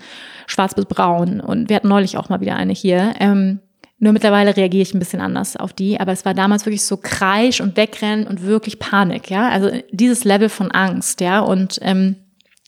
schwarz 0.48 0.76
bis 0.76 0.86
braun. 0.86 1.40
Und 1.40 1.70
wir 1.70 1.78
hatten 1.78 1.88
neulich 1.88 2.18
auch 2.18 2.28
mal 2.28 2.42
wieder 2.42 2.58
eine 2.58 2.74
hier. 2.74 3.14
Ähm, 3.22 3.60
nur 4.00 4.14
mittlerweile 4.14 4.56
reagiere 4.56 4.84
ich 4.84 4.94
ein 4.94 5.00
bisschen 5.00 5.22
anders 5.22 5.58
auf 5.58 5.74
die, 5.74 6.00
aber 6.00 6.12
es 6.12 6.24
war 6.24 6.34
damals 6.34 6.66
wirklich 6.66 6.86
so 6.86 6.98
Kreisch 6.98 7.62
und 7.62 7.78
Wegrennen 7.78 8.28
und 8.28 8.44
wirklich 8.44 8.78
Panik, 8.80 9.30
ja. 9.30 9.50
Also 9.50 9.72
dieses 9.92 10.24
Level 10.24 10.50
von 10.50 10.72
Angst, 10.72 11.20
ja, 11.22 11.40
und 11.40 11.80
ähm, 11.82 12.16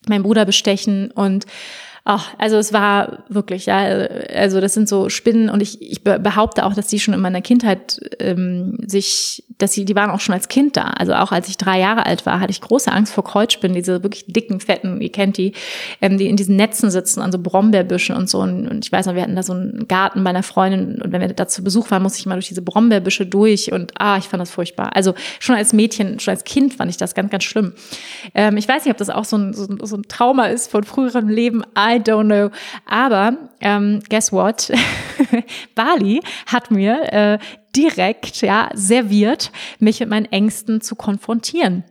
mein 0.07 0.23
Bruder 0.23 0.45
bestechen 0.45 1.11
und 1.11 1.45
Ach, 2.11 2.33
also 2.39 2.57
es 2.57 2.73
war 2.73 3.19
wirklich, 3.29 3.67
ja, 3.67 3.77
also 3.77 4.59
das 4.61 4.73
sind 4.73 4.89
so 4.89 5.09
Spinnen 5.09 5.47
und 5.47 5.61
ich, 5.61 5.79
ich 5.79 6.03
behaupte 6.03 6.65
auch, 6.65 6.73
dass 6.73 6.87
die 6.87 6.99
schon 6.99 7.13
in 7.13 7.19
meiner 7.19 7.41
Kindheit 7.41 7.99
ähm, 8.17 8.79
sich, 8.83 9.43
dass 9.59 9.73
sie, 9.73 9.85
die 9.85 9.95
waren 9.95 10.09
auch 10.09 10.19
schon 10.19 10.33
als 10.33 10.47
Kind 10.47 10.75
da. 10.75 10.85
Also 10.85 11.13
auch 11.13 11.31
als 11.31 11.49
ich 11.49 11.57
drei 11.57 11.79
Jahre 11.79 12.07
alt 12.07 12.25
war, 12.25 12.39
hatte 12.39 12.49
ich 12.49 12.61
große 12.61 12.91
Angst 12.91 13.13
vor 13.13 13.23
Kreuzspinnen, 13.23 13.75
diese 13.75 14.01
wirklich 14.01 14.25
dicken, 14.25 14.59
fetten, 14.59 14.99
ihr 15.01 15.11
kennt 15.11 15.37
die, 15.37 15.53
ähm, 16.01 16.17
die 16.17 16.25
in 16.25 16.35
diesen 16.35 16.55
Netzen 16.55 16.89
sitzen, 16.89 17.21
an 17.21 17.31
so 17.31 17.37
Brombeerbüschen 17.37 18.15
und 18.15 18.27
so. 18.27 18.39
Und, 18.39 18.67
und 18.67 18.83
ich 18.83 18.91
weiß 18.91 19.05
noch, 19.05 19.13
wir 19.13 19.21
hatten 19.21 19.35
da 19.35 19.43
so 19.43 19.53
einen 19.53 19.87
Garten 19.87 20.23
bei 20.23 20.31
einer 20.31 20.41
Freundin 20.41 20.99
und 21.03 21.11
wenn 21.11 21.21
wir 21.21 21.27
da 21.27 21.47
zu 21.47 21.63
Besuch 21.63 21.91
waren, 21.91 22.01
musste 22.01 22.17
ich 22.17 22.25
mal 22.25 22.33
durch 22.33 22.47
diese 22.47 22.63
Brombeerbüsche 22.63 23.27
durch 23.27 23.71
und 23.71 23.91
ah, 23.99 24.17
ich 24.17 24.25
fand 24.25 24.41
das 24.41 24.49
furchtbar. 24.49 24.95
Also 24.95 25.13
schon 25.39 25.55
als 25.55 25.73
Mädchen, 25.73 26.19
schon 26.19 26.31
als 26.31 26.43
Kind 26.43 26.73
fand 26.73 26.89
ich 26.89 26.97
das 26.97 27.13
ganz, 27.13 27.29
ganz 27.29 27.43
schlimm. 27.43 27.73
Ähm, 28.33 28.57
ich 28.57 28.67
weiß 28.67 28.85
nicht, 28.85 28.91
ob 28.91 28.97
das 28.97 29.11
auch 29.11 29.25
so 29.25 29.37
ein, 29.37 29.53
so, 29.53 29.67
so 29.83 29.95
ein 29.95 30.07
Trauma 30.07 30.45
ist 30.47 30.71
von 30.71 30.83
früherem 30.83 31.29
Leben. 31.29 31.61
I 31.77 31.98
don't 32.03 32.25
know. 32.25 32.49
Aber 32.85 33.37
ähm, 33.61 34.01
guess 34.09 34.31
what? 34.31 34.71
Bali 35.75 36.21
hat 36.45 36.71
mir 36.71 37.13
äh, 37.13 37.39
direkt 37.75 38.41
ja 38.41 38.69
serviert, 38.73 39.51
mich 39.79 39.99
mit 39.99 40.09
meinen 40.09 40.25
Ängsten 40.25 40.81
zu 40.81 40.95
konfrontieren. 40.95 41.83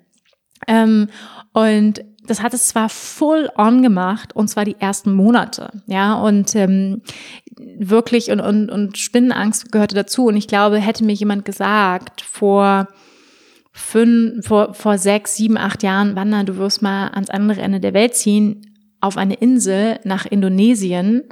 Ähm, 0.66 1.08
und 1.52 2.04
das 2.26 2.42
hat 2.42 2.54
es 2.54 2.68
zwar 2.68 2.88
full 2.88 3.48
on 3.56 3.82
gemacht, 3.82 4.36
und 4.36 4.48
zwar 4.48 4.64
die 4.64 4.76
ersten 4.78 5.12
Monate, 5.12 5.82
ja, 5.86 6.14
und 6.14 6.54
ähm, 6.54 7.02
wirklich 7.56 8.30
und, 8.30 8.40
und, 8.40 8.70
und 8.70 8.98
Spinnenangst 8.98 9.72
gehörte 9.72 9.94
dazu. 9.94 10.26
Und 10.26 10.36
ich 10.36 10.46
glaube, 10.46 10.78
hätte 10.78 11.04
mir 11.04 11.14
jemand 11.14 11.44
gesagt 11.44 12.20
vor 12.20 12.88
fünf, 13.72 14.46
vor, 14.46 14.74
vor 14.74 14.98
sechs, 14.98 15.36
sieben, 15.36 15.56
acht 15.56 15.82
Jahren, 15.82 16.16
Wanda, 16.16 16.42
du 16.42 16.56
wirst 16.56 16.82
mal 16.82 17.08
ans 17.08 17.30
andere 17.30 17.60
Ende 17.60 17.80
der 17.80 17.94
Welt 17.94 18.14
ziehen, 18.14 18.77
auf 19.00 19.16
eine 19.16 19.34
Insel 19.34 20.00
nach 20.04 20.26
Indonesien, 20.26 21.24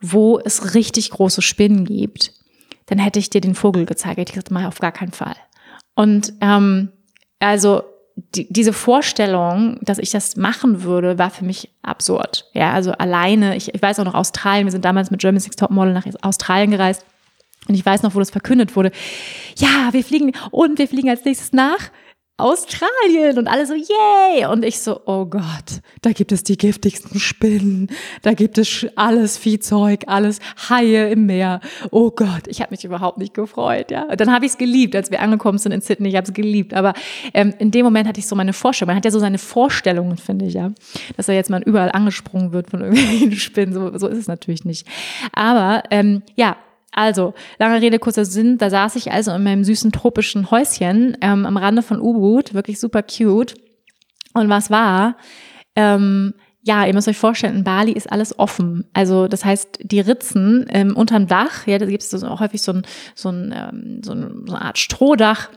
wo 0.00 0.38
es 0.38 0.74
richtig 0.74 1.10
große 1.10 1.42
Spinnen 1.42 1.84
gibt, 1.84 2.32
dann 2.86 2.98
hätte 2.98 3.18
ich 3.18 3.30
dir 3.30 3.40
den 3.40 3.54
Vogel 3.54 3.86
gezeigt. 3.86 4.18
Ich 4.18 4.26
gesagt, 4.26 4.50
mal 4.50 4.66
auf 4.66 4.78
gar 4.78 4.92
keinen 4.92 5.12
Fall. 5.12 5.36
Und 5.94 6.32
ähm, 6.40 6.90
also 7.38 7.82
die, 8.34 8.52
diese 8.52 8.72
Vorstellung, 8.72 9.78
dass 9.82 9.98
ich 9.98 10.10
das 10.10 10.36
machen 10.36 10.82
würde, 10.82 11.18
war 11.18 11.30
für 11.30 11.44
mich 11.44 11.70
absurd. 11.82 12.46
Ja, 12.52 12.72
also 12.72 12.92
alleine, 12.92 13.56
ich, 13.56 13.74
ich 13.74 13.82
weiß 13.82 14.00
auch 14.00 14.04
noch 14.04 14.14
Australien, 14.14 14.66
wir 14.66 14.72
sind 14.72 14.84
damals 14.84 15.10
mit 15.10 15.20
German 15.20 15.40
Six 15.40 15.56
Top 15.56 15.70
Model 15.70 15.92
nach 15.92 16.06
Australien 16.22 16.70
gereist. 16.70 17.04
Und 17.68 17.74
ich 17.74 17.84
weiß 17.84 18.02
noch, 18.02 18.14
wo 18.14 18.18
das 18.18 18.30
verkündet 18.30 18.74
wurde. 18.74 18.90
Ja, 19.56 19.92
wir 19.92 20.02
fliegen 20.02 20.32
und 20.50 20.78
wir 20.78 20.88
fliegen 20.88 21.10
als 21.10 21.24
nächstes 21.24 21.52
nach 21.52 21.90
Australien 22.42 23.38
und 23.38 23.48
alle 23.48 23.66
so, 23.66 23.74
yay! 23.74 24.46
Und 24.46 24.64
ich 24.64 24.80
so, 24.80 25.00
oh 25.06 25.26
Gott, 25.26 25.80
da 26.02 26.12
gibt 26.12 26.32
es 26.32 26.42
die 26.42 26.56
giftigsten 26.56 27.20
Spinnen, 27.20 27.88
da 28.22 28.32
gibt 28.32 28.58
es 28.58 28.86
alles 28.96 29.38
Viehzeug, 29.38 30.04
alles 30.06 30.40
Haie 30.68 31.10
im 31.10 31.26
Meer. 31.26 31.60
Oh 31.90 32.10
Gott, 32.10 32.46
ich 32.46 32.60
habe 32.60 32.70
mich 32.72 32.84
überhaupt 32.84 33.18
nicht 33.18 33.34
gefreut, 33.34 33.90
ja. 33.90 34.04
Und 34.04 34.20
dann 34.20 34.32
habe 34.32 34.44
ich 34.44 34.52
es 34.52 34.58
geliebt, 34.58 34.96
als 34.96 35.10
wir 35.10 35.20
angekommen 35.20 35.58
sind 35.58 35.72
in 35.72 35.80
Sydney, 35.80 36.08
ich 36.08 36.16
habe 36.16 36.26
es 36.26 36.32
geliebt. 36.32 36.74
Aber 36.74 36.94
ähm, 37.34 37.54
in 37.58 37.70
dem 37.70 37.84
Moment 37.84 38.08
hatte 38.08 38.20
ich 38.20 38.26
so 38.26 38.36
meine 38.36 38.52
Vorstellung. 38.52 38.88
Man 38.88 38.96
hat 38.96 39.04
ja 39.04 39.10
so 39.10 39.18
seine 39.18 39.38
Vorstellungen, 39.38 40.16
finde 40.16 40.46
ich, 40.46 40.54
ja. 40.54 40.72
Dass 41.16 41.28
er 41.28 41.34
jetzt 41.34 41.50
mal 41.50 41.62
überall 41.62 41.92
angesprungen 41.92 42.52
wird 42.52 42.70
von 42.70 42.80
irgendwelchen 42.82 43.32
Spinnen. 43.32 43.74
So, 43.74 43.96
so 43.98 44.08
ist 44.08 44.18
es 44.18 44.28
natürlich 44.28 44.64
nicht. 44.64 44.86
Aber 45.32 45.82
ähm, 45.90 46.22
ja, 46.36 46.56
also, 46.92 47.34
lange 47.58 47.80
Rede, 47.80 47.98
kurzer 47.98 48.24
Sinn, 48.24 48.58
da 48.58 48.68
saß 48.68 48.96
ich 48.96 49.12
also 49.12 49.30
in 49.32 49.44
meinem 49.44 49.64
süßen 49.64 49.92
tropischen 49.92 50.50
Häuschen 50.50 51.16
ähm, 51.20 51.46
am 51.46 51.56
Rande 51.56 51.82
von 51.82 52.00
Ubud, 52.00 52.52
wirklich 52.54 52.80
super 52.80 53.02
cute. 53.02 53.54
Und 54.34 54.48
was 54.48 54.70
war? 54.70 55.16
Ähm, 55.76 56.34
ja, 56.62 56.84
ihr 56.84 56.92
müsst 56.92 57.08
euch 57.08 57.16
vorstellen, 57.16 57.56
in 57.56 57.64
Bali 57.64 57.92
ist 57.92 58.10
alles 58.10 58.38
offen. 58.38 58.84
Also 58.92 59.28
das 59.28 59.44
heißt, 59.44 59.78
die 59.82 60.00
Ritzen 60.00 60.66
ähm, 60.68 60.96
unterm 60.96 61.26
Dach, 61.26 61.66
ja, 61.66 61.78
da 61.78 61.86
gibt 61.86 62.02
es 62.02 62.10
so 62.10 62.38
häufig 62.38 62.60
so, 62.60 62.72
ein, 62.72 62.82
so, 63.14 63.30
ein, 63.30 63.54
ähm, 63.56 64.00
so, 64.04 64.12
ein, 64.12 64.44
so 64.46 64.54
eine 64.54 64.64
Art 64.64 64.78
Strohdach. 64.78 65.48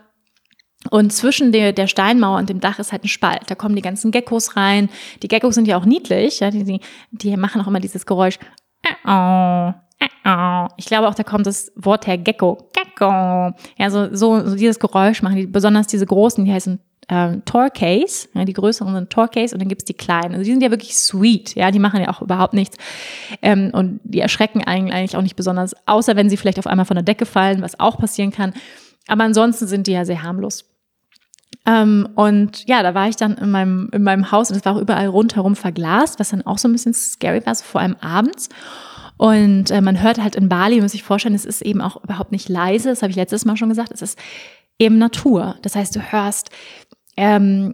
Und 0.89 1.12
zwischen 1.12 1.52
der, 1.52 1.74
der 1.74 1.88
Steinmauer 1.88 2.38
und 2.38 2.50
dem 2.50 2.60
Dach 2.60 2.80
ist 2.80 2.91
halt 2.91 3.06
ein 3.06 3.10
Spalt. 3.10 3.43
Da 3.48 3.56
kommen 3.56 3.76
die 3.76 3.82
ganzen 3.82 4.12
Geckos 4.12 4.56
rein. 4.56 4.89
Die 5.22 5.28
Geckos 5.28 5.56
sind 5.56 5.67
ja 5.67 5.78
auch 5.78 5.86
niedlich. 5.86 6.41
Ja, 6.41 6.52
die, 6.52 6.80
die 7.12 7.38
machen 7.38 7.62
auch 7.62 7.67
immer 7.67 7.80
dieses 7.80 8.06
Geräusch. 8.06 8.38
Oh, 9.06 9.72
ich 10.78 10.86
glaube 10.86 11.08
auch, 11.08 11.16
da 11.16 11.24
kommt 11.24 11.46
das 11.46 11.72
Wort 11.76 12.08
her 12.08 12.18
Gecko. 12.18 12.70
Gecko. 12.74 13.54
Ja, 13.78 13.89
so, 13.89 14.13
so, 14.16 14.48
so 14.48 14.56
dieses 14.56 14.80
Geräusch 14.80 15.22
machen 15.22 15.36
die, 15.36 15.48
besonders 15.48 15.88
diese 15.88 16.06
großen, 16.06 16.46
die 16.46 16.54
heißen 16.54 16.80
äh, 17.10 17.38
Torcase, 17.46 18.30
ja, 18.34 18.46
die 18.46 18.54
größeren 18.54 18.94
sind 18.94 19.10
Torcase 19.10 19.54
und 19.54 19.62
dann 19.62 19.70
gibt's 19.70 19.86
die 19.86 19.94
kleinen. 19.94 20.34
Also 20.34 20.44
die 20.44 20.52
sind 20.52 20.63
ja 20.63 20.72
wirklich 20.72 20.96
sweet, 20.98 21.56
ja, 21.56 21.72
die 21.72 21.80
machen 21.80 22.02
ja 22.02 22.10
auch 22.10 22.22
überhaupt 22.22 22.54
nichts. 22.54 22.78
Ähm, 23.42 23.72
und 23.74 24.00
die 24.04 24.20
erschrecken 24.20 24.63
eigentlich 24.63 25.18
auch 25.18 25.22
nicht 25.22 25.36
besonders, 25.36 25.76
außer 25.86 26.16
wenn 26.16 26.30
sie 26.30 26.38
vielleicht 26.38 26.60
auf 26.60 26.68
einmal 26.68 26.86
von 26.86 26.96
der 26.96 27.04
Decke 27.04 27.26
fallen, 27.26 27.62
was 27.62 27.80
auch 27.80 27.98
passieren 27.98 28.32
kann. 28.32 28.54
Aber 29.08 29.24
ansonsten 29.24 29.68
sind 29.68 29.88
die 29.88 29.92
ja 29.92 30.06
sehr 30.06 30.24
harmlos. 30.24 30.66
Ähm, 31.66 32.10
und 32.16 32.68
ja, 32.68 32.84
da 32.84 32.94
war 32.94 33.08
ich 33.08 33.16
dann 33.16 33.38
in 33.38 33.52
meinem, 33.52 33.89
in 33.94 34.04
meinem 34.04 34.32
Haus 34.32 34.50
und 34.50 34.58
es 34.58 34.66
war 34.66 34.76
auch 34.76 34.82
überall 34.82 35.08
rundherum 35.08 35.56
verglast, 35.56 36.20
was 36.20 36.30
dann 36.30 36.46
auch 36.46 36.58
so 36.58 36.68
ein 36.68 36.74
bisschen 36.74 36.94
scary 36.94 37.46
war, 37.46 37.56
so 37.56 37.63
vor 37.63 37.82
allem 37.82 37.96
abends. 38.02 38.50
Und 39.24 39.72
äh, 39.72 39.80
man 39.80 40.02
hört 40.02 40.22
halt 40.22 40.36
in 40.36 40.50
Bali, 40.50 40.82
muss 40.82 40.94
ich 40.94 41.04
vorstellen, 41.04 41.34
es 41.34 41.46
ist 41.46 41.62
eben 41.62 41.80
auch 41.80 42.04
überhaupt 42.04 42.34
nicht 42.34 42.50
leise, 42.50 42.90
das 42.90 43.02
habe 43.02 43.10
ich 43.10 43.16
letztes 43.16 43.46
Mal 43.46 43.56
schon 43.56 43.70
gesagt, 43.70 43.94
es 43.94 44.02
ist 44.02 44.20
eben 44.80 44.98
Natur. 44.98 45.56
Das 45.62 45.78
heißt, 45.78 45.96
du 45.96 46.02
hörst, 46.02 46.50
ähm, 47.16 47.74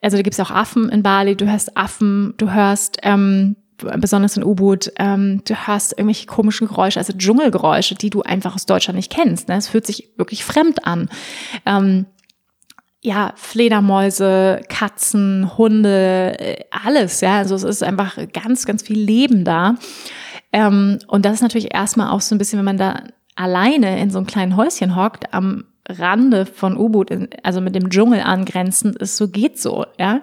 also 0.00 0.16
da 0.16 0.22
gibt 0.22 0.32
es 0.32 0.40
auch 0.40 0.50
Affen 0.50 0.88
in 0.88 1.02
Bali, 1.02 1.36
du 1.36 1.50
hörst 1.50 1.76
Affen, 1.76 2.32
du 2.38 2.50
hörst 2.50 2.96
ähm, 3.02 3.56
besonders 3.76 4.38
in 4.38 4.44
U-Boot, 4.44 4.90
ähm, 4.98 5.42
du 5.46 5.66
hörst 5.66 5.92
irgendwelche 5.92 6.24
komischen 6.24 6.66
Geräusche, 6.66 6.98
also 6.98 7.12
Dschungelgeräusche, 7.12 7.94
die 7.94 8.08
du 8.08 8.22
einfach 8.22 8.54
aus 8.54 8.64
Deutschland 8.64 8.96
nicht 8.96 9.12
kennst. 9.12 9.48
Ne? 9.48 9.56
Es 9.56 9.68
fühlt 9.68 9.86
sich 9.86 10.14
wirklich 10.16 10.46
fremd 10.46 10.86
an. 10.86 11.10
Ähm, 11.66 12.06
ja, 13.02 13.34
Fledermäuse, 13.36 14.62
Katzen, 14.70 15.58
Hunde, 15.58 16.38
äh, 16.40 16.64
alles, 16.70 17.20
ja. 17.20 17.36
Also 17.36 17.54
es 17.54 17.64
ist 17.64 17.82
einfach 17.82 18.16
ganz, 18.32 18.64
ganz 18.64 18.82
viel 18.82 18.98
Leben 18.98 19.44
da. 19.44 19.74
Ähm, 20.56 20.98
und 21.06 21.26
das 21.26 21.34
ist 21.34 21.42
natürlich 21.42 21.74
erstmal 21.74 22.10
auch 22.10 22.22
so 22.22 22.34
ein 22.34 22.38
bisschen, 22.38 22.58
wenn 22.58 22.64
man 22.64 22.78
da 22.78 23.02
alleine 23.34 24.00
in 24.00 24.08
so 24.08 24.16
einem 24.16 24.26
kleinen 24.26 24.56
Häuschen 24.56 24.96
hockt, 24.96 25.34
am 25.34 25.64
Rande 25.86 26.46
von 26.46 26.78
U-Boot, 26.78 27.10
also 27.42 27.60
mit 27.60 27.74
dem 27.74 27.90
Dschungel 27.90 28.22
angrenzend, 28.22 28.96
ist 28.96 29.18
so 29.18 29.28
geht 29.28 29.60
so, 29.60 29.84
ja. 29.98 30.22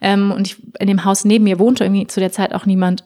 Ähm, 0.00 0.30
und 0.30 0.46
ich, 0.46 0.56
in 0.78 0.86
dem 0.86 1.04
Haus 1.04 1.24
neben 1.24 1.42
mir 1.42 1.58
wohnte 1.58 1.82
irgendwie 1.82 2.06
zu 2.06 2.20
der 2.20 2.30
Zeit 2.30 2.54
auch 2.54 2.64
niemand 2.64 3.02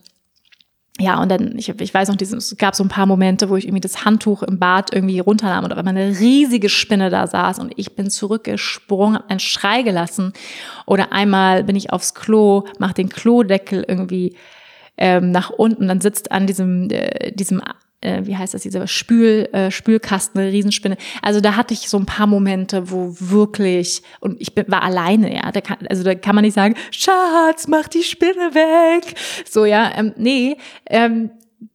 ja, 0.98 1.20
und 1.20 1.30
dann, 1.30 1.58
ich, 1.58 1.68
ich 1.68 1.92
weiß 1.92 2.08
noch, 2.08 2.16
es 2.18 2.56
gab 2.56 2.74
so 2.74 2.82
ein 2.82 2.88
paar 2.88 3.04
Momente, 3.04 3.50
wo 3.50 3.56
ich 3.56 3.66
irgendwie 3.66 3.82
das 3.82 4.06
Handtuch 4.06 4.42
im 4.42 4.58
Bad 4.58 4.94
irgendwie 4.94 5.18
runternahm 5.18 5.64
und 5.64 5.72
auf 5.72 5.78
einmal 5.78 5.94
eine 5.94 6.18
riesige 6.18 6.70
Spinne 6.70 7.10
da 7.10 7.26
saß 7.26 7.58
und 7.58 7.72
ich 7.76 7.96
bin 7.96 8.08
zurückgesprungen, 8.08 9.16
hab 9.16 9.30
einen 9.30 9.40
Schrei 9.40 9.82
gelassen. 9.82 10.32
Oder 10.86 11.12
einmal 11.12 11.64
bin 11.64 11.76
ich 11.76 11.92
aufs 11.92 12.14
Klo, 12.14 12.64
mach 12.78 12.94
den 12.94 13.10
Klodeckel 13.10 13.84
irgendwie 13.86 14.36
ähm, 14.98 15.30
nach 15.30 15.50
unten, 15.50 15.88
dann 15.88 16.00
sitzt 16.00 16.32
an 16.32 16.46
diesem, 16.46 16.90
äh, 16.90 17.32
diesem 17.32 17.62
äh, 18.00 18.22
wie 18.24 18.36
heißt 18.36 18.54
das, 18.54 18.62
diese 18.62 18.86
Spül, 18.86 19.48
äh, 19.52 19.70
Spülkasten, 19.70 20.40
eine 20.40 20.52
Riesenspinne. 20.52 20.96
Also 21.22 21.40
da 21.40 21.56
hatte 21.56 21.74
ich 21.74 21.88
so 21.88 21.98
ein 21.98 22.06
paar 22.06 22.26
Momente, 22.26 22.90
wo 22.90 23.14
wirklich, 23.18 24.02
und 24.20 24.40
ich 24.40 24.54
bin, 24.54 24.66
war 24.68 24.82
alleine, 24.82 25.34
ja, 25.34 25.50
da 25.50 25.60
kann, 25.60 25.78
also 25.88 26.02
da 26.02 26.14
kann 26.14 26.34
man 26.34 26.44
nicht 26.44 26.54
sagen, 26.54 26.74
Schatz, 26.90 27.66
mach 27.68 27.88
die 27.88 28.02
Spinne 28.02 28.54
weg. 28.54 29.14
So, 29.48 29.64
ja, 29.64 29.90
ähm, 29.96 30.12
nee, 30.16 30.56
ähm, 30.86 31.30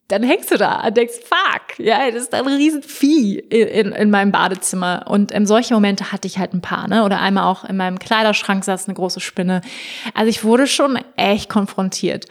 dann 0.07 0.23
hängst 0.23 0.51
du 0.51 0.57
da 0.57 0.85
und 0.85 0.97
denkst, 0.97 1.15
fuck, 1.23 1.79
ja, 1.79 2.11
das 2.11 2.23
ist 2.23 2.33
ein 2.33 2.45
Riesenvieh 2.45 3.39
in, 3.39 3.67
in, 3.67 3.91
in 3.93 4.09
meinem 4.09 4.31
Badezimmer. 4.31 5.05
Und 5.07 5.33
ähm, 5.33 5.45
solche 5.45 5.73
Momente 5.73 6.11
hatte 6.11 6.27
ich 6.27 6.37
halt 6.37 6.53
ein 6.53 6.61
paar, 6.61 6.89
ne? 6.89 7.05
Oder 7.05 7.21
einmal 7.21 7.45
auch 7.45 7.63
in 7.63 7.77
meinem 7.77 7.97
Kleiderschrank 7.97 8.65
saß 8.65 8.87
eine 8.87 8.95
große 8.95 9.21
Spinne. 9.21 9.61
Also 10.13 10.29
ich 10.29 10.43
wurde 10.43 10.67
schon 10.67 10.99
echt 11.15 11.49
konfrontiert. 11.49 12.25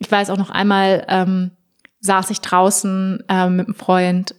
Ich 0.00 0.10
weiß 0.10 0.30
auch 0.30 0.38
noch 0.38 0.50
einmal, 0.50 1.04
ähm, 1.08 1.52
saß 2.00 2.30
ich 2.30 2.40
draußen 2.40 3.22
ähm, 3.28 3.56
mit 3.56 3.66
einem 3.66 3.74
Freund 3.74 4.34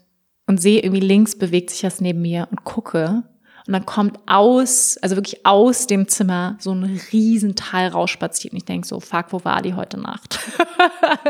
und 0.48 0.60
sehe 0.60 0.82
irgendwie 0.82 1.02
links 1.02 1.38
bewegt 1.38 1.70
sich 1.70 1.84
was 1.84 2.02
neben 2.02 2.22
mir 2.22 2.48
und 2.52 2.64
gucke. 2.64 3.24
Und 3.68 3.74
dann 3.74 3.86
kommt 3.86 4.20
aus, 4.26 4.98
also 5.04 5.16
wirklich 5.16 5.46
aus 5.46 5.86
dem 5.86 6.08
Zimmer 6.08 6.58
so 6.60 6.74
ein 6.74 7.00
Riesenteil 7.12 7.90
rausspaziert. 7.90 8.54
Und 8.54 8.58
ich 8.58 8.66
denke 8.66 8.88
so, 8.88 9.00
fuck, 9.00 9.28
wo 9.30 9.46
war 9.46 9.62
die 9.62 9.76
heute 9.76 10.00
Nacht? 10.00 10.40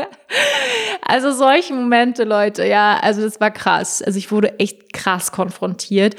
also 1.06 1.30
solche 1.32 1.74
Momente, 1.74 2.24
Leute, 2.24 2.66
ja, 2.66 2.98
also 3.00 3.20
das 3.20 3.38
war 3.38 3.50
krass. 3.50 4.00
Also 4.00 4.18
ich 4.18 4.32
wurde 4.32 4.58
echt 4.58 4.94
krass 4.94 5.30
konfrontiert. 5.30 6.16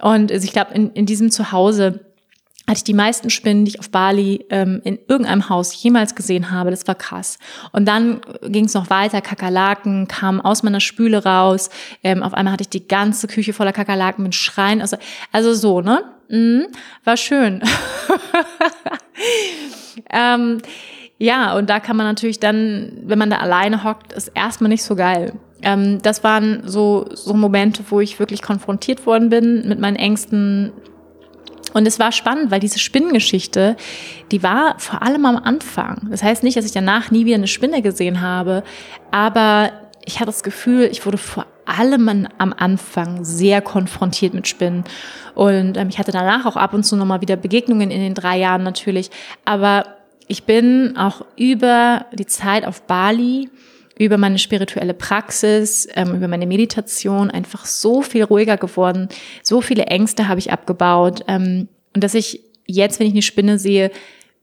Und 0.00 0.30
also 0.30 0.44
ich 0.44 0.52
glaube, 0.52 0.72
in, 0.72 0.92
in 0.92 1.04
diesem 1.04 1.32
Zuhause 1.32 2.09
hatte 2.70 2.78
ich 2.78 2.84
die 2.84 2.94
meisten 2.94 3.30
Spinnen, 3.30 3.64
die 3.64 3.72
ich 3.72 3.80
auf 3.80 3.90
Bali 3.90 4.46
ähm, 4.48 4.80
in 4.84 5.00
irgendeinem 5.08 5.48
Haus 5.48 5.82
jemals 5.82 6.14
gesehen 6.14 6.52
habe. 6.52 6.70
Das 6.70 6.86
war 6.86 6.94
krass. 6.94 7.36
Und 7.72 7.86
dann 7.86 8.20
ging 8.42 8.66
es 8.66 8.74
noch 8.74 8.90
weiter. 8.90 9.20
Kakerlaken 9.20 10.06
kamen 10.06 10.40
aus 10.40 10.62
meiner 10.62 10.78
Spüle 10.78 11.24
raus. 11.24 11.68
Ähm, 12.04 12.22
auf 12.22 12.32
einmal 12.32 12.52
hatte 12.52 12.62
ich 12.62 12.68
die 12.68 12.86
ganze 12.86 13.26
Küche 13.26 13.52
voller 13.52 13.72
Kakerlaken 13.72 14.22
mit 14.22 14.36
Schreien. 14.36 14.80
Also, 14.80 14.98
also 15.32 15.52
so, 15.52 15.80
ne? 15.80 16.04
Mhm, 16.28 16.68
war 17.02 17.16
schön. 17.16 17.60
ähm, 20.10 20.62
ja, 21.18 21.56
und 21.56 21.68
da 21.68 21.80
kann 21.80 21.96
man 21.96 22.06
natürlich 22.06 22.38
dann, 22.38 22.92
wenn 23.02 23.18
man 23.18 23.30
da 23.30 23.38
alleine 23.38 23.82
hockt, 23.82 24.12
ist 24.12 24.28
erstmal 24.28 24.68
nicht 24.68 24.84
so 24.84 24.94
geil. 24.94 25.32
Ähm, 25.62 26.00
das 26.02 26.22
waren 26.22 26.62
so, 26.66 27.08
so 27.12 27.34
Momente, 27.34 27.82
wo 27.90 27.98
ich 27.98 28.20
wirklich 28.20 28.42
konfrontiert 28.42 29.06
worden 29.06 29.28
bin 29.28 29.68
mit 29.68 29.80
meinen 29.80 29.96
Ängsten, 29.96 30.70
und 31.72 31.86
es 31.86 31.98
war 31.98 32.12
spannend, 32.12 32.50
weil 32.50 32.60
diese 32.60 32.78
Spinnengeschichte, 32.78 33.76
die 34.30 34.42
war 34.42 34.78
vor 34.78 35.02
allem 35.02 35.24
am 35.26 35.36
Anfang. 35.36 36.08
Das 36.10 36.22
heißt 36.22 36.42
nicht, 36.42 36.56
dass 36.56 36.64
ich 36.64 36.72
danach 36.72 37.10
nie 37.10 37.26
wieder 37.26 37.36
eine 37.36 37.46
Spinne 37.46 37.82
gesehen 37.82 38.20
habe, 38.20 38.62
aber 39.10 39.70
ich 40.04 40.16
hatte 40.16 40.26
das 40.26 40.42
Gefühl, 40.42 40.88
ich 40.90 41.04
wurde 41.06 41.18
vor 41.18 41.46
allem 41.64 42.28
am 42.38 42.54
Anfang 42.56 43.24
sehr 43.24 43.60
konfrontiert 43.62 44.34
mit 44.34 44.48
Spinnen. 44.48 44.84
Und 45.34 45.76
ähm, 45.76 45.88
ich 45.88 45.98
hatte 45.98 46.10
danach 46.10 46.46
auch 46.46 46.56
ab 46.56 46.74
und 46.74 46.84
zu 46.84 46.96
nochmal 46.96 47.20
wieder 47.20 47.36
Begegnungen 47.36 47.90
in 47.90 48.00
den 48.00 48.14
drei 48.14 48.38
Jahren 48.38 48.64
natürlich. 48.64 49.10
Aber 49.44 49.84
ich 50.26 50.44
bin 50.44 50.96
auch 50.96 51.24
über 51.36 52.06
die 52.12 52.26
Zeit 52.26 52.66
auf 52.66 52.82
Bali 52.82 53.50
über 54.00 54.16
meine 54.16 54.38
spirituelle 54.38 54.94
Praxis, 54.94 55.86
ähm, 55.94 56.14
über 56.14 56.26
meine 56.26 56.46
Meditation 56.46 57.30
einfach 57.30 57.66
so 57.66 58.00
viel 58.00 58.24
ruhiger 58.24 58.56
geworden. 58.56 59.08
So 59.42 59.60
viele 59.60 59.84
Ängste 59.84 60.26
habe 60.26 60.40
ich 60.40 60.50
abgebaut. 60.50 61.20
Ähm, 61.28 61.68
und 61.94 62.02
dass 62.02 62.14
ich 62.14 62.40
jetzt, 62.66 62.98
wenn 62.98 63.06
ich 63.06 63.12
eine 63.12 63.22
Spinne 63.22 63.58
sehe, 63.58 63.90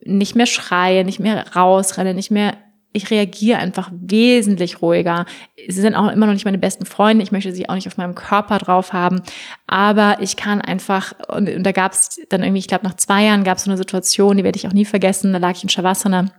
nicht 0.04 0.36
mehr 0.36 0.46
schreie, 0.46 1.04
nicht 1.04 1.20
mehr 1.20 1.56
rausrenne, 1.56 2.14
nicht 2.14 2.30
mehr 2.30 2.54
ich 2.94 3.12
reagiere 3.12 3.60
einfach 3.60 3.92
wesentlich 3.94 4.82
ruhiger. 4.82 5.26
Sie 5.68 5.82
sind 5.82 5.94
auch 5.94 6.10
immer 6.12 6.26
noch 6.26 6.34
nicht 6.34 6.46
meine 6.46 6.58
besten 6.58 6.86
Freunde. 6.86 7.22
Ich 7.22 7.32
möchte 7.32 7.52
sie 7.52 7.70
auch 7.70 7.76
nicht 7.76 7.88
auf 7.88 7.98
meinem 7.98 8.16
Körper 8.16 8.58
drauf 8.58 8.92
haben. 8.92 9.22
Aber 9.68 10.18
ich 10.22 10.36
kann 10.36 10.62
einfach, 10.62 11.14
und, 11.28 11.48
und 11.50 11.64
da 11.64 11.74
gab 11.74 11.92
es 11.92 12.20
dann 12.30 12.42
irgendwie, 12.42 12.60
ich 12.60 12.68
glaube, 12.68 12.86
nach 12.86 12.96
zwei 12.96 13.26
Jahren 13.26 13.44
gab 13.44 13.58
es 13.58 13.66
so 13.66 13.70
eine 13.70 13.78
Situation, 13.78 14.38
die 14.38 14.44
werde 14.44 14.58
ich 14.58 14.68
auch 14.68 14.74
nie 14.74 14.86
vergessen. 14.86 15.32
Da 15.32 15.38
lag 15.38 15.52
ich 15.52 15.64
in 15.64 15.70
Shavasana, 15.70 16.32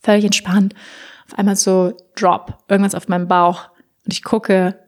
völlig 0.00 0.24
entspannt 0.24 0.74
auf 1.30 1.38
einmal 1.38 1.56
so 1.56 1.96
Drop, 2.16 2.58
irgendwas 2.68 2.94
auf 2.94 3.08
meinem 3.08 3.28
Bauch 3.28 3.70
und 4.04 4.12
ich 4.12 4.22
gucke 4.22 4.78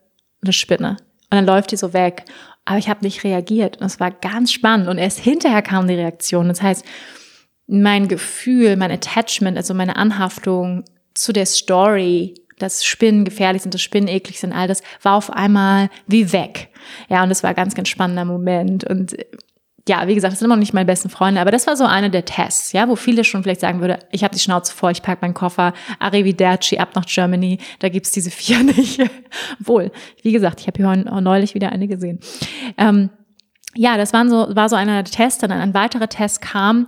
eine 0.42 0.52
Spinne 0.52 0.96
und 1.30 1.36
dann 1.36 1.46
läuft 1.46 1.72
die 1.72 1.76
so 1.76 1.92
weg. 1.92 2.24
Aber 2.64 2.78
ich 2.78 2.88
habe 2.88 3.04
nicht 3.04 3.24
reagiert 3.24 3.78
und 3.78 3.86
es 3.86 3.98
war 3.98 4.10
ganz 4.10 4.52
spannend 4.52 4.88
und 4.88 4.98
erst 4.98 5.18
hinterher 5.18 5.62
kam 5.62 5.88
die 5.88 5.94
Reaktion. 5.94 6.48
Das 6.48 6.62
heißt, 6.62 6.84
mein 7.66 8.06
Gefühl, 8.06 8.76
mein 8.76 8.92
Attachment, 8.92 9.56
also 9.56 9.74
meine 9.74 9.96
Anhaftung 9.96 10.84
zu 11.14 11.32
der 11.32 11.46
Story, 11.46 12.34
dass 12.58 12.84
Spinnen 12.84 13.24
gefährlich 13.24 13.62
sind, 13.62 13.74
dass 13.74 13.82
Spinnen 13.82 14.08
eklig 14.08 14.38
sind, 14.38 14.52
all 14.52 14.68
das 14.68 14.82
war 15.02 15.16
auf 15.16 15.30
einmal 15.30 15.90
wie 16.06 16.32
weg. 16.32 16.68
Ja, 17.08 17.22
und 17.22 17.30
es 17.30 17.42
war 17.42 17.50
ein 17.50 17.56
ganz, 17.56 17.74
ganz 17.74 17.88
spannender 17.88 18.24
Moment 18.24 18.84
und 18.84 19.16
ja, 19.88 20.06
wie 20.06 20.14
gesagt, 20.14 20.32
das 20.32 20.38
sind 20.38 20.46
immer 20.46 20.54
noch 20.54 20.60
nicht 20.60 20.74
meine 20.74 20.86
besten 20.86 21.08
Freunde, 21.08 21.40
aber 21.40 21.50
das 21.50 21.66
war 21.66 21.76
so 21.76 21.84
einer 21.84 22.08
der 22.08 22.24
Tests, 22.24 22.72
ja, 22.72 22.88
wo 22.88 22.94
viele 22.94 23.24
schon 23.24 23.42
vielleicht 23.42 23.60
sagen 23.60 23.80
würde, 23.80 23.98
ich 24.12 24.22
habe 24.22 24.34
die 24.34 24.40
Schnauze 24.40 24.72
vor, 24.72 24.90
ich 24.90 25.02
pack 25.02 25.22
meinen 25.22 25.34
Koffer, 25.34 25.72
arrivederci, 25.98 26.78
ab 26.78 26.90
nach 26.94 27.06
Germany, 27.06 27.58
da 27.80 27.88
gibt's 27.88 28.12
diese 28.12 28.30
vier 28.30 28.62
nicht. 28.62 29.00
Wohl, 29.58 29.90
wie 30.22 30.32
gesagt, 30.32 30.60
ich 30.60 30.68
habe 30.68 30.76
hier 30.76 31.20
neulich 31.20 31.54
wieder 31.54 31.70
eine 31.70 31.88
gesehen. 31.88 32.20
Ähm, 32.78 33.10
ja, 33.74 33.96
das 33.96 34.12
waren 34.12 34.28
so, 34.28 34.54
war 34.54 34.68
so 34.68 34.76
einer 34.76 35.02
der 35.02 35.10
Tests. 35.10 35.40
Dann 35.40 35.50
ein 35.50 35.72
weiterer 35.72 36.08
Test 36.08 36.42
kam 36.42 36.86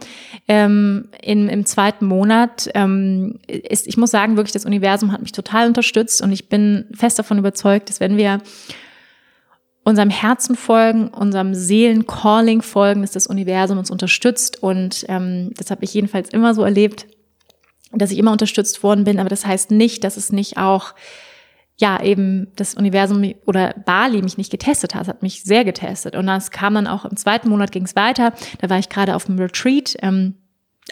ähm, 0.48 1.08
in, 1.22 1.48
im 1.48 1.64
zweiten 1.64 2.04
Monat. 2.04 2.68
Ähm, 2.74 3.38
ist, 3.46 3.86
ich 3.86 3.96
muss 3.96 4.10
sagen, 4.10 4.36
wirklich, 4.36 4.52
das 4.52 4.66
Universum 4.66 5.10
hat 5.10 5.22
mich 5.22 5.32
total 5.32 5.66
unterstützt 5.66 6.20
und 6.20 6.30
ich 6.30 6.50
bin 6.50 6.84
fest 6.94 7.18
davon 7.18 7.38
überzeugt, 7.38 7.88
dass 7.88 8.00
wenn 8.00 8.18
wir 8.18 8.40
unserem 9.84 10.10
Herzen 10.10 10.56
folgen, 10.56 11.08
unserem 11.08 11.54
Seelencalling 11.54 12.62
folgen, 12.62 13.02
dass 13.02 13.12
das 13.12 13.26
Universum 13.26 13.78
uns 13.78 13.90
unterstützt. 13.90 14.62
Und 14.62 15.04
ähm, 15.08 15.52
das 15.56 15.70
habe 15.70 15.84
ich 15.84 15.92
jedenfalls 15.92 16.30
immer 16.30 16.54
so 16.54 16.62
erlebt, 16.62 17.06
dass 17.92 18.10
ich 18.10 18.18
immer 18.18 18.32
unterstützt 18.32 18.82
worden 18.82 19.04
bin. 19.04 19.20
Aber 19.20 19.28
das 19.28 19.46
heißt 19.46 19.70
nicht, 19.70 20.02
dass 20.02 20.16
es 20.16 20.32
nicht 20.32 20.56
auch 20.56 20.94
ja, 21.76 22.00
eben 22.02 22.46
das 22.56 22.74
Universum 22.74 23.34
oder 23.46 23.74
Bali 23.84 24.22
mich 24.22 24.38
nicht 24.38 24.50
getestet 24.50 24.94
hat. 24.94 25.02
Es 25.02 25.08
hat 25.08 25.22
mich 25.22 25.42
sehr 25.42 25.64
getestet. 25.64 26.14
Und 26.14 26.26
das 26.26 26.50
kam 26.50 26.74
dann 26.74 26.86
auch 26.86 27.04
im 27.04 27.16
zweiten 27.16 27.48
Monat 27.48 27.72
ging 27.72 27.84
es 27.84 27.96
weiter. 27.96 28.32
Da 28.60 28.70
war 28.70 28.78
ich 28.78 28.88
gerade 28.88 29.16
auf 29.16 29.24
dem 29.24 29.38
Retreat 29.38 29.96
ähm, 30.00 30.34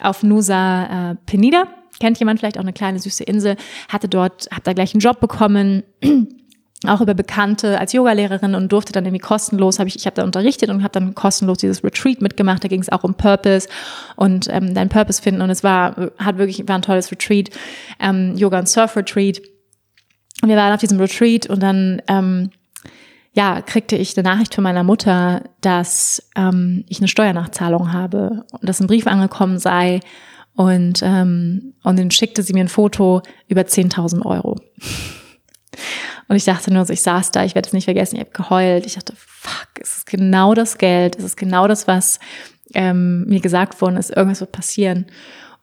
auf 0.01 0.23
Nusa 0.23 1.13
äh, 1.13 1.15
Penida. 1.25 1.69
Kennt 2.01 2.19
jemand 2.19 2.41
vielleicht 2.41 2.59
auch 2.59 2.63
eine 2.63 2.73
kleine 2.73 2.99
süße 2.99 3.23
Insel? 3.23 3.57
Hatte 3.89 4.09
dort, 4.09 4.49
habe 4.51 4.63
da 4.65 4.73
gleich 4.73 4.93
einen 4.93 5.01
Job 5.01 5.21
bekommen 5.21 5.85
auch 6.89 7.01
über 7.01 7.15
Bekannte 7.15 7.79
als 7.79 7.93
Yogalehrerin 7.93 8.55
und 8.55 8.71
durfte 8.73 8.93
dann 8.93 9.05
irgendwie 9.05 9.21
kostenlos, 9.21 9.79
habe 9.79 9.89
ich, 9.89 9.97
ich 9.97 10.07
habe 10.07 10.17
da 10.17 10.25
unterrichtet 10.25 10.69
und 10.71 10.83
habe 10.83 10.93
dann 10.93 11.15
kostenlos 11.15 11.59
dieses 11.59 11.85
Retreat 11.85 12.21
mitgemacht. 12.21 12.65
Da 12.65 12.69
ging 12.69 12.81
es 12.81 12.91
auch 12.91 13.05
um 13.05 13.15
Purpose 13.15 13.69
und 14.17 14.49
ähm, 14.51 14.75
dein 14.75 14.89
Purpose 14.89 15.23
finden 15.23 15.43
und 15.43 15.51
es 15.51 15.63
war 15.63 16.11
hat 16.19 16.39
wirklich 16.39 16.67
war 16.67 16.77
ein 16.77 16.83
tolles 16.83 17.11
Retreat, 17.13 17.51
ähm, 18.01 18.37
Yoga 18.37 18.59
und 18.59 18.69
Surf 18.69 18.97
Retreat. 18.97 19.41
Und 20.43 20.49
wir 20.49 20.57
waren 20.57 20.73
auf 20.73 20.81
diesem 20.81 20.99
Retreat 20.99 21.47
und 21.47 21.63
dann 21.63 22.03
ähm, 22.09 22.51
ja 23.33 23.61
kriegte 23.63 23.97
ich 23.97 24.17
eine 24.17 24.29
Nachricht 24.29 24.55
von 24.55 24.65
meiner 24.65 24.83
Mutter, 24.83 25.45
dass 25.61 26.31
ähm, 26.37 26.85
ich 26.89 26.99
eine 26.99 27.09
Steuernachzahlung 27.09 27.93
habe 27.93 28.45
und 28.51 28.69
dass 28.69 28.81
ein 28.81 28.89
Brief 28.89 29.07
angekommen 29.07 29.59
sei 29.59 30.01
und 30.55 31.01
ähm, 31.03 31.75
und 31.85 31.99
dann 31.99 32.11
schickte 32.11 32.43
sie 32.43 32.53
mir 32.53 32.65
ein 32.65 32.69
Foto 32.69 33.23
über 33.49 33.63
10.000 33.63 34.25
Euro. 34.27 34.59
Und 36.29 36.37
ich 36.37 36.45
dachte 36.45 36.73
nur 36.73 36.85
so, 36.85 36.93
ich 36.93 37.03
saß 37.03 37.31
da, 37.31 37.45
ich 37.45 37.55
werde 37.55 37.67
es 37.67 37.73
nicht 37.73 37.85
vergessen, 37.85 38.17
ich 38.17 38.21
habe 38.21 38.31
geheult. 38.31 38.87
Ich 38.87 38.95
dachte, 38.95 39.15
fuck, 39.17 39.69
es 39.81 39.99
ist 39.99 40.07
genau 40.07 40.55
das 40.55 40.79
Geld, 40.79 41.17
es 41.17 41.25
ist 41.25 41.37
genau 41.37 41.69
das, 41.69 41.87
was 41.87 42.21
ähm, 42.75 43.25
mir 43.27 43.41
gesagt 43.41 43.81
worden 43.81 43.97
ist, 43.97 44.11
irgendwas 44.11 44.41
wird 44.41 44.53
passieren. 44.53 45.07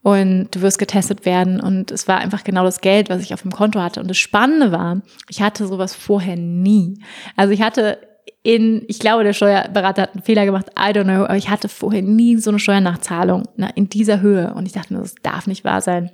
Und 0.01 0.49
du 0.51 0.61
wirst 0.61 0.79
getestet 0.79 1.25
werden. 1.25 1.59
Und 1.59 1.91
es 1.91 2.07
war 2.07 2.19
einfach 2.19 2.43
genau 2.43 2.63
das 2.63 2.81
Geld, 2.81 3.09
was 3.09 3.21
ich 3.21 3.33
auf 3.33 3.41
dem 3.41 3.51
Konto 3.51 3.81
hatte. 3.81 3.99
Und 3.99 4.09
das 4.09 4.17
Spannende 4.17 4.71
war, 4.71 5.01
ich 5.27 5.41
hatte 5.41 5.67
sowas 5.67 5.93
vorher 5.93 6.37
nie. 6.37 7.01
Also 7.35 7.53
ich 7.53 7.61
hatte 7.61 7.99
in, 8.43 8.83
ich 8.87 8.99
glaube, 8.99 9.23
der 9.23 9.33
Steuerberater 9.33 10.03
hat 10.03 10.13
einen 10.13 10.23
Fehler 10.23 10.45
gemacht, 10.45 10.67
I 10.77 10.91
don't 10.91 11.03
know, 11.03 11.25
aber 11.25 11.35
ich 11.35 11.49
hatte 11.49 11.67
vorher 11.67 12.01
nie 12.01 12.37
so 12.37 12.51
eine 12.51 12.59
Steuernachzahlung 12.59 13.43
ne, 13.57 13.69
in 13.75 13.89
dieser 13.89 14.21
Höhe 14.21 14.53
und 14.53 14.65
ich 14.65 14.71
dachte 14.71 14.93
mir, 14.93 15.01
das 15.01 15.15
darf 15.21 15.45
nicht 15.47 15.65
wahr 15.65 15.81
sein. 15.81 16.11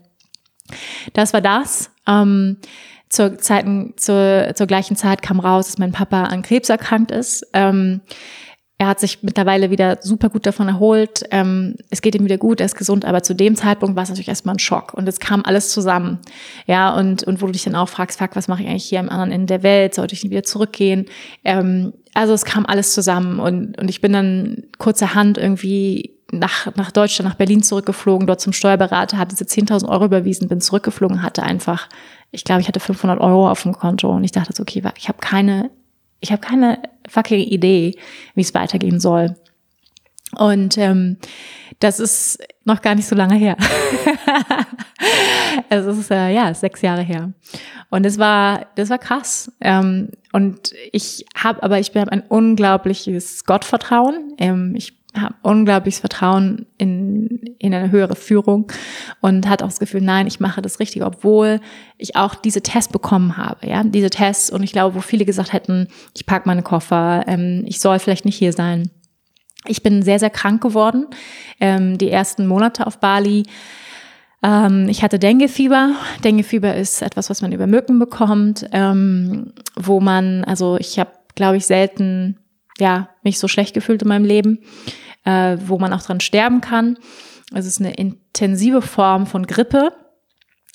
Das 1.13 1.33
war 1.33 1.41
das. 1.41 1.91
Ähm, 2.07 2.57
zur, 3.09 3.37
Zeiten, 3.37 3.93
zur, 3.97 4.51
zur 4.55 4.67
gleichen 4.67 4.95
Zeit 4.95 5.21
kam 5.21 5.39
raus, 5.39 5.67
dass 5.67 5.77
mein 5.77 5.91
Papa 5.91 6.25
an 6.25 6.41
Krebs 6.41 6.69
erkrankt 6.69 7.11
ist. 7.11 7.45
Ähm, 7.53 8.01
er 8.77 8.87
hat 8.87 8.99
sich 8.99 9.23
mittlerweile 9.23 9.69
wieder 9.69 9.99
super 10.01 10.27
gut 10.27 10.45
davon 10.45 10.67
erholt. 10.67 11.23
Ähm, 11.31 11.75
es 11.89 12.01
geht 12.01 12.13
ihm 12.13 12.25
wieder 12.25 12.37
gut, 12.37 12.59
er 12.59 12.65
ist 12.65 12.75
gesund, 12.75 13.05
aber 13.05 13.23
zu 13.23 13.33
dem 13.33 13.55
Zeitpunkt 13.55 13.95
war 13.95 14.03
es 14.03 14.09
natürlich 14.09 14.27
erstmal 14.27 14.55
ein 14.55 14.59
Schock 14.59 14.93
und 14.93 15.07
es 15.07 15.19
kam 15.19 15.43
alles 15.45 15.69
zusammen. 15.69 16.19
Ja, 16.67 16.93
und, 16.93 17.23
und 17.23 17.41
wo 17.41 17.45
du 17.45 17.53
dich 17.53 17.63
dann 17.63 17.75
auch 17.75 17.87
fragst, 17.87 18.19
fuck, 18.19 18.35
was 18.35 18.49
mache 18.49 18.63
ich 18.63 18.67
eigentlich 18.67 18.83
hier 18.83 18.99
am 18.99 19.07
anderen 19.07 19.31
Ende 19.31 19.45
der 19.45 19.63
Welt? 19.63 19.95
Sollte 19.95 20.13
ich 20.13 20.23
nicht 20.23 20.31
wieder 20.31 20.43
zurückgehen? 20.43 21.05
Ähm, 21.45 21.93
also 22.13 22.33
es 22.33 22.43
kam 22.43 22.65
alles 22.65 22.93
zusammen 22.93 23.39
und, 23.39 23.79
und 23.79 23.89
ich 23.89 24.01
bin 24.01 24.11
dann 24.11 24.63
kurzerhand 24.77 25.37
irgendwie 25.37 26.14
nach, 26.31 26.75
nach 26.75 26.91
Deutschland, 26.91 27.29
nach 27.29 27.37
Berlin 27.37 27.63
zurückgeflogen, 27.63 28.27
dort 28.27 28.41
zum 28.41 28.53
Steuerberater, 28.53 29.17
hatte 29.17 29.35
diese 29.35 29.45
10.000 29.45 29.87
Euro 29.87 30.05
überwiesen, 30.05 30.47
bin 30.47 30.61
zurückgeflogen, 30.61 31.21
hatte 31.21 31.43
einfach, 31.43 31.87
ich 32.31 32.43
glaube, 32.43 32.61
ich 32.61 32.67
hatte 32.67 32.79
500 32.79 33.19
Euro 33.21 33.49
auf 33.49 33.63
dem 33.63 33.73
Konto 33.73 34.09
und 34.09 34.23
ich 34.23 34.31
dachte 34.31 34.53
so, 34.53 34.63
okay, 34.63 34.83
ich 34.97 35.07
habe 35.07 35.19
keine 35.19 35.69
ich 36.25 36.31
habe 36.31 36.41
keine 36.41 36.79
fucking 37.07 37.39
Idee, 37.39 37.95
wie 38.33 38.41
es 38.41 38.53
weitergehen 38.53 38.99
soll. 38.99 39.35
Und 40.37 40.77
ähm, 40.77 41.17
das 41.79 41.99
ist 41.99 42.39
noch 42.63 42.81
gar 42.81 42.95
nicht 42.95 43.07
so 43.07 43.15
lange 43.15 43.35
her. 43.35 43.55
es 45.69 45.85
ist 45.85 46.11
äh, 46.11 46.29
ja 46.31 46.53
sechs 46.53 46.81
Jahre 46.81 47.03
her. 47.03 47.31
Und 47.89 48.05
es 48.05 48.17
war, 48.17 48.65
das 48.75 48.89
war 48.89 48.97
krass. 48.97 49.51
Ähm, 49.61 50.09
und 50.33 50.73
ich 50.91 51.25
habe, 51.35 51.61
aber 51.61 51.79
ich 51.79 51.95
habe 51.95 52.11
ein 52.11 52.23
unglaubliches 52.27 53.45
Gottvertrauen. 53.45 54.33
Ähm, 54.39 54.73
ich 54.75 54.97
habe 55.21 55.35
unglaubliches 55.41 55.99
Vertrauen 55.99 56.65
in, 56.77 57.55
in 57.59 57.73
eine 57.73 57.91
höhere 57.91 58.15
Führung 58.15 58.71
und 59.21 59.47
hat 59.47 59.61
auch 59.61 59.67
das 59.67 59.79
Gefühl, 59.79 60.01
nein, 60.01 60.27
ich 60.27 60.39
mache 60.39 60.61
das 60.61 60.79
richtig, 60.79 61.03
obwohl 61.03 61.59
ich 61.97 62.15
auch 62.15 62.35
diese 62.35 62.61
Tests 62.61 62.91
bekommen 62.91 63.37
habe, 63.37 63.67
ja, 63.67 63.83
diese 63.83 64.09
Tests 64.09 64.49
und 64.49 64.63
ich 64.63 64.71
glaube, 64.71 64.95
wo 64.95 65.01
viele 65.01 65.25
gesagt 65.25 65.53
hätten, 65.53 65.87
ich 66.13 66.25
pack 66.25 66.45
meine 66.45 66.63
Koffer, 66.63 67.23
ähm, 67.27 67.63
ich 67.65 67.79
soll 67.79 67.99
vielleicht 67.99 68.25
nicht 68.25 68.37
hier 68.37 68.53
sein. 68.53 68.89
Ich 69.67 69.81
bin 69.81 70.03
sehr, 70.03 70.19
sehr 70.19 70.29
krank 70.29 70.61
geworden, 70.61 71.07
ähm, 71.59 71.97
die 71.97 72.11
ersten 72.11 72.45
Monate 72.45 72.85
auf 72.85 72.99
Bali. 72.99 73.43
Ähm, 74.43 74.87
ich 74.89 75.01
hatte 75.01 75.17
Denguefieber. 75.17 75.95
Denguefieber 76.23 76.75
ist 76.75 77.01
etwas, 77.01 77.29
was 77.29 77.41
man 77.41 77.51
über 77.51 77.65
Mücken 77.65 77.97
bekommt, 77.97 78.67
ähm, 78.71 79.53
wo 79.75 79.99
man, 79.99 80.43
also 80.43 80.77
ich 80.77 80.99
habe, 80.99 81.11
glaube 81.33 81.57
ich, 81.57 81.65
selten 81.65 82.37
ja, 82.79 83.09
mich 83.23 83.39
so 83.39 83.47
schlecht 83.47 83.73
gefühlt 83.73 84.01
in 84.01 84.07
meinem 84.07 84.25
Leben 84.25 84.59
äh, 85.25 85.57
wo 85.65 85.77
man 85.77 85.93
auch 85.93 86.01
dran 86.01 86.19
sterben 86.19 86.61
kann. 86.61 86.97
Es 87.53 87.65
ist 87.65 87.79
eine 87.79 87.93
intensive 87.93 88.81
Form 88.81 89.27
von 89.27 89.45
Grippe 89.45 89.91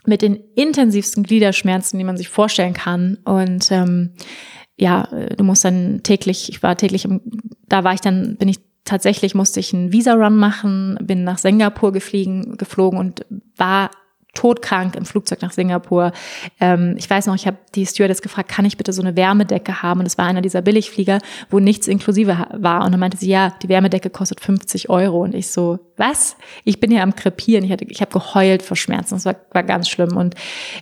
mit 0.06 0.22
den 0.22 0.36
intensivsten 0.54 1.22
Gliederschmerzen, 1.22 1.98
die 1.98 2.04
man 2.04 2.16
sich 2.16 2.28
vorstellen 2.28 2.74
kann. 2.74 3.18
Und 3.24 3.70
ähm, 3.70 4.14
ja, 4.76 5.08
du 5.36 5.44
musst 5.44 5.64
dann 5.64 6.02
täglich, 6.02 6.48
ich 6.48 6.62
war 6.62 6.76
täglich, 6.76 7.04
im, 7.04 7.20
da 7.68 7.84
war 7.84 7.92
ich 7.92 8.00
dann, 8.00 8.36
bin 8.36 8.48
ich 8.48 8.60
tatsächlich, 8.84 9.34
musste 9.34 9.60
ich 9.60 9.74
einen 9.74 9.92
Visa-Run 9.92 10.36
machen, 10.36 10.98
bin 11.02 11.24
nach 11.24 11.38
Singapur 11.38 11.92
gefliegen, 11.92 12.56
geflogen 12.56 12.98
und 12.98 13.26
war 13.56 13.90
todkrank 14.34 14.96
im 14.96 15.04
Flugzeug 15.04 15.42
nach 15.42 15.52
Singapur. 15.52 16.12
Ähm, 16.60 16.94
ich 16.98 17.08
weiß 17.08 17.26
noch, 17.26 17.34
ich 17.34 17.46
habe 17.46 17.58
die 17.74 17.86
Stewardess 17.86 18.22
gefragt, 18.22 18.48
kann 18.48 18.64
ich 18.64 18.76
bitte 18.76 18.92
so 18.92 19.02
eine 19.02 19.16
Wärmedecke 19.16 19.82
haben? 19.82 20.00
Und 20.00 20.06
es 20.06 20.18
war 20.18 20.26
einer 20.26 20.42
dieser 20.42 20.62
Billigflieger, 20.62 21.18
wo 21.50 21.58
nichts 21.58 21.88
inklusive 21.88 22.46
war. 22.52 22.84
Und 22.84 22.92
dann 22.92 23.00
meinte 23.00 23.16
sie, 23.16 23.28
ja, 23.28 23.52
die 23.62 23.68
Wärmedecke 23.68 24.10
kostet 24.10 24.40
50 24.40 24.88
Euro. 24.90 25.22
Und 25.22 25.34
ich 25.34 25.48
so, 25.48 25.78
was? 25.96 26.36
Ich 26.64 26.80
bin 26.80 26.90
hier 26.90 27.02
am 27.02 27.14
Krepieren. 27.14 27.64
Ich, 27.64 27.72
hatte, 27.72 27.84
ich 27.84 28.00
habe 28.00 28.12
geheult 28.12 28.62
vor 28.62 28.76
Schmerzen. 28.76 29.14
Das 29.14 29.24
war, 29.24 29.36
war 29.52 29.62
ganz 29.62 29.88
schlimm. 29.88 30.16
Und 30.16 30.34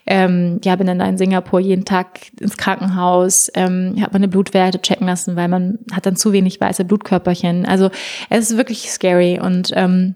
ähm, 0.07 0.61
ja, 0.65 0.77
bin 0.77 0.87
dann 0.87 0.99
da 0.99 1.07
in 1.07 1.19
Singapur 1.19 1.61
jeden 1.61 1.85
Tag 1.85 2.21
ins 2.41 2.57
Krankenhaus, 2.57 3.51
ähm, 3.55 3.97
habe 4.01 4.13
meine 4.13 4.29
Blutwerte 4.29 4.81
checken 4.81 5.07
lassen, 5.07 5.37
weil 5.37 5.49
man 5.49 5.79
hat 5.93 6.07
dann 6.07 6.17
zu 6.17 6.33
wenig 6.33 6.61
weiße 6.61 6.85
Blutkörperchen. 6.85 7.67
Also 7.67 7.91
es 8.31 8.51
ist 8.51 8.57
wirklich 8.57 8.91
scary. 8.91 9.41
Und 9.41 9.73
ähm, 9.75 10.15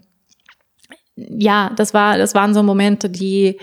ja, 1.15 1.71
das 1.75 1.93
war, 1.93 2.17
das 2.17 2.35
waren 2.35 2.53
so 2.53 2.63
Momente, 2.63 3.09
die, 3.09 3.59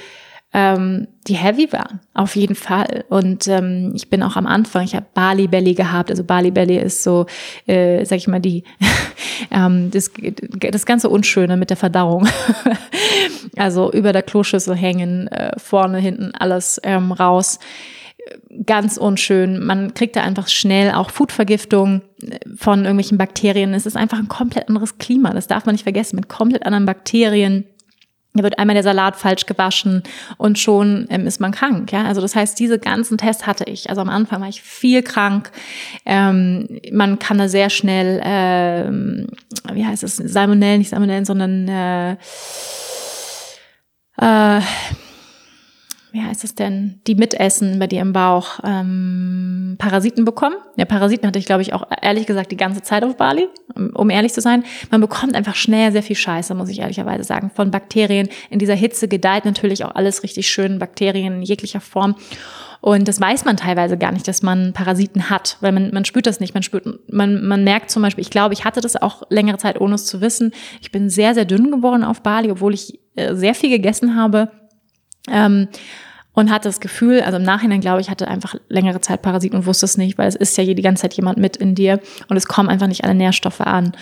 ähm, 0.53 1.07
die 1.27 1.35
heavy 1.35 1.73
waren, 1.73 2.01
auf 2.15 2.35
jeden 2.35 2.55
Fall. 2.55 3.05
Und 3.09 3.47
ähm, 3.49 3.93
ich 3.95 4.11
bin 4.11 4.23
auch 4.23 4.37
am 4.37 4.47
Anfang, 4.47 4.85
ich 4.85 4.95
habe 4.95 5.07
Bali 5.15 5.47
Belly 5.47 5.75
gehabt. 5.75 6.11
Also 6.11 6.25
Bali 6.25 6.51
Belly 6.51 6.77
ist 6.77 7.03
so, 7.03 7.27
äh, 7.67 8.05
sag 8.05 8.17
ich 8.17 8.29
mal, 8.29 8.41
die 8.41 8.65
ähm, 9.51 9.91
das, 9.91 10.11
das 10.71 10.87
ganze 10.87 11.09
Unschöne 11.09 11.57
mit 11.57 11.71
der 11.71 11.77
Verdauung. 11.77 12.29
also 13.57 13.93
über 13.93 14.13
der 14.13 14.23
Kloschüssel 14.23 14.75
hängen, 14.75 15.29
äh, 15.29 15.53
vorne, 15.59 15.99
hinten 15.99 16.33
alles 16.35 16.81
ähm, 16.83 17.13
raus 17.13 17.59
ganz 18.67 18.97
unschön. 18.97 19.65
Man 19.65 19.95
kriegt 19.95 20.17
da 20.17 20.23
einfach 20.23 20.49
schnell 20.49 20.93
auch 20.93 21.11
Foodvergiftung 21.11 22.03
von 22.57 22.81
irgendwelchen 22.81 23.19
Bakterien. 23.19 23.75
Es 23.75 23.87
ist 23.87 23.97
einfach 23.97 24.19
ein 24.19 24.29
komplett 24.29 24.69
anderes 24.69 24.99
Klima. 24.99 25.33
Das 25.33 25.47
darf 25.47 25.67
man 25.67 25.75
nicht 25.75 25.85
vergessen. 25.85 26.17
Mit 26.17 26.29
komplett 26.29 26.67
anderen 26.67 26.87
Bakterien. 26.87 27.65
Da 28.33 28.45
wird 28.45 28.61
einmal 28.61 28.75
der 28.75 28.85
Salat 28.85 29.17
falsch 29.17 29.47
gewaschen 29.47 30.05
und 30.37 30.57
schon 30.57 31.07
ähm, 31.11 31.27
ist 31.27 31.41
man 31.41 31.51
krank. 31.51 31.91
Ja, 31.91 32.05
also 32.05 32.21
das 32.21 32.37
heißt, 32.37 32.57
diese 32.61 32.79
ganzen 32.79 33.19
Tests 33.19 33.45
hatte 33.45 33.65
ich. 33.65 33.91
Also 33.91 34.01
am 34.03 34.09
Anfang 34.09 34.41
war 34.41 34.49
ich 34.49 34.63
viel 34.63 35.03
krank. 35.03 35.51
Ähm, 36.07 36.81
man 36.93 37.19
kann 37.19 37.39
da 37.39 37.49
sehr 37.49 37.71
schnell, 37.71 38.21
ähm, 38.23 39.27
wie 39.73 39.85
heißt 39.85 40.05
es, 40.05 40.17
Salmonellen, 40.17 40.79
nicht 40.79 40.91
Salmonellen, 40.91 41.25
sondern 41.25 41.67
äh, 41.69 42.13
äh, 44.19 44.61
wie 46.13 46.23
heißt 46.23 46.45
es 46.45 46.55
denn, 46.55 47.01
die 47.07 47.15
mitessen 47.15 47.79
bei 47.79 47.87
dir 47.87 48.01
im 48.01 48.13
Bauch, 48.13 48.61
ähm, 48.65 49.77
Parasiten 49.79 50.25
bekommen. 50.25 50.57
Ja, 50.77 50.85
Parasiten 50.85 51.27
hatte 51.27 51.39
ich, 51.39 51.47
glaube 51.47 51.63
ich, 51.63 51.73
auch 51.73 51.85
ehrlich 52.03 52.27
gesagt 52.27 52.51
die 52.51 52.57
ganze 52.57 52.83
Zeit 52.83 53.05
auf 53.05 53.17
Bali, 53.17 53.49
um 53.95 54.11
ehrlich 54.11 54.33
zu 54.33 54.41
sein. 54.41 54.65
Man 54.91 55.01
bekommt 55.01 55.35
einfach 55.35 55.55
schnell 55.55 55.93
sehr 55.93 56.03
viel 56.03 56.17
Scheiße, 56.17 56.55
muss 56.55 56.69
ich 56.69 56.81
ehrlicherweise 56.81 57.25
sagen, 57.25 57.51
von 57.55 57.71
Bakterien. 57.71 58.29
In 58.51 58.59
dieser 58.59 58.75
Hitze 58.75 59.09
gedeiht 59.09 59.45
natürlich 59.45 59.85
auch 59.85 59.95
alles 59.95 60.23
richtig 60.23 60.49
schön, 60.49 60.79
Bakterien 60.79 61.35
in 61.35 61.43
jeglicher 61.43 61.81
Form. 61.81 62.17
Und 62.81 63.09
das 63.09 63.21
weiß 63.21 63.45
man 63.45 63.57
teilweise 63.57 63.99
gar 63.99 64.11
nicht, 64.11 64.27
dass 64.27 64.43
man 64.43 64.73
Parasiten 64.73 65.29
hat, 65.29 65.59
weil 65.61 65.73
man, 65.73 65.93
man 65.93 66.05
spürt 66.05 66.27
das 66.27 66.41
nicht. 66.41 66.55
Man 66.55 66.63
spürt, 66.63 66.87
man, 67.13 67.47
man 67.47 67.63
merkt 67.63 67.91
zum 67.91 68.03
Beispiel, 68.03 68.23
ich 68.23 68.31
glaube, 68.31 68.55
ich 68.55 68.65
hatte 68.65 68.81
das 68.81 69.01
auch 69.01 69.23
längere 69.29 69.59
Zeit, 69.59 69.81
ohne 69.81 69.97
es 69.97 70.07
zu 70.07 70.21
wissen. 70.21 70.53
Ich 70.81 70.91
bin 70.91 71.11
sehr, 71.11 71.35
sehr 71.35 71.45
dünn 71.45 71.71
geworden 71.71 72.05
auf 72.05 72.23
Bali, 72.23 72.51
obwohl 72.51 72.73
ich 72.73 72.99
äh, 73.17 73.35
sehr 73.35 73.55
viel 73.55 73.71
gegessen 73.71 74.17
habe 74.17 74.51
ähm, 75.29 75.69
und 76.33 76.51
hatte 76.51 76.69
das 76.69 76.81
Gefühl, 76.81 77.23
also 77.23 77.39
im 77.39 77.43
Nachhinein 77.43 77.81
glaube 77.81 78.01
ich, 78.01 78.09
hatte 78.09 78.29
einfach 78.29 78.55
längere 78.69 79.01
Zeit 79.01 79.21
Parasiten 79.21 79.59
und 79.59 79.67
wusste 79.67 79.87
es 79.87 79.97
nicht, 79.97 80.17
weil 80.17 80.29
es 80.29 80.37
ist 80.37 80.57
ja 80.57 80.65
die 80.65 80.83
ganze 80.83 81.03
Zeit 81.03 81.15
jemand 81.15 81.39
mit 81.39 81.57
in 81.57 81.75
dir 81.75 81.99
und 82.29 82.37
es 82.37 82.47
kommen 82.47 82.69
einfach 82.69 82.87
nicht 82.87 83.03
alle 83.05 83.15
Nährstoffe 83.15 83.61
an. 83.61 83.93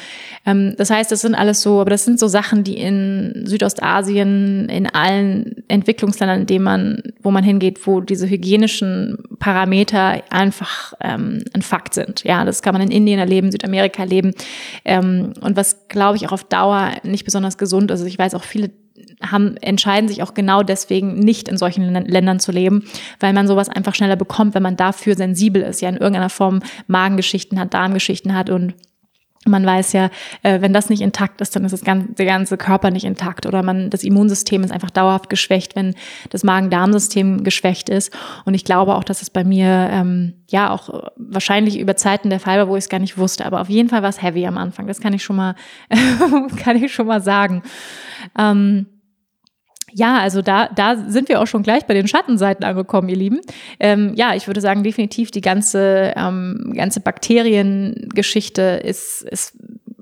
Ähm, 0.44 0.74
das 0.76 0.90
heißt, 0.90 1.10
das 1.10 1.22
sind 1.22 1.34
alles 1.34 1.62
so, 1.62 1.80
aber 1.80 1.90
das 1.90 2.04
sind 2.04 2.20
so 2.20 2.28
Sachen, 2.28 2.64
die 2.64 2.76
in 2.76 3.44
Südostasien, 3.46 4.68
in 4.68 4.86
allen 4.86 5.64
Entwicklungsländern, 5.68 6.40
in 6.40 6.46
denen 6.46 6.64
man, 6.64 7.02
wo 7.22 7.30
man 7.30 7.44
hingeht, 7.44 7.86
wo 7.86 8.00
diese 8.00 8.28
hygienischen 8.28 9.18
Parameter 9.38 10.22
einfach 10.30 10.92
ähm, 11.00 11.44
ein 11.54 11.62
Fakt 11.62 11.94
sind. 11.94 12.24
Ja, 12.24 12.44
das 12.44 12.60
kann 12.60 12.74
man 12.74 12.82
in 12.82 12.90
Indien 12.90 13.18
erleben, 13.18 13.50
Südamerika 13.50 14.02
erleben. 14.02 14.32
Ähm, 14.84 15.32
und 15.40 15.56
was, 15.56 15.88
glaube 15.88 16.16
ich, 16.16 16.26
auch 16.26 16.32
auf 16.32 16.44
Dauer 16.44 16.92
nicht 17.04 17.24
besonders 17.24 17.56
gesund 17.56 17.90
ist. 17.90 18.00
Also 18.00 18.06
ich 18.06 18.18
weiß 18.18 18.34
auch 18.34 18.44
viele 18.44 18.70
haben, 19.22 19.56
entscheiden 19.58 20.08
sich 20.08 20.22
auch 20.22 20.34
genau 20.34 20.62
deswegen 20.62 21.14
nicht 21.14 21.48
in 21.48 21.56
solchen 21.56 21.92
Ländern 21.92 22.40
zu 22.40 22.52
leben, 22.52 22.84
weil 23.20 23.32
man 23.32 23.46
sowas 23.46 23.68
einfach 23.68 23.94
schneller 23.94 24.16
bekommt, 24.16 24.54
wenn 24.54 24.62
man 24.62 24.76
dafür 24.76 25.14
sensibel 25.16 25.62
ist, 25.62 25.80
ja 25.80 25.88
in 25.88 25.96
irgendeiner 25.96 26.30
Form 26.30 26.60
Magengeschichten 26.86 27.58
hat, 27.58 27.74
Darmgeschichten 27.74 28.34
hat 28.34 28.50
und 28.50 28.74
man 29.46 29.64
weiß 29.64 29.92
ja, 29.92 30.10
äh, 30.42 30.60
wenn 30.60 30.72
das 30.72 30.90
nicht 30.90 31.00
intakt 31.00 31.40
ist, 31.40 31.54
dann 31.54 31.64
ist 31.64 31.72
das 31.72 31.84
ganze, 31.84 32.12
der 32.12 32.26
ganze 32.26 32.56
Körper 32.56 32.90
nicht 32.90 33.04
intakt 33.04 33.46
oder 33.46 33.62
man, 33.62 33.90
das 33.90 34.04
Immunsystem 34.04 34.62
ist 34.64 34.72
einfach 34.72 34.90
dauerhaft 34.90 35.30
geschwächt, 35.30 35.76
wenn 35.76 35.94
das 36.30 36.44
Magen-Darm-System 36.44 37.44
geschwächt 37.44 37.88
ist. 37.88 38.12
Und 38.44 38.54
ich 38.54 38.64
glaube 38.64 38.94
auch, 38.96 39.04
dass 39.04 39.22
es 39.22 39.30
bei 39.30 39.44
mir 39.44 39.88
ähm, 39.92 40.34
ja 40.48 40.70
auch 40.70 41.10
wahrscheinlich 41.16 41.78
über 41.78 41.96
Zeiten 41.96 42.30
der 42.30 42.40
Fall 42.40 42.58
war, 42.58 42.68
wo 42.68 42.76
ich 42.76 42.84
es 42.84 42.88
gar 42.88 43.00
nicht 43.00 43.18
wusste. 43.18 43.46
Aber 43.46 43.60
auf 43.60 43.68
jeden 43.68 43.88
Fall 43.88 44.02
war 44.02 44.10
es 44.10 44.22
heavy 44.22 44.46
am 44.46 44.58
Anfang. 44.58 44.86
Das 44.86 45.00
kann 45.00 45.12
ich 45.12 45.22
schon 45.22 45.36
mal, 45.36 45.54
kann 46.56 46.76
ich 46.82 46.92
schon 46.92 47.06
mal 47.06 47.22
sagen. 47.22 47.62
Ähm, 48.38 48.86
ja, 49.98 50.18
also 50.18 50.42
da, 50.42 50.68
da 50.68 50.96
sind 50.96 51.28
wir 51.28 51.40
auch 51.40 51.46
schon 51.46 51.64
gleich 51.64 51.84
bei 51.86 51.94
den 51.94 52.06
Schattenseiten 52.06 52.64
angekommen, 52.64 53.08
ihr 53.08 53.16
Lieben. 53.16 53.40
Ähm, 53.80 54.12
ja, 54.14 54.34
ich 54.34 54.46
würde 54.46 54.60
sagen, 54.60 54.84
definitiv 54.84 55.32
die 55.32 55.40
ganze, 55.40 56.14
ähm, 56.16 56.72
ganze 56.74 57.00
Bakteriengeschichte 57.00 58.62
ist, 58.84 59.22
ist 59.22 59.54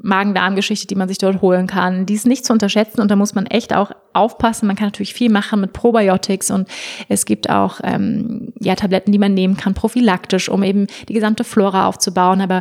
Magen-Darm-Geschichte, 0.02 0.86
die 0.86 0.96
man 0.96 1.08
sich 1.08 1.16
dort 1.16 1.40
holen 1.40 1.66
kann. 1.66 2.04
Die 2.04 2.12
ist 2.12 2.26
nicht 2.26 2.44
zu 2.44 2.52
unterschätzen 2.52 3.00
und 3.00 3.10
da 3.10 3.16
muss 3.16 3.34
man 3.34 3.46
echt 3.46 3.74
auch 3.74 3.90
aufpassen. 4.12 4.66
Man 4.66 4.76
kann 4.76 4.88
natürlich 4.88 5.14
viel 5.14 5.30
machen 5.30 5.62
mit 5.62 5.72
Probiotics 5.72 6.50
und 6.50 6.68
es 7.08 7.24
gibt 7.24 7.48
auch 7.48 7.80
ähm, 7.82 8.52
ja 8.60 8.74
Tabletten, 8.74 9.12
die 9.12 9.18
man 9.18 9.32
nehmen 9.32 9.56
kann, 9.56 9.72
prophylaktisch, 9.72 10.50
um 10.50 10.62
eben 10.62 10.86
die 11.08 11.14
gesamte 11.14 11.42
Flora 11.42 11.86
aufzubauen. 11.86 12.42
Aber 12.42 12.60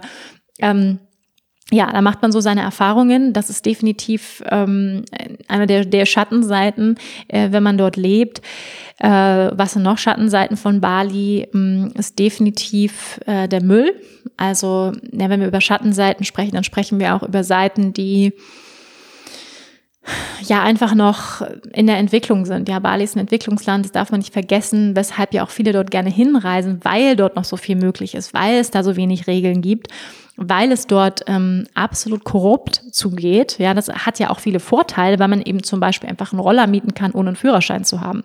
ähm, 0.60 1.00
ja, 1.72 1.91
da 1.91 2.01
macht 2.01 2.22
man 2.22 2.32
so 2.32 2.39
seine 2.41 2.61
Erfahrungen. 2.61 3.34
Das 3.34 3.49
ist 3.49 3.66
definitiv 3.66 4.43
ähm, 4.49 5.03
eine 5.47 5.66
der, 5.66 5.84
der 5.86 6.05
Schattenseiten, 6.05 6.95
äh, 7.28 7.51
wenn 7.51 7.63
man 7.63 7.78
dort 7.78 7.95
lebt. 7.95 8.41
Äh, 8.99 9.09
was 9.09 9.74
sind 9.74 9.82
noch 9.82 9.97
Schattenseiten 9.97 10.57
von 10.57 10.80
Bali? 10.80 11.47
Mh, 11.51 11.91
ist 11.95 12.20
definitiv 12.20 13.20
äh, 13.26 13.47
der 13.47 13.63
Müll. 13.63 13.99
Also, 14.38 14.91
ja, 15.11 15.30
wenn 15.30 15.39
wir 15.39 15.47
über 15.47 15.61
Schattenseiten 15.61 16.24
sprechen, 16.24 16.53
dann 16.53 16.63
sprechen 16.63 16.99
wir 16.99 17.16
auch 17.16 17.24
über 17.24 17.43
Seiten, 17.43 17.93
die 17.93 18.34
ja 20.41 20.62
einfach 20.62 20.93
noch 20.95 21.41
in 21.74 21.88
der 21.88 21.97
Entwicklung 21.97 22.45
sind. 22.45 22.70
Ja, 22.70 22.80
Bali 22.80 23.03
ist 23.03 23.16
ein 23.16 23.20
Entwicklungsland, 23.20 23.86
das 23.86 23.91
darf 23.91 24.12
man 24.12 24.20
nicht 24.20 24.34
vergessen, 24.34 24.95
weshalb 24.95 25.34
ja 25.34 25.43
auch 25.43 25.49
viele 25.49 25.72
dort 25.74 25.91
gerne 25.91 26.10
hinreisen, 26.10 26.80
weil 26.84 27.16
dort 27.16 27.36
noch 27.36 27.45
so 27.45 27.58
viel 27.58 27.76
möglich 27.76 28.16
ist, 28.16 28.34
weil 28.34 28.56
es 28.56 28.72
da 28.72 28.84
so 28.84 28.95
wenig 28.95 29.28
Regeln 29.28 29.62
gibt 29.62 29.88
weil 30.38 30.72
es 30.72 30.88
dort 30.88 31.22
ähm, 31.28 31.66
absolut 31.76 32.24
korrupt 32.24 32.82
zugeht. 32.91 33.58
Ja, 33.58 33.74
das 33.74 33.88
hat 33.88 34.20
ja 34.20 34.30
auch 34.30 34.39
viele 34.39 34.60
Vorteile, 34.60 35.18
weil 35.20 35.30
man 35.30 35.41
eben 35.41 35.64
zum 35.64 35.80
Beispiel 35.80 36.10
einfach 36.10 36.34
einen 36.34 36.41
Roller 36.41 36.68
mieten 36.68 36.93
kann, 36.93 37.14
ohne 37.14 37.30
einen 37.30 37.36
Führerschein 37.38 37.86
zu 37.86 38.01
haben. 38.01 38.24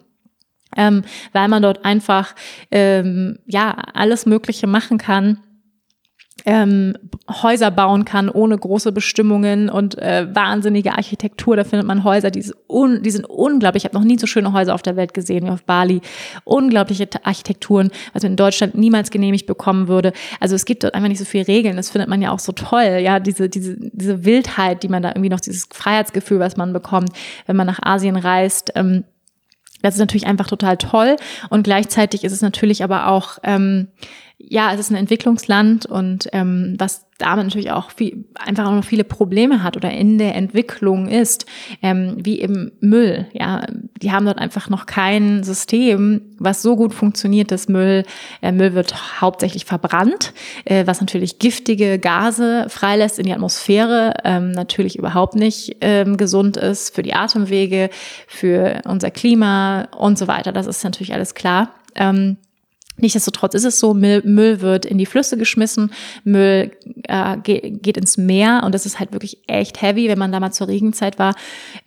Ähm, 0.76 1.03
weil 1.33 1.49
man 1.49 1.62
dort 1.62 1.85
einfach 1.85 2.35
ähm, 2.70 3.39
ja 3.47 3.76
alles 3.95 4.26
Mögliche 4.26 4.66
machen 4.66 4.99
kann 4.99 5.39
ähm, 6.47 6.95
Häuser 7.43 7.70
bauen 7.70 8.05
kann 8.05 8.28
ohne 8.28 8.57
große 8.57 8.93
Bestimmungen 8.93 9.68
und 9.68 9.99
äh, 9.99 10.26
wahnsinnige 10.34 10.93
Architektur. 10.93 11.57
Da 11.57 11.64
findet 11.64 11.86
man 11.86 12.05
Häuser, 12.05 12.30
die, 12.30 12.45
un, 12.68 13.03
die 13.03 13.11
sind 13.11 13.24
unglaublich. 13.24 13.82
Ich 13.82 13.88
habe 13.88 13.97
noch 13.97 14.05
nie 14.05 14.18
so 14.18 14.26
schöne 14.26 14.53
Häuser 14.53 14.74
auf 14.74 14.82
der 14.82 14.97
Welt 14.97 15.14
gesehen 15.14 15.47
wie 15.47 15.51
auf 15.51 15.62
Bali. 15.64 16.01
Unglaubliche 16.45 17.09
Architekturen, 17.22 17.91
was 18.12 18.22
man 18.22 18.32
in 18.32 18.36
Deutschland 18.36 18.74
niemals 18.74 19.11
genehmigt 19.11 19.47
bekommen 19.47 19.88
würde. 19.88 20.12
Also 20.41 20.55
es 20.55 20.64
gibt 20.64 20.84
dort 20.84 20.95
einfach 20.95 21.09
nicht 21.09 21.18
so 21.18 21.24
viele 21.24 21.49
Regeln. 21.49 21.76
Das 21.76 21.91
findet 21.91 22.09
man 22.09 22.22
ja 22.22 22.30
auch 22.30 22.38
so 22.38 22.53
toll. 22.53 23.01
Ja, 23.03 23.20
diese, 23.20 23.49
diese, 23.49 23.76
diese 23.78 24.24
Wildheit, 24.24 24.82
die 24.82 24.88
man 24.88 25.03
da 25.03 25.11
irgendwie 25.11 25.30
noch, 25.30 25.41
dieses 25.41 25.68
Freiheitsgefühl, 25.72 26.38
was 26.38 26.57
man 26.57 26.72
bekommt, 26.72 27.11
wenn 27.47 27.57
man 27.57 27.66
nach 27.66 27.80
Asien 27.82 28.16
reist. 28.16 28.72
Ähm, 28.74 29.05
das 29.82 29.95
ist 29.95 30.01
natürlich 30.01 30.26
einfach 30.26 30.47
total 30.47 30.76
toll. 30.76 31.16
Und 31.49 31.62
gleichzeitig 31.62 32.24
ist 32.24 32.32
es 32.32 32.43
natürlich 32.43 32.84
aber 32.84 33.09
auch, 33.09 33.38
ähm, 33.43 33.88
ja, 34.49 34.72
es 34.72 34.80
ist 34.80 34.91
ein 34.91 34.97
Entwicklungsland 34.97 35.86
und 35.86 36.28
ähm, 36.32 36.74
was 36.78 37.07
damit 37.18 37.45
natürlich 37.45 37.70
auch 37.70 37.91
viel, 37.91 38.24
einfach 38.34 38.66
auch 38.66 38.72
noch 38.72 38.84
viele 38.84 39.05
Probleme 39.05 39.62
hat 39.62 39.76
oder 39.76 39.91
in 39.91 40.16
der 40.18 40.34
Entwicklung 40.34 41.09
ist, 41.09 41.45
ähm, 41.82 42.16
wie 42.18 42.41
eben 42.41 42.72
Müll. 42.80 43.26
Ja, 43.32 43.66
die 44.01 44.11
haben 44.11 44.24
dort 44.24 44.38
einfach 44.38 44.70
noch 44.70 44.86
kein 44.86 45.45
System, 45.45 46.22
was 46.38 46.62
so 46.62 46.76
gut 46.76 46.95
funktioniert, 46.95 47.51
dass 47.51 47.68
Müll, 47.68 48.05
äh, 48.41 48.53
Müll 48.53 48.74
wird 48.74 49.20
hauptsächlich 49.20 49.66
verbrannt, 49.66 50.32
äh, 50.64 50.86
was 50.86 51.01
natürlich 51.01 51.38
giftige 51.38 51.99
Gase 51.99 52.66
freilässt 52.68 53.18
in 53.18 53.26
die 53.26 53.34
Atmosphäre, 53.34 54.14
ähm, 54.24 54.53
natürlich 54.53 54.99
überhaupt 54.99 55.34
nicht 55.34 55.76
ähm, 55.82 56.16
gesund 56.16 56.57
ist 56.57 56.95
für 56.95 57.03
die 57.03 57.14
Atemwege, 57.14 57.91
für 58.26 58.80
unser 58.86 59.11
Klima 59.11 59.88
und 59.97 60.18
so 60.18 60.26
weiter. 60.26 60.53
Das 60.53 60.66
ist 60.66 60.82
natürlich 60.82 61.12
alles 61.12 61.34
klar. 61.34 61.74
Ähm, 61.95 62.38
Nichtsdestotrotz 63.01 63.55
ist 63.55 63.65
es 63.65 63.81
so, 63.81 63.95
Müll, 63.95 64.23
Müll 64.25 64.61
wird 64.61 64.85
in 64.85 64.99
die 64.99 65.07
Flüsse 65.07 65.37
geschmissen, 65.37 65.93
Müll 66.25 66.71
äh, 67.05 67.37
geht, 67.39 67.83
geht 67.83 67.97
ins 67.97 68.17
Meer 68.17 68.63
und 68.65 68.75
das 68.75 68.87
ist 68.87 68.99
halt 68.99 69.13
wirklich 69.13 69.39
echt 69.47 69.83
heavy, 69.83 70.09
wenn 70.09 70.19
man 70.19 70.33
da 70.33 70.41
mal 70.41 70.53
zur 70.53 70.69
Regenzeit 70.69 71.19
war, 71.19 71.35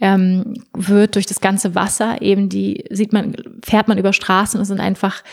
ähm, 0.02 0.56
wird 0.74 1.16
durch 1.16 1.26
das 1.26 1.42
ganze 1.42 1.76
Wasser 1.76 2.22
eben 2.22 2.50
die, 2.50 2.86
sieht 2.90 3.14
man, 3.14 3.36
fährt 3.64 3.88
man 3.88 3.98
über 3.98 4.14
Straßen 4.14 4.60
und 4.60 4.66
sind 4.66 4.80
einfach 4.80 5.24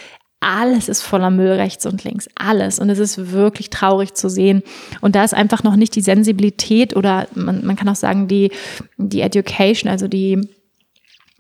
alles 0.41 0.89
ist 0.89 1.03
voller 1.03 1.31
Müll 1.31 1.53
rechts 1.53 1.85
und 1.85 2.03
links, 2.03 2.29
alles. 2.35 2.79
Und 2.79 2.89
es 2.89 2.99
ist 2.99 3.31
wirklich 3.31 3.69
traurig 3.69 4.15
zu 4.15 4.31
sehen. 4.31 4.63
Und 5.03 5.15
da 5.15 5.23
ist 5.23 5.35
einfach 5.35 5.63
noch 5.63 5.77
nicht 5.77 5.95
die 5.95 6.01
Sensibilität 6.01 6.97
oder 6.97 7.29
man, 7.35 7.65
man 7.65 7.77
kann 7.77 7.91
auch 7.91 7.97
sagen, 7.97 8.27
die, 8.27 8.51
die 8.97 9.21
Education, 9.21 9.91
also 9.91 10.09
die, 10.09 10.49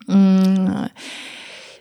mh, 0.07 0.17
mm, 0.17 0.91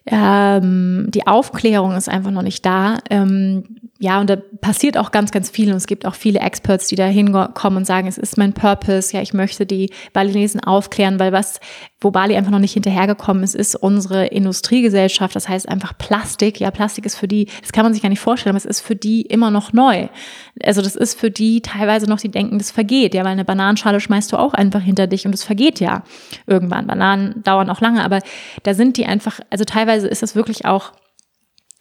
ähm, 0.05 1.07
die 1.09 1.27
Aufklärung 1.27 1.95
ist 1.95 2.09
einfach 2.09 2.31
noch 2.31 2.41
nicht 2.41 2.65
da. 2.65 2.99
Ähm, 3.09 3.88
ja, 4.01 4.21
und 4.21 4.29
da 4.29 4.37
passiert 4.37 4.97
auch 4.97 5.11
ganz, 5.11 5.29
ganz 5.31 5.49
viel. 5.49 5.69
Und 5.69 5.75
es 5.75 5.85
gibt 5.85 6.05
auch 6.05 6.15
viele 6.15 6.39
Experts, 6.39 6.87
die 6.87 6.95
da 6.95 7.05
hinkommen 7.05 7.79
und 7.79 7.85
sagen, 7.85 8.07
es 8.07 8.17
ist 8.17 8.37
mein 8.37 8.53
Purpose. 8.53 9.13
Ja, 9.13 9.21
ich 9.21 9.33
möchte 9.33 9.65
die 9.65 9.91
Balinesen 10.13 10.61
aufklären, 10.63 11.19
weil 11.19 11.33
was, 11.33 11.59
wo 11.99 12.09
Bali 12.09 12.37
einfach 12.37 12.51
noch 12.51 12.59
nicht 12.59 12.71
hinterhergekommen 12.71 13.43
ist, 13.43 13.55
ist 13.55 13.75
unsere 13.75 14.27
Industriegesellschaft. 14.27 15.35
Das 15.35 15.49
heißt 15.49 15.67
einfach 15.67 15.97
Plastik. 15.97 16.61
Ja, 16.61 16.71
Plastik 16.71 17.05
ist 17.05 17.17
für 17.17 17.27
die, 17.27 17.49
das 17.59 17.73
kann 17.73 17.83
man 17.83 17.91
sich 17.91 18.01
gar 18.01 18.07
nicht 18.07 18.21
vorstellen, 18.21 18.55
aber 18.55 18.63
es 18.63 18.65
ist 18.65 18.79
für 18.79 18.95
die 18.95 19.23
immer 19.23 19.51
noch 19.51 19.73
neu. 19.73 20.07
Also 20.63 20.81
das 20.81 20.95
ist 20.95 21.19
für 21.19 21.29
die 21.29 21.61
teilweise 21.61 22.05
noch, 22.05 22.21
die 22.21 22.31
denken, 22.31 22.57
das 22.57 22.71
vergeht. 22.71 23.13
Ja, 23.13 23.25
weil 23.25 23.33
eine 23.33 23.43
Bananenschale 23.43 23.99
schmeißt 23.99 24.31
du 24.31 24.37
auch 24.37 24.53
einfach 24.53 24.81
hinter 24.81 25.07
dich 25.07 25.25
und 25.25 25.35
es 25.35 25.43
vergeht 25.43 25.81
ja 25.81 26.03
irgendwann. 26.47 26.87
Bananen 26.87 27.43
dauern 27.43 27.69
auch 27.69 27.81
lange, 27.81 28.01
aber 28.05 28.21
da 28.63 28.73
sind 28.73 28.95
die 28.95 29.07
einfach, 29.07 29.41
also 29.49 29.65
teilweise 29.65 30.07
ist 30.07 30.23
das 30.23 30.35
wirklich 30.35 30.63
auch 30.63 30.93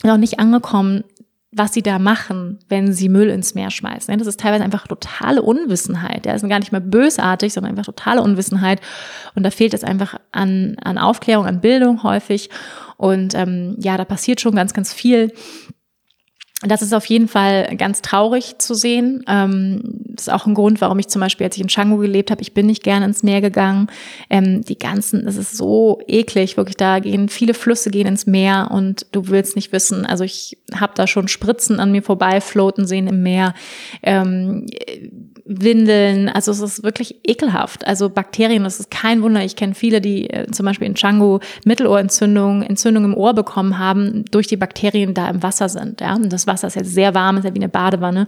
noch 0.03 0.17
nicht 0.17 0.41
angekommen, 0.41 1.05
was 1.51 1.73
sie 1.73 1.83
da 1.83 1.99
machen, 1.99 2.59
wenn 2.69 2.93
sie 2.93 3.09
Müll 3.09 3.31
ins 3.31 3.55
Meer 3.55 3.71
schmeißen. 3.71 4.17
Das 4.19 4.27
ist 4.27 4.41
teilweise 4.41 4.65
einfach 4.65 4.87
totale 4.87 5.41
Unwissenheit. 5.41 6.27
Ja, 6.27 6.33
das 6.33 6.43
ist 6.43 6.49
gar 6.49 6.59
nicht 6.59 6.73
mehr 6.73 6.81
bösartig, 6.81 7.55
sondern 7.55 7.71
einfach 7.71 7.87
totale 7.87 8.23
Unwissenheit. 8.23 8.81
Und 9.35 9.45
da 9.45 9.51
fehlt 9.51 9.73
es 9.73 9.83
einfach 9.83 10.19
an, 10.31 10.77
an 10.83 10.99
Aufklärung, 10.99 11.47
an 11.47 11.61
Bildung 11.61 12.03
häufig. 12.03 12.51
Und 12.99 13.35
ähm, 13.35 13.77
ja, 13.79 13.97
da 13.97 14.05
passiert 14.05 14.41
schon 14.41 14.55
ganz, 14.55 14.75
ganz 14.75 14.93
viel 14.93 15.33
das 16.63 16.83
ist 16.83 16.93
auf 16.93 17.07
jeden 17.07 17.29
Fall 17.29 17.77
ganz 17.77 18.03
traurig 18.03 18.59
zu 18.59 18.75
sehen. 18.75 19.23
Ähm, 19.29 19.81
das 19.85 20.27
ist 20.27 20.33
auch 20.33 20.47
ein 20.47 20.55
Grund, 20.55 20.81
warum 20.81 20.99
ich 20.99 21.07
zum 21.07 21.21
Beispiel, 21.21 21.47
als 21.47 21.55
ich 21.55 21.63
in 21.63 21.69
Canggu 21.69 21.99
gelebt 21.99 22.33
habe, 22.33 22.43
ich 22.43 22.53
bin 22.53 22.67
nicht 22.67 22.83
gerne 22.83 23.05
ins 23.05 23.23
Meer 23.23 23.41
gegangen. 23.41 23.87
Ähm, 24.29 24.63
die 24.63 24.77
ganzen, 24.77 25.25
es 25.29 25.37
ist 25.37 25.57
so 25.57 26.01
eklig, 26.09 26.57
wirklich. 26.57 26.77
Da 26.77 26.99
gehen 26.99 27.29
viele 27.29 27.55
Flüsse 27.55 27.91
gehen 27.91 28.09
ins 28.09 28.27
Meer 28.27 28.71
und 28.73 29.07
du 29.13 29.29
willst 29.29 29.55
nicht 29.55 29.71
wissen. 29.71 30.05
Also 30.05 30.25
ich 30.25 30.59
habe 30.75 30.95
da 30.97 31.07
schon 31.07 31.29
Spritzen 31.29 31.79
an 31.79 31.93
mir 31.93 32.03
vorbeifloten 32.03 32.87
sehen 32.87 33.07
im 33.07 33.23
Meer. 33.23 33.55
Windeln, 35.49 36.29
also 36.29 36.53
es 36.53 36.61
ist 36.61 36.83
wirklich 36.83 37.21
ekelhaft. 37.25 37.87
Also 37.87 38.11
Bakterien, 38.11 38.65
das 38.65 38.81
ist 38.81 38.91
kein 38.91 39.23
Wunder. 39.23 39.43
Ich 39.43 39.57
kenne 39.57 39.75
viele, 39.75 40.03
die 40.03 40.29
äh, 40.29 40.47
zum 40.51 40.67
Beispiel 40.67 40.87
in 40.87 40.95
Canggu 40.95 41.39
Mittelohrentzündung, 41.65 42.63
Entzündung 42.63 43.07
im 43.07 43.15
Ohr 43.15 43.33
bekommen 43.33 43.79
haben, 43.79 44.27
durch 44.31 44.47
die 44.47 44.59
Bakterien 44.59 45.15
da 45.15 45.31
im 45.31 45.43
Wasser 45.43 45.71
sind. 45.71 46.03
Ja, 46.03 46.15
und 46.17 46.31
das 46.31 46.47
Wasser 46.47 46.69
ist 46.69 46.77
jetzt 46.77 46.93
sehr 46.93 47.15
warm, 47.15 47.39
ist 47.39 47.45
ja 47.45 47.55
wie 47.55 47.59
eine 47.59 47.71
Badewanne. 47.71 48.27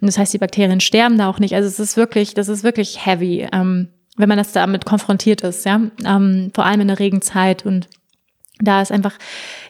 Und 0.00 0.06
das 0.06 0.16
heißt, 0.16 0.32
die 0.32 0.38
Bakterien 0.38 0.80
sterben 0.80 1.18
da 1.18 1.28
auch 1.28 1.38
nicht. 1.38 1.54
Also 1.54 1.68
es 1.68 1.78
ist 1.78 1.98
wirklich, 1.98 2.32
das 2.32 2.48
ist 2.48 2.64
wirklich 2.64 3.04
heavy, 3.04 3.46
ähm, 3.52 3.88
wenn 4.16 4.28
man 4.28 4.38
das 4.38 4.52
damit 4.52 4.86
konfrontiert 4.86 5.42
ist. 5.42 5.66
Ja, 5.66 5.82
ähm, 6.04 6.50
vor 6.54 6.64
allem 6.64 6.80
in 6.80 6.88
der 6.88 6.98
Regenzeit 6.98 7.66
und 7.66 7.88
da 8.60 8.80
ist 8.80 8.92
einfach 8.92 9.14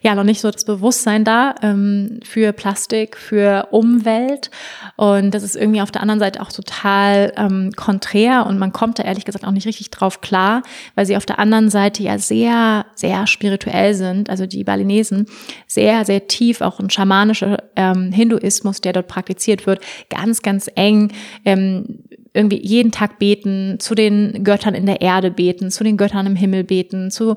ja 0.02 0.14
noch 0.14 0.24
nicht 0.24 0.42
so 0.42 0.50
das 0.50 0.66
Bewusstsein 0.66 1.24
da 1.24 1.54
ähm, 1.62 2.20
für 2.22 2.52
Plastik, 2.52 3.16
für 3.16 3.68
Umwelt. 3.70 4.50
Und 4.96 5.32
das 5.32 5.42
ist 5.42 5.56
irgendwie 5.56 5.80
auf 5.80 5.90
der 5.90 6.02
anderen 6.02 6.20
Seite 6.20 6.42
auch 6.42 6.52
total 6.52 7.32
ähm, 7.38 7.72
konträr 7.76 8.44
und 8.46 8.58
man 8.58 8.72
kommt 8.72 8.98
da 8.98 9.04
ehrlich 9.04 9.24
gesagt 9.24 9.46
auch 9.46 9.52
nicht 9.52 9.66
richtig 9.66 9.90
drauf 9.90 10.20
klar, 10.20 10.62
weil 10.96 11.06
sie 11.06 11.16
auf 11.16 11.24
der 11.24 11.38
anderen 11.38 11.70
Seite 11.70 12.02
ja 12.02 12.18
sehr, 12.18 12.84
sehr 12.94 13.26
spirituell 13.26 13.94
sind, 13.94 14.28
also 14.28 14.44
die 14.44 14.64
Balinesen, 14.64 15.26
sehr, 15.66 16.04
sehr 16.04 16.28
tief 16.28 16.60
auch 16.60 16.78
ein 16.78 16.90
schamanischer 16.90 17.62
ähm, 17.76 18.12
Hinduismus, 18.12 18.82
der 18.82 18.92
dort 18.92 19.08
praktiziert 19.08 19.66
wird, 19.66 19.80
ganz, 20.10 20.42
ganz 20.42 20.70
eng 20.74 21.10
ähm, 21.46 22.04
irgendwie 22.34 22.60
jeden 22.60 22.92
Tag 22.92 23.18
beten, 23.18 23.76
zu 23.78 23.94
den 23.94 24.44
Göttern 24.44 24.74
in 24.74 24.84
der 24.84 25.00
Erde 25.00 25.30
beten, 25.30 25.70
zu 25.70 25.84
den 25.84 25.96
Göttern 25.96 26.26
im 26.26 26.36
Himmel 26.36 26.64
beten, 26.64 27.10
zu 27.10 27.36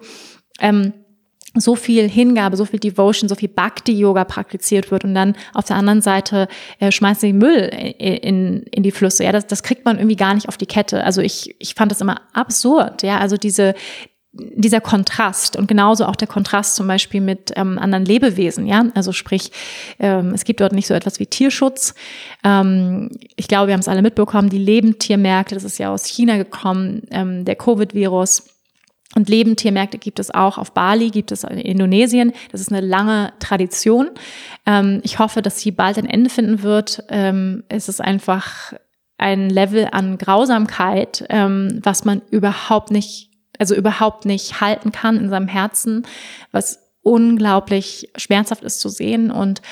ähm, 0.60 0.92
so 1.60 1.76
viel 1.76 2.10
Hingabe, 2.10 2.58
so 2.58 2.66
viel 2.66 2.80
Devotion, 2.80 3.30
so 3.30 3.36
viel 3.36 3.50
Bhakti-Yoga 3.50 4.26
praktiziert 4.26 4.92
wird 4.92 5.04
und 5.04 5.14
dann 5.14 5.36
auf 5.54 5.66
der 5.66 5.76
anderen 5.76 6.02
Seite 6.02 6.48
äh, 6.80 6.92
schmeißt 6.92 7.22
sie 7.22 7.34
Müll 7.34 7.70
in, 8.00 8.64
in 8.64 8.84
die 8.84 8.92
Flüsse. 8.92 9.24
Ja, 9.24 9.32
das, 9.32 9.48
das 9.48 9.64
kriegt 9.64 9.86
man 9.86 9.98
irgendwie 9.98 10.16
gar 10.16 10.34
nicht 10.34 10.48
auf 10.48 10.58
die 10.58 10.66
Kette. 10.66 11.04
Also 11.04 11.22
ich, 11.22 11.56
ich 11.60 11.74
fand 11.76 11.92
das 11.92 12.02
immer 12.02 12.22
absurd. 12.34 13.04
Ja, 13.04 13.18
also 13.20 13.38
diese, 13.38 13.74
dieser 14.34 14.82
Kontrast 14.82 15.56
und 15.56 15.68
genauso 15.68 16.06
auch 16.06 16.16
der 16.16 16.28
Kontrast 16.28 16.76
zum 16.76 16.88
Beispiel 16.88 17.22
mit 17.22 17.52
ähm, 17.56 17.80
anderen 17.80 18.06
Lebewesen, 18.06 18.68
ja, 18.68 18.86
also 18.94 19.12
sprich, 19.12 19.52
ähm, 20.00 20.32
es 20.34 20.44
gibt 20.44 20.60
dort 20.60 20.74
nicht 20.74 20.88
so 20.88 20.94
etwas 20.94 21.20
wie 21.20 21.26
Tierschutz. 21.26 21.96
Ähm, 22.44 23.12
ich 23.36 23.48
glaube, 23.48 23.68
wir 23.68 23.74
haben 23.74 23.82
es 23.82 23.88
alle 23.88 24.02
mitbekommen, 24.02 24.50
die 24.50 24.58
Lebendtiermärkte, 24.58 25.56
das 25.56 25.64
ist 25.64 25.80
ja 25.80 25.92
aus 25.92 26.06
China 26.06 26.38
gekommen, 26.38 27.04
ähm, 27.12 27.46
der 27.46 27.56
Covid-Virus 27.56 28.44
und 29.18 29.30
Lebendtiermärkte 29.30 29.98
gibt 29.98 30.20
es 30.20 30.32
auch 30.32 30.60
auf 30.60 30.74
Bali, 30.74 31.10
gibt 31.10 31.32
es 31.32 31.44
in 31.44 31.58
Indonesien. 31.58 32.34
Das 32.52 32.62
ist 32.62 32.72
eine 32.72 32.86
lange 32.86 33.34
Tradition. 33.40 34.12
Ähm, 34.68 35.02
ich 35.04 35.18
hoffe, 35.18 35.42
dass 35.42 35.60
sie 35.60 35.72
bald 35.72 35.98
ein 35.98 36.06
Ende 36.06 36.30
finden 36.30 36.62
wird. 36.62 37.04
Ähm, 37.10 37.64
es 37.68 37.90
ist 37.90 38.00
einfach 38.00 38.74
ein 39.18 39.50
Level 39.50 39.88
an 39.92 40.20
Grausamkeit, 40.20 41.26
ähm, 41.30 41.80
was 41.82 42.06
man 42.06 42.22
überhaupt 42.30 42.92
nicht, 42.92 43.32
also 43.58 43.74
überhaupt 43.74 44.26
nicht 44.26 44.62
halten 44.62 44.92
kann 44.92 45.18
in 45.18 45.30
seinem 45.30 45.48
Herzen, 45.48 46.06
was 46.52 46.78
unglaublich 47.02 48.12
schmerzhaft 48.18 48.64
ist 48.64 48.80
zu 48.82 48.90
sehen 48.90 49.32
und 49.32 49.64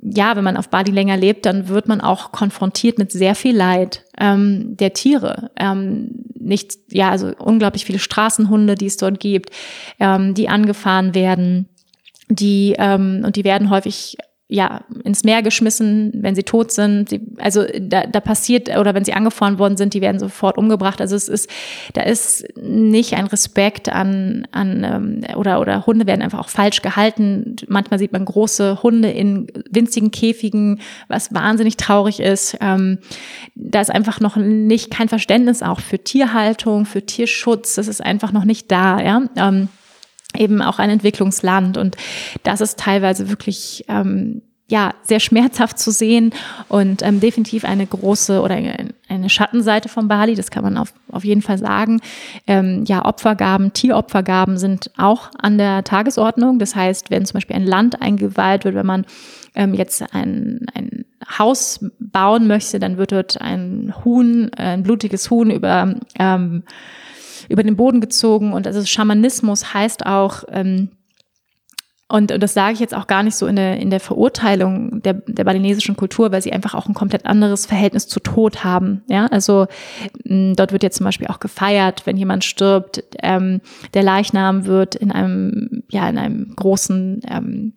ja, 0.00 0.36
wenn 0.36 0.44
man 0.44 0.56
auf 0.56 0.68
Bali 0.68 0.90
länger 0.90 1.16
lebt, 1.16 1.46
dann 1.46 1.68
wird 1.68 1.88
man 1.88 2.00
auch 2.00 2.32
konfrontiert 2.32 2.98
mit 2.98 3.12
sehr 3.12 3.34
viel 3.34 3.56
Leid 3.56 4.04
ähm, 4.18 4.76
der 4.76 4.94
Tiere. 4.94 5.50
Ähm, 5.56 6.24
nicht, 6.34 6.74
ja, 6.90 7.10
also 7.10 7.32
unglaublich 7.38 7.84
viele 7.84 7.98
Straßenhunde, 7.98 8.74
die 8.74 8.86
es 8.86 8.96
dort 8.96 9.20
gibt, 9.20 9.50
ähm, 10.00 10.34
die 10.34 10.48
angefahren 10.48 11.14
werden, 11.14 11.68
die 12.28 12.74
ähm, 12.78 13.22
und 13.24 13.36
die 13.36 13.44
werden 13.44 13.70
häufig 13.70 14.16
ja, 14.52 14.82
ins 15.02 15.24
Meer 15.24 15.40
geschmissen, 15.40 16.12
wenn 16.14 16.34
sie 16.34 16.42
tot 16.42 16.72
sind. 16.72 17.10
Die, 17.10 17.22
also 17.38 17.64
da, 17.80 18.06
da 18.06 18.20
passiert, 18.20 18.68
oder 18.76 18.94
wenn 18.94 19.04
sie 19.04 19.14
angefahren 19.14 19.58
worden 19.58 19.78
sind, 19.78 19.94
die 19.94 20.02
werden 20.02 20.18
sofort 20.18 20.58
umgebracht. 20.58 21.00
Also 21.00 21.16
es 21.16 21.26
ist, 21.26 21.48
da 21.94 22.02
ist 22.02 22.44
nicht 22.60 23.14
ein 23.14 23.26
Respekt 23.26 23.88
an, 23.88 24.46
an 24.52 24.84
ähm, 24.84 25.36
oder, 25.36 25.58
oder 25.58 25.86
Hunde 25.86 26.06
werden 26.06 26.20
einfach 26.20 26.38
auch 26.38 26.50
falsch 26.50 26.82
gehalten. 26.82 27.56
Manchmal 27.66 27.98
sieht 27.98 28.12
man 28.12 28.26
große 28.26 28.82
Hunde 28.82 29.08
in 29.08 29.46
winzigen 29.70 30.10
Käfigen, 30.10 30.80
was 31.08 31.32
wahnsinnig 31.32 31.78
traurig 31.78 32.20
ist. 32.20 32.58
Ähm, 32.60 32.98
da 33.54 33.80
ist 33.80 33.90
einfach 33.90 34.20
noch 34.20 34.36
nicht 34.36 34.90
kein 34.90 35.08
Verständnis 35.08 35.62
auch 35.62 35.80
für 35.80 35.98
Tierhaltung, 35.98 36.84
für 36.84 37.06
Tierschutz. 37.06 37.76
Das 37.76 37.88
ist 37.88 38.04
einfach 38.04 38.32
noch 38.32 38.44
nicht 38.44 38.70
da, 38.70 39.00
ja. 39.00 39.22
Ähm, 39.36 39.68
eben 40.36 40.62
auch 40.62 40.78
ein 40.78 40.90
Entwicklungsland. 40.90 41.76
Und 41.76 41.96
das 42.42 42.60
ist 42.60 42.78
teilweise 42.78 43.28
wirklich 43.28 43.84
ähm, 43.88 44.42
ja 44.72 44.94
sehr 45.02 45.20
schmerzhaft 45.20 45.78
zu 45.78 45.90
sehen 45.90 46.32
und 46.68 47.02
ähm, 47.02 47.20
definitiv 47.20 47.64
eine 47.64 47.86
große 47.86 48.40
oder 48.40 48.58
eine 49.08 49.28
Schattenseite 49.28 49.90
von 49.90 50.08
Bali, 50.08 50.34
das 50.34 50.50
kann 50.50 50.64
man 50.64 50.78
auf, 50.78 50.94
auf 51.10 51.24
jeden 51.24 51.42
Fall 51.42 51.58
sagen. 51.58 52.00
Ähm, 52.46 52.84
ja, 52.86 53.04
Opfergaben, 53.04 53.74
Tieropfergaben 53.74 54.56
sind 54.56 54.90
auch 54.96 55.30
an 55.38 55.58
der 55.58 55.84
Tagesordnung. 55.84 56.58
Das 56.58 56.74
heißt, 56.74 57.10
wenn 57.10 57.26
zum 57.26 57.34
Beispiel 57.34 57.56
ein 57.56 57.66
Land 57.66 58.00
eingeweiht 58.00 58.64
wird, 58.64 58.74
wenn 58.74 58.86
man 58.86 59.04
ähm, 59.54 59.74
jetzt 59.74 60.02
ein, 60.14 60.64
ein 60.74 61.04
Haus 61.38 61.84
bauen 61.98 62.46
möchte, 62.46 62.78
dann 62.78 62.96
wird 62.96 63.12
dort 63.12 63.40
ein 63.42 63.92
Huhn, 64.04 64.50
ein 64.54 64.82
blutiges 64.82 65.30
Huhn 65.30 65.50
über 65.50 65.94
ähm, 66.18 66.62
über 67.48 67.62
den 67.62 67.76
Boden 67.76 68.00
gezogen. 68.00 68.52
Und 68.52 68.66
also 68.66 68.84
Schamanismus 68.84 69.74
heißt 69.74 70.06
auch, 70.06 70.44
ähm, 70.48 70.90
und, 72.12 72.30
und 72.30 72.42
das 72.42 72.52
sage 72.52 72.74
ich 72.74 72.80
jetzt 72.80 72.94
auch 72.94 73.06
gar 73.06 73.22
nicht 73.22 73.36
so 73.36 73.46
in 73.46 73.56
der, 73.56 73.78
in 73.78 73.88
der 73.88 73.98
Verurteilung 73.98 75.00
der, 75.00 75.14
der 75.14 75.44
balinesischen 75.44 75.96
Kultur, 75.96 76.30
weil 76.30 76.42
sie 76.42 76.52
einfach 76.52 76.74
auch 76.74 76.86
ein 76.86 76.92
komplett 76.92 77.24
anderes 77.24 77.64
Verhältnis 77.64 78.06
zu 78.06 78.20
Tod 78.20 78.64
haben. 78.64 79.02
Ja, 79.08 79.28
also 79.28 79.66
mh, 80.24 80.56
dort 80.56 80.72
wird 80.72 80.82
jetzt 80.82 80.98
zum 80.98 81.04
Beispiel 81.04 81.28
auch 81.28 81.40
gefeiert, 81.40 82.02
wenn 82.04 82.18
jemand 82.18 82.44
stirbt. 82.44 83.02
Ähm, 83.22 83.62
der 83.94 84.02
Leichnam 84.02 84.66
wird 84.66 84.94
in 84.94 85.10
einem, 85.10 85.84
ja, 85.90 86.06
in 86.06 86.18
einem 86.18 86.54
großen 86.54 87.22
ähm, 87.30 87.72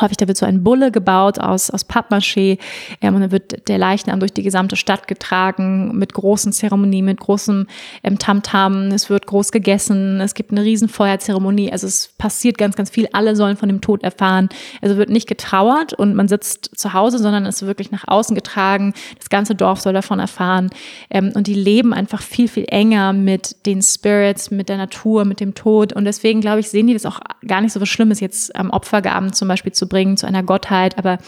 Häufig 0.00 0.16
da 0.16 0.28
wird 0.28 0.36
so 0.36 0.46
ein 0.46 0.62
Bulle 0.62 0.90
gebaut 0.90 1.38
aus, 1.38 1.70
aus 1.70 1.88
Pappmaché 1.88 2.58
ähm, 3.00 3.14
und 3.14 3.20
dann 3.22 3.32
wird 3.32 3.68
der 3.68 3.78
Leichnam 3.78 4.20
durch 4.20 4.32
die 4.32 4.42
gesamte 4.42 4.76
Stadt 4.76 5.08
getragen 5.08 5.96
mit 5.96 6.14
großen 6.14 6.52
Zeremonien, 6.52 7.04
mit 7.04 7.20
großem 7.20 7.66
ähm, 8.02 8.18
Tamtam. 8.18 8.88
Es 8.88 9.10
wird 9.10 9.26
groß 9.26 9.52
gegessen, 9.52 10.20
es 10.20 10.34
gibt 10.34 10.52
eine 10.52 10.62
riesen 10.62 10.88
Feuerzeremonie. 10.88 11.72
Also 11.72 11.86
es 11.86 12.10
passiert 12.18 12.58
ganz, 12.58 12.76
ganz 12.76 12.90
viel. 12.90 13.08
Alle 13.12 13.36
sollen 13.36 13.56
von 13.56 13.68
dem 13.68 13.80
Tod 13.80 14.02
erfahren. 14.02 14.48
Also 14.80 14.96
wird 14.96 15.10
nicht 15.10 15.28
getrauert 15.28 15.92
und 15.92 16.14
man 16.14 16.28
sitzt 16.28 16.70
zu 16.76 16.92
Hause, 16.92 17.18
sondern 17.18 17.46
es 17.46 17.60
wird 17.60 17.68
wirklich 17.68 17.90
nach 17.90 18.06
außen 18.06 18.34
getragen. 18.34 18.94
Das 19.18 19.28
ganze 19.28 19.54
Dorf 19.54 19.80
soll 19.80 19.92
davon 19.92 20.18
erfahren. 20.18 20.70
Ähm, 21.10 21.32
und 21.34 21.46
die 21.46 21.54
leben 21.54 21.92
einfach 21.92 22.22
viel, 22.22 22.48
viel 22.48 22.66
enger 22.68 23.12
mit 23.12 23.66
den 23.66 23.82
Spirits, 23.82 24.50
mit 24.50 24.68
der 24.68 24.76
Natur, 24.76 25.24
mit 25.24 25.40
dem 25.40 25.54
Tod. 25.54 25.92
Und 25.92 26.04
deswegen, 26.04 26.40
glaube 26.40 26.60
ich, 26.60 26.68
sehen 26.68 26.86
die 26.86 26.94
das 26.94 27.06
auch 27.06 27.20
gar 27.46 27.60
nicht 27.60 27.72
so 27.72 27.80
was 27.80 27.88
Schlimmes, 27.88 28.20
jetzt 28.20 28.54
am 28.56 28.70
Opfergaben 28.70 29.32
zum 29.32 29.48
Beispiel 29.48 29.72
zu 29.72 29.87
bringen 29.88 30.16
zu 30.16 30.26
einer 30.26 30.42
Gottheit, 30.42 30.98
aber 30.98 31.18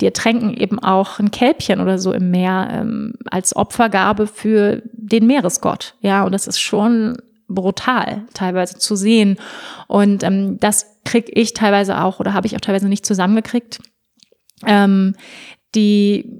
die 0.00 0.06
ertränken 0.06 0.54
eben 0.54 0.78
auch 0.78 1.18
ein 1.18 1.30
Kälbchen 1.30 1.80
oder 1.80 1.98
so 1.98 2.12
im 2.12 2.30
Meer 2.30 2.68
ähm, 2.72 3.14
als 3.30 3.54
Opfergabe 3.54 4.26
für 4.26 4.82
den 4.92 5.26
Meeresgott. 5.26 5.94
Ja, 6.00 6.24
und 6.24 6.32
das 6.32 6.46
ist 6.46 6.60
schon 6.60 7.18
brutal 7.48 8.22
teilweise 8.34 8.78
zu 8.78 8.94
sehen. 8.94 9.38
Und 9.86 10.22
ähm, 10.22 10.58
das 10.60 10.86
kriege 11.04 11.32
ich 11.32 11.54
teilweise 11.54 12.02
auch 12.02 12.20
oder 12.20 12.34
habe 12.34 12.46
ich 12.46 12.54
auch 12.54 12.60
teilweise 12.60 12.88
nicht 12.88 13.06
zusammengekriegt. 13.06 13.80
Ähm, 14.66 15.14
die 15.74 16.30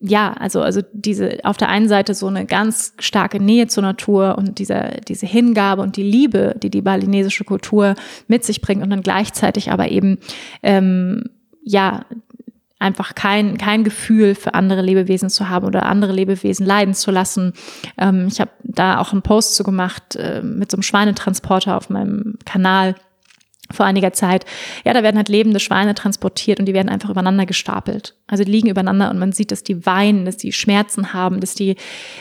ja, 0.00 0.32
also, 0.32 0.62
also 0.62 0.80
diese, 0.92 1.38
auf 1.42 1.56
der 1.56 1.68
einen 1.68 1.88
Seite 1.88 2.14
so 2.14 2.28
eine 2.28 2.46
ganz 2.46 2.94
starke 2.98 3.40
Nähe 3.40 3.66
zur 3.66 3.82
Natur 3.82 4.38
und 4.38 4.58
diese, 4.58 5.00
diese 5.08 5.26
Hingabe 5.26 5.82
und 5.82 5.96
die 5.96 6.04
Liebe, 6.04 6.54
die 6.62 6.70
die 6.70 6.82
balinesische 6.82 7.44
Kultur 7.44 7.94
mit 8.28 8.44
sich 8.44 8.60
bringt 8.60 8.82
und 8.82 8.90
dann 8.90 9.02
gleichzeitig 9.02 9.72
aber 9.72 9.88
eben, 9.90 10.18
ähm, 10.62 11.24
ja, 11.62 12.04
einfach 12.78 13.16
kein, 13.16 13.58
kein 13.58 13.82
Gefühl 13.82 14.36
für 14.36 14.54
andere 14.54 14.82
Lebewesen 14.82 15.30
zu 15.30 15.48
haben 15.48 15.66
oder 15.66 15.86
andere 15.86 16.12
Lebewesen 16.12 16.64
leiden 16.64 16.94
zu 16.94 17.10
lassen. 17.10 17.52
Ähm, 17.98 18.28
ich 18.28 18.40
habe 18.40 18.52
da 18.62 19.00
auch 19.00 19.12
einen 19.12 19.22
Post 19.22 19.56
zu 19.56 19.64
gemacht 19.64 20.14
äh, 20.14 20.42
mit 20.42 20.70
so 20.70 20.76
einem 20.76 20.82
Schweinetransporter 20.82 21.76
auf 21.76 21.90
meinem 21.90 22.38
Kanal 22.44 22.94
vor 23.70 23.86
einiger 23.86 24.12
Zeit. 24.12 24.44
Ja, 24.84 24.92
da 24.92 25.02
werden 25.02 25.16
halt 25.16 25.28
lebende 25.28 25.60
Schweine 25.60 25.94
transportiert 25.94 26.58
und 26.58 26.66
die 26.66 26.74
werden 26.74 26.88
einfach 26.88 27.10
übereinander 27.10 27.46
gestapelt. 27.46 28.14
Also 28.26 28.44
die 28.44 28.50
liegen 28.50 28.68
übereinander 28.68 29.10
und 29.10 29.18
man 29.18 29.32
sieht, 29.32 29.50
dass 29.52 29.62
die 29.62 29.86
weinen, 29.86 30.24
dass 30.24 30.36
die 30.36 30.52
Schmerzen 30.52 31.12
haben, 31.12 31.40
dass 31.40 31.54
die 31.54 31.76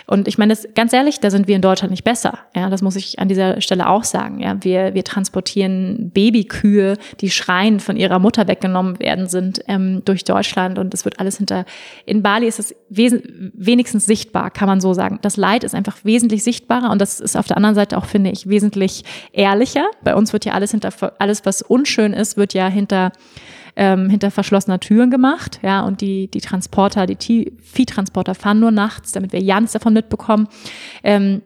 und 0.07 0.27
ich 0.27 0.37
meine, 0.37 0.53
das, 0.53 0.67
ganz 0.73 0.93
ehrlich, 0.93 1.19
da 1.19 1.29
sind 1.29 1.47
wir 1.47 1.55
in 1.55 1.61
Deutschland 1.61 1.91
nicht 1.91 2.03
besser. 2.03 2.39
Ja, 2.55 2.69
das 2.69 2.81
muss 2.81 2.95
ich 2.95 3.19
an 3.19 3.27
dieser 3.27 3.61
Stelle 3.61 3.89
auch 3.89 4.03
sagen. 4.03 4.39
Ja, 4.39 4.57
wir 4.63 4.93
wir 4.93 5.03
transportieren 5.03 6.11
Babykühe, 6.13 6.97
die 7.19 7.29
schreien 7.29 7.79
von 7.79 7.97
ihrer 7.97 8.19
Mutter 8.19 8.47
weggenommen 8.47 8.99
werden 8.99 9.27
sind 9.27 9.61
ähm, 9.67 10.01
durch 10.05 10.23
Deutschland 10.23 10.79
und 10.79 10.93
das 10.93 11.05
wird 11.05 11.19
alles 11.19 11.37
hinter. 11.37 11.65
In 12.05 12.23
Bali 12.23 12.47
ist 12.47 12.59
es 12.59 12.75
wenigstens 12.89 14.05
sichtbar, 14.05 14.51
kann 14.51 14.67
man 14.67 14.81
so 14.81 14.93
sagen. 14.93 15.19
Das 15.21 15.37
Leid 15.37 15.63
ist 15.63 15.75
einfach 15.75 15.97
wesentlich 16.03 16.43
sichtbarer 16.43 16.91
und 16.91 16.99
das 16.99 17.19
ist 17.19 17.35
auf 17.35 17.47
der 17.47 17.57
anderen 17.57 17.75
Seite 17.75 17.97
auch 17.97 18.05
finde 18.05 18.31
ich 18.31 18.47
wesentlich 18.47 19.03
ehrlicher. 19.33 19.85
Bei 20.03 20.15
uns 20.15 20.33
wird 20.33 20.45
ja 20.45 20.53
alles 20.53 20.71
hinter 20.71 20.91
alles 21.19 21.36
alles, 21.37 21.45
was 21.45 21.61
unschön 21.61 22.13
ist, 22.13 22.37
wird 22.37 22.53
ja 22.53 22.67
hinter 22.67 23.11
ähm, 23.79 24.09
hinter 24.09 24.31
verschlossener 24.31 24.79
Türen 24.79 25.11
gemacht, 25.11 25.59
ja, 25.61 25.81
und 25.81 26.01
die, 26.01 26.31
die 26.31 26.41
Transporter, 26.41 27.05
die 27.05 27.53
Viehtransporter 27.61 28.33
fahren 28.33 28.59
nur 28.59 28.71
nachts, 28.71 29.11
damit 29.11 29.33
wir 29.33 29.39
ja 29.39 29.59
nichts 29.59 29.73
davon 29.73 29.93
mitbekommen. 29.93 30.47
Ähm, 31.03 31.43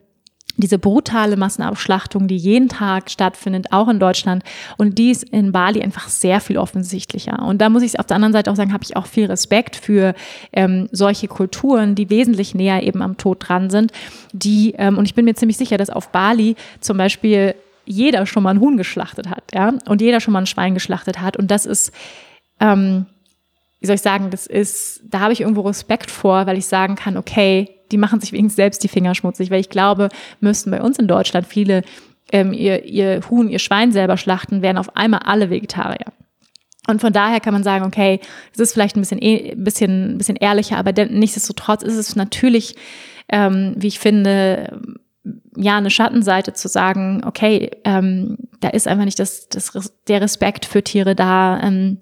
diese 0.55 0.79
brutale 0.79 1.35
Massenabschlachtung, 1.35 2.27
die 2.27 2.37
jeden 2.37 2.69
Tag 2.69 3.09
stattfindet, 3.09 3.67
auch 3.71 3.89
in 3.89 3.99
Deutschland. 3.99 4.43
Und 4.77 4.97
die 4.97 5.11
ist 5.11 5.23
in 5.23 5.51
Bali 5.51 5.81
einfach 5.81 6.07
sehr 6.07 6.39
viel 6.39 6.57
offensichtlicher. 6.57 7.41
Und 7.41 7.59
da 7.59 7.69
muss 7.69 7.83
ich 7.83 7.99
auf 7.99 8.05
der 8.05 8.15
anderen 8.15 8.33
Seite 8.33 8.51
auch 8.51 8.55
sagen, 8.55 8.71
habe 8.71 8.83
ich 8.83 8.95
auch 8.95 9.07
viel 9.07 9.25
Respekt 9.25 9.75
für 9.75 10.13
ähm, 10.53 10.87
solche 10.91 11.27
Kulturen, 11.27 11.95
die 11.95 12.09
wesentlich 12.09 12.53
näher 12.53 12.83
eben 12.83 13.01
am 13.01 13.17
Tod 13.17 13.47
dran 13.47 13.69
sind. 13.69 13.91
Die, 14.33 14.73
ähm, 14.77 14.97
und 14.97 15.05
ich 15.05 15.15
bin 15.15 15.25
mir 15.25 15.35
ziemlich 15.35 15.57
sicher, 15.57 15.77
dass 15.77 15.89
auf 15.89 16.09
Bali 16.09 16.55
zum 16.79 16.97
Beispiel 16.97 17.55
jeder 17.91 18.25
schon 18.25 18.43
mal 18.43 18.51
ein 18.51 18.59
Huhn 18.59 18.77
geschlachtet 18.77 19.29
hat, 19.29 19.43
ja, 19.53 19.73
und 19.87 20.01
jeder 20.01 20.19
schon 20.19 20.33
mal 20.33 20.39
ein 20.39 20.47
Schwein 20.47 20.73
geschlachtet 20.73 21.21
hat. 21.21 21.37
Und 21.37 21.51
das 21.51 21.65
ist, 21.65 21.91
ähm, 22.59 23.05
wie 23.79 23.87
soll 23.87 23.95
ich 23.95 24.01
sagen, 24.01 24.29
das 24.29 24.47
ist, 24.47 25.01
da 25.03 25.19
habe 25.19 25.33
ich 25.33 25.41
irgendwo 25.41 25.61
Respekt 25.61 26.11
vor, 26.11 26.45
weil 26.45 26.57
ich 26.57 26.65
sagen 26.65 26.95
kann, 26.95 27.17
okay, 27.17 27.69
die 27.91 27.97
machen 27.97 28.21
sich 28.21 28.31
wenigstens 28.31 28.55
selbst 28.55 28.83
die 28.83 28.87
Finger 28.87 29.15
schmutzig, 29.15 29.51
weil 29.51 29.59
ich 29.59 29.69
glaube, 29.69 30.09
müssten 30.39 30.71
bei 30.71 30.81
uns 30.81 30.97
in 30.97 31.07
Deutschland 31.07 31.45
viele 31.45 31.83
ähm, 32.31 32.53
ihr, 32.53 32.85
ihr 32.85 33.21
Huhn, 33.29 33.49
ihr 33.49 33.59
Schwein 33.59 33.91
selber 33.91 34.17
schlachten, 34.17 34.61
wären 34.61 34.77
auf 34.77 34.95
einmal 34.95 35.21
alle 35.25 35.49
Vegetarier. 35.49 36.05
Und 36.87 36.99
von 36.99 37.13
daher 37.13 37.39
kann 37.39 37.53
man 37.53 37.63
sagen, 37.63 37.85
okay, 37.85 38.19
es 38.53 38.59
ist 38.59 38.73
vielleicht 38.73 38.95
ein 38.95 39.01
bisschen, 39.01 39.21
eh, 39.21 39.53
bisschen, 39.55 40.17
bisschen 40.17 40.35
ehrlicher, 40.35 40.77
aber 40.77 40.93
nichtsdestotrotz 41.05 41.83
ist 41.83 41.95
es 41.95 42.15
natürlich, 42.15 42.75
ähm, 43.29 43.75
wie 43.77 43.87
ich 43.87 43.99
finde, 43.99 44.79
ja, 45.56 45.78
eine 45.78 45.89
Schattenseite 45.89 46.54
zu 46.54 46.68
sagen, 46.68 47.24
okay, 47.26 47.72
ähm, 47.84 48.38
da 48.60 48.70
ist 48.70 48.88
einfach 48.88 49.06
nicht 49.06 49.20
das, 49.20 49.49
das, 49.49 49.72
der 50.08 50.22
Respekt 50.22 50.66
für 50.66 50.84
Tiere 50.84 51.16
da, 51.16 51.60
ähm, 51.62 51.99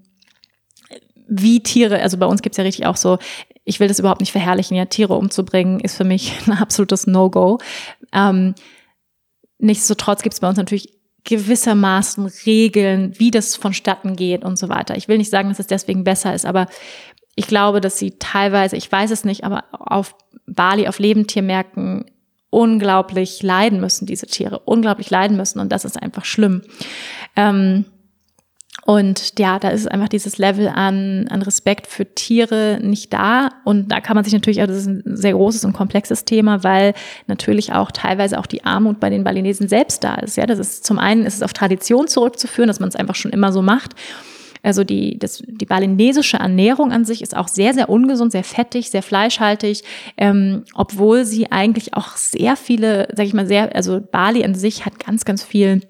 wie 1.27 1.61
Tiere, 1.61 2.01
also 2.01 2.17
bei 2.17 2.25
uns 2.25 2.41
gibt's 2.41 2.57
ja 2.57 2.63
richtig 2.63 2.85
auch 2.85 2.95
so, 2.95 3.19
ich 3.63 3.79
will 3.79 3.87
das 3.87 3.99
überhaupt 3.99 4.21
nicht 4.21 4.31
verherrlichen, 4.31 4.75
ja, 4.75 4.85
Tiere 4.85 5.15
umzubringen 5.15 5.79
ist 5.79 5.95
für 5.95 6.03
mich 6.03 6.33
ein 6.47 6.53
absolutes 6.53 7.07
No-Go. 7.07 7.59
Ähm, 8.13 8.55
nichtsdestotrotz 9.59 10.23
gibt's 10.23 10.39
bei 10.39 10.49
uns 10.49 10.57
natürlich 10.57 10.99
gewissermaßen 11.25 12.25
Regeln, 12.45 13.13
wie 13.19 13.29
das 13.29 13.55
vonstatten 13.55 14.15
geht 14.15 14.43
und 14.43 14.57
so 14.57 14.69
weiter. 14.69 14.95
Ich 14.95 15.07
will 15.07 15.17
nicht 15.17 15.29
sagen, 15.29 15.49
dass 15.49 15.59
es 15.59 15.67
deswegen 15.67 16.03
besser 16.03 16.33
ist, 16.33 16.45
aber 16.45 16.67
ich 17.35 17.45
glaube, 17.47 17.81
dass 17.81 17.99
sie 17.99 18.17
teilweise, 18.19 18.75
ich 18.75 18.91
weiß 18.91 19.11
es 19.11 19.23
nicht, 19.23 19.43
aber 19.43 19.65
auf 19.71 20.15
Bali, 20.47 20.87
auf 20.87 20.99
Lebendtiermärkten 20.99 22.05
unglaublich 22.49 23.43
leiden 23.43 23.79
müssen, 23.79 24.05
diese 24.05 24.27
Tiere, 24.27 24.59
unglaublich 24.59 25.09
leiden 25.09 25.37
müssen 25.37 25.59
und 25.59 25.71
das 25.71 25.85
ist 25.85 26.01
einfach 26.01 26.25
schlimm. 26.25 26.61
Ähm, 27.35 27.85
Und 28.85 29.37
ja, 29.37 29.59
da 29.59 29.69
ist 29.69 29.91
einfach 29.91 30.09
dieses 30.09 30.39
Level 30.39 30.67
an, 30.67 31.27
an 31.29 31.43
Respekt 31.43 31.85
für 31.85 32.05
Tiere 32.15 32.79
nicht 32.81 33.13
da. 33.13 33.49
Und 33.63 33.91
da 33.91 34.01
kann 34.01 34.15
man 34.15 34.23
sich 34.23 34.33
natürlich, 34.33 34.61
also 34.61 34.73
das 34.73 34.81
ist 34.83 34.87
ein 34.87 35.15
sehr 35.15 35.33
großes 35.33 35.63
und 35.65 35.73
komplexes 35.73 36.25
Thema, 36.25 36.63
weil 36.63 36.95
natürlich 37.27 37.71
auch 37.73 37.91
teilweise 37.91 38.39
auch 38.39 38.47
die 38.47 38.63
Armut 38.63 38.99
bei 38.99 39.11
den 39.11 39.23
Balinesen 39.23 39.67
selbst 39.67 40.03
da 40.03 40.15
ist. 40.15 40.37
Ja, 40.37 40.47
das 40.47 40.57
ist 40.57 40.85
zum 40.85 40.97
einen 40.97 41.25
ist 41.25 41.35
es 41.35 41.43
auf 41.43 41.53
Tradition 41.53 42.07
zurückzuführen, 42.07 42.67
dass 42.67 42.79
man 42.79 42.89
es 42.89 42.95
einfach 42.95 43.15
schon 43.15 43.31
immer 43.31 43.51
so 43.51 43.61
macht. 43.61 43.93
Also 44.61 44.83
die, 44.83 45.17
das, 45.17 45.43
die 45.45 45.65
balinesische 45.65 46.37
Ernährung 46.37 46.91
an 46.91 47.05
sich 47.05 47.21
ist 47.21 47.35
auch 47.35 47.47
sehr, 47.47 47.73
sehr 47.73 47.89
ungesund, 47.89 48.31
sehr 48.31 48.43
fettig, 48.43 48.89
sehr 48.89 49.03
fleischhaltig, 49.03 49.83
ähm, 50.17 50.63
obwohl 50.73 51.25
sie 51.25 51.51
eigentlich 51.51 51.93
auch 51.93 52.17
sehr 52.17 52.55
viele, 52.55 53.07
sag 53.15 53.25
ich 53.25 53.33
mal, 53.33 53.47
sehr, 53.47 53.75
also 53.75 54.01
Bali 54.01 54.43
an 54.43 54.55
sich 54.55 54.85
hat 54.85 54.99
ganz, 54.99 55.25
ganz 55.25 55.43
viel 55.43 55.81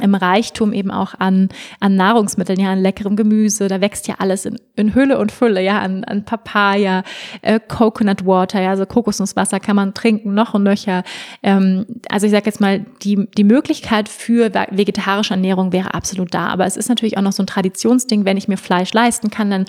im 0.00 0.14
Reichtum 0.14 0.72
eben 0.72 0.90
auch 0.90 1.14
an, 1.18 1.48
an 1.80 1.96
Nahrungsmitteln, 1.96 2.60
ja, 2.60 2.72
an 2.72 2.80
leckerem 2.82 3.16
Gemüse. 3.16 3.68
Da 3.68 3.80
wächst 3.80 4.08
ja 4.08 4.16
alles 4.18 4.44
in, 4.44 4.58
in 4.74 4.94
Hülle 4.94 5.18
und 5.18 5.32
Fülle, 5.32 5.62
ja, 5.62 5.80
an, 5.80 6.04
an 6.04 6.24
Papaya, 6.24 7.02
äh, 7.40 7.58
Coconut 7.66 8.26
Water, 8.26 8.60
ja, 8.60 8.70
also 8.70 8.84
Kokosnusswasser 8.84 9.58
kann 9.58 9.76
man 9.76 9.94
trinken, 9.94 10.34
noch 10.34 10.52
und 10.52 10.64
nöcher. 10.64 11.02
Ähm, 11.42 11.86
also 12.10 12.26
ich 12.26 12.32
sage 12.32 12.46
jetzt 12.46 12.60
mal, 12.60 12.84
die, 13.02 13.26
die 13.36 13.44
Möglichkeit 13.44 14.08
für 14.08 14.52
vegetarische 14.52 15.34
Ernährung 15.34 15.72
wäre 15.72 15.94
absolut 15.94 16.34
da. 16.34 16.48
Aber 16.48 16.66
es 16.66 16.76
ist 16.76 16.88
natürlich 16.88 17.16
auch 17.16 17.22
noch 17.22 17.32
so 17.32 17.42
ein 17.42 17.46
Traditionsding, 17.46 18.24
wenn 18.24 18.36
ich 18.36 18.48
mir 18.48 18.58
Fleisch 18.58 18.92
leisten 18.92 19.30
kann, 19.30 19.50
dann 19.50 19.64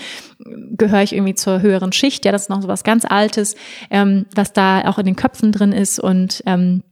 gehöre 0.71 1.03
ich 1.03 1.13
irgendwie 1.13 1.35
zur 1.35 1.61
höheren 1.61 1.93
Schicht. 1.93 2.25
Ja, 2.25 2.31
das 2.33 2.43
ist 2.43 2.49
noch 2.49 2.61
so 2.61 2.67
was 2.67 2.83
ganz 2.83 3.05
Altes, 3.05 3.55
ähm, 3.89 4.25
was 4.35 4.51
da 4.51 4.89
auch 4.89 4.97
in 4.97 5.05
den 5.05 5.15
Köpfen 5.15 5.51
drin 5.53 5.71
ist 5.71 5.99
und 5.99 6.43
ähm, 6.45 6.83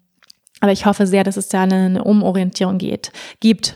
aber 0.62 0.72
ich 0.72 0.86
hoffe 0.86 1.06
sehr, 1.06 1.24
dass 1.24 1.38
es 1.38 1.50
da 1.50 1.64
eine, 1.64 2.04
Umorientierung 2.04 2.78
geht, 2.78 3.12
gibt. 3.40 3.76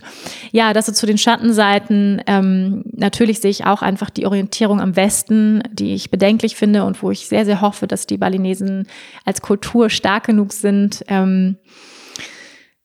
Ja, 0.51 0.71
das 0.73 0.85
so 0.85 0.93
zu 0.93 1.05
den 1.05 1.17
Schattenseiten. 1.17 2.21
Ähm, 2.25 2.83
natürlich 2.93 3.41
sehe 3.41 3.51
ich 3.51 3.65
auch 3.65 3.81
einfach 3.81 4.09
die 4.09 4.25
Orientierung 4.25 4.79
am 4.79 4.95
Westen, 4.95 5.61
die 5.71 5.93
ich 5.93 6.09
bedenklich 6.09 6.55
finde 6.55 6.85
und 6.85 7.03
wo 7.03 7.11
ich 7.11 7.27
sehr, 7.27 7.45
sehr 7.45 7.61
hoffe, 7.61 7.85
dass 7.85 8.07
die 8.07 8.17
Balinesen 8.17 8.87
als 9.25 9.41
Kultur 9.41 9.89
stark 9.89 10.25
genug 10.25 10.53
sind, 10.53 11.03
ähm, 11.09 11.57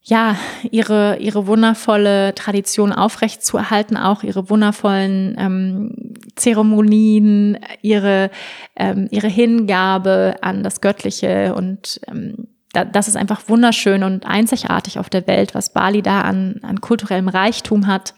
ja, 0.06 0.36
ihre, 0.70 1.16
ihre 1.16 1.46
wundervolle 1.46 2.34
Tradition 2.34 2.92
aufrechtzuerhalten, 2.92 3.96
auch 3.96 4.22
ihre 4.22 4.50
wundervollen 4.50 5.34
ähm, 5.38 6.14
Zeremonien, 6.36 7.58
ihre, 7.80 8.30
ähm, 8.76 9.08
ihre 9.10 9.28
Hingabe 9.28 10.36
an 10.42 10.62
das 10.62 10.82
Göttliche 10.82 11.54
und 11.54 12.02
ähm, 12.06 12.48
das 12.74 13.08
ist 13.08 13.16
einfach 13.16 13.42
wunderschön 13.48 14.02
und 14.02 14.26
einzigartig 14.26 14.98
auf 14.98 15.08
der 15.08 15.26
Welt, 15.26 15.54
was 15.54 15.70
Bali 15.70 16.02
da 16.02 16.22
an, 16.22 16.60
an 16.62 16.80
kulturellem 16.80 17.28
Reichtum 17.28 17.86
hat 17.86 18.14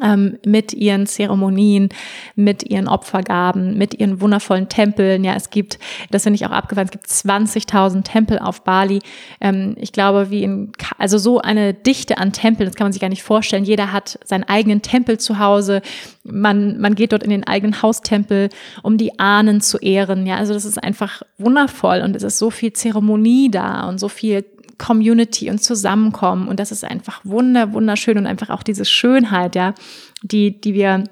mit 0.00 0.72
ihren 0.72 1.06
Zeremonien, 1.06 1.90
mit 2.34 2.62
ihren 2.62 2.88
Opfergaben, 2.88 3.76
mit 3.76 3.92
ihren 3.92 4.22
wundervollen 4.22 4.70
Tempeln. 4.70 5.22
Ja, 5.22 5.34
es 5.34 5.50
gibt, 5.50 5.78
das 6.10 6.22
finde 6.22 6.36
ich 6.36 6.46
auch 6.46 6.50
abgefahren, 6.50 6.86
es 6.86 6.92
gibt 6.92 7.06
20.000 7.06 8.02
Tempel 8.02 8.38
auf 8.38 8.62
Bali. 8.62 9.00
Ähm, 9.42 9.76
ich 9.78 9.92
glaube, 9.92 10.30
wie 10.30 10.44
in, 10.44 10.72
also 10.96 11.18
so 11.18 11.42
eine 11.42 11.74
Dichte 11.74 12.16
an 12.16 12.32
Tempeln, 12.32 12.66
das 12.66 12.74
kann 12.74 12.86
man 12.86 12.92
sich 12.92 13.02
gar 13.02 13.10
nicht 13.10 13.22
vorstellen. 13.22 13.64
Jeder 13.64 13.92
hat 13.92 14.18
seinen 14.24 14.44
eigenen 14.44 14.80
Tempel 14.80 15.20
zu 15.20 15.38
Hause. 15.38 15.82
Man, 16.24 16.80
man 16.80 16.94
geht 16.94 17.12
dort 17.12 17.22
in 17.22 17.30
den 17.30 17.46
eigenen 17.46 17.82
Haustempel, 17.82 18.48
um 18.82 18.96
die 18.96 19.18
Ahnen 19.18 19.60
zu 19.60 19.76
ehren. 19.76 20.26
Ja, 20.26 20.36
also 20.36 20.54
das 20.54 20.64
ist 20.64 20.82
einfach 20.82 21.22
wundervoll 21.36 22.00
und 22.00 22.16
es 22.16 22.22
ist 22.22 22.38
so 22.38 22.48
viel 22.48 22.72
Zeremonie 22.72 23.50
da 23.50 23.86
und 23.90 24.00
so 24.00 24.08
viel 24.08 24.42
Community 24.78 25.50
und 25.50 25.62
Zusammenkommen. 25.62 26.48
Und 26.48 26.60
das 26.60 26.72
ist 26.72 26.84
einfach 26.84 27.20
wunder, 27.24 27.72
wunderschön 27.72 28.18
und 28.18 28.26
einfach 28.26 28.50
auch 28.50 28.62
diese 28.62 28.84
Schönheit, 28.84 29.54
ja, 29.54 29.74
die, 30.22 30.60
die 30.60 30.74
wir 30.74 31.04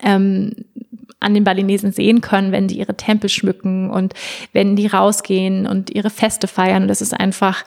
ähm, 0.00 0.52
an 1.20 1.34
den 1.34 1.44
Balinesen 1.44 1.92
sehen 1.92 2.20
können, 2.20 2.52
wenn 2.52 2.68
die 2.68 2.78
ihre 2.78 2.96
Tempel 2.96 3.30
schmücken 3.30 3.90
und 3.90 4.14
wenn 4.52 4.76
die 4.76 4.86
rausgehen 4.86 5.66
und 5.66 5.90
ihre 5.90 6.10
Feste 6.10 6.48
feiern. 6.48 6.82
Und 6.82 6.88
das 6.88 7.00
ist 7.00 7.14
einfach 7.14 7.64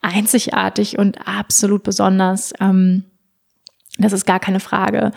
einzigartig 0.00 0.98
und 0.98 1.26
absolut 1.26 1.84
besonders. 1.84 2.52
Ähm, 2.60 3.04
das 3.98 4.14
ist 4.14 4.24
gar 4.24 4.40
keine 4.40 4.60
Frage. 4.60 5.12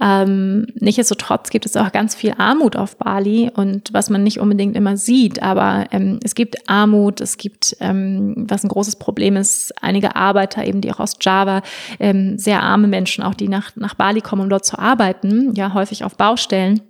Ähm, 0.00 0.66
Nichtsdestotrotz 0.74 1.48
gibt 1.48 1.64
es 1.64 1.76
auch 1.76 1.92
ganz 1.92 2.14
viel 2.14 2.34
Armut 2.36 2.76
auf 2.76 2.98
Bali 2.98 3.50
und 3.54 3.88
was 3.92 4.10
man 4.10 4.22
nicht 4.22 4.38
unbedingt 4.38 4.76
immer 4.76 4.98
sieht, 4.98 5.42
aber 5.42 5.86
ähm, 5.92 6.20
es 6.22 6.34
gibt 6.34 6.68
Armut, 6.68 7.22
es 7.22 7.38
gibt, 7.38 7.76
ähm, 7.80 8.46
was 8.48 8.64
ein 8.64 8.68
großes 8.68 8.96
Problem 8.96 9.36
ist, 9.36 9.72
einige 9.82 10.14
Arbeiter 10.14 10.66
eben, 10.66 10.82
die 10.82 10.92
auch 10.92 11.00
aus 11.00 11.16
Java, 11.20 11.62
ähm, 12.00 12.38
sehr 12.38 12.62
arme 12.62 12.86
Menschen, 12.86 13.24
auch 13.24 13.34
die 13.34 13.48
nach, 13.48 13.74
nach 13.76 13.94
Bali 13.94 14.20
kommen, 14.20 14.42
um 14.42 14.50
dort 14.50 14.66
zu 14.66 14.78
arbeiten, 14.78 15.54
ja 15.54 15.72
häufig 15.72 16.04
auf 16.04 16.16
Baustellen 16.16 16.82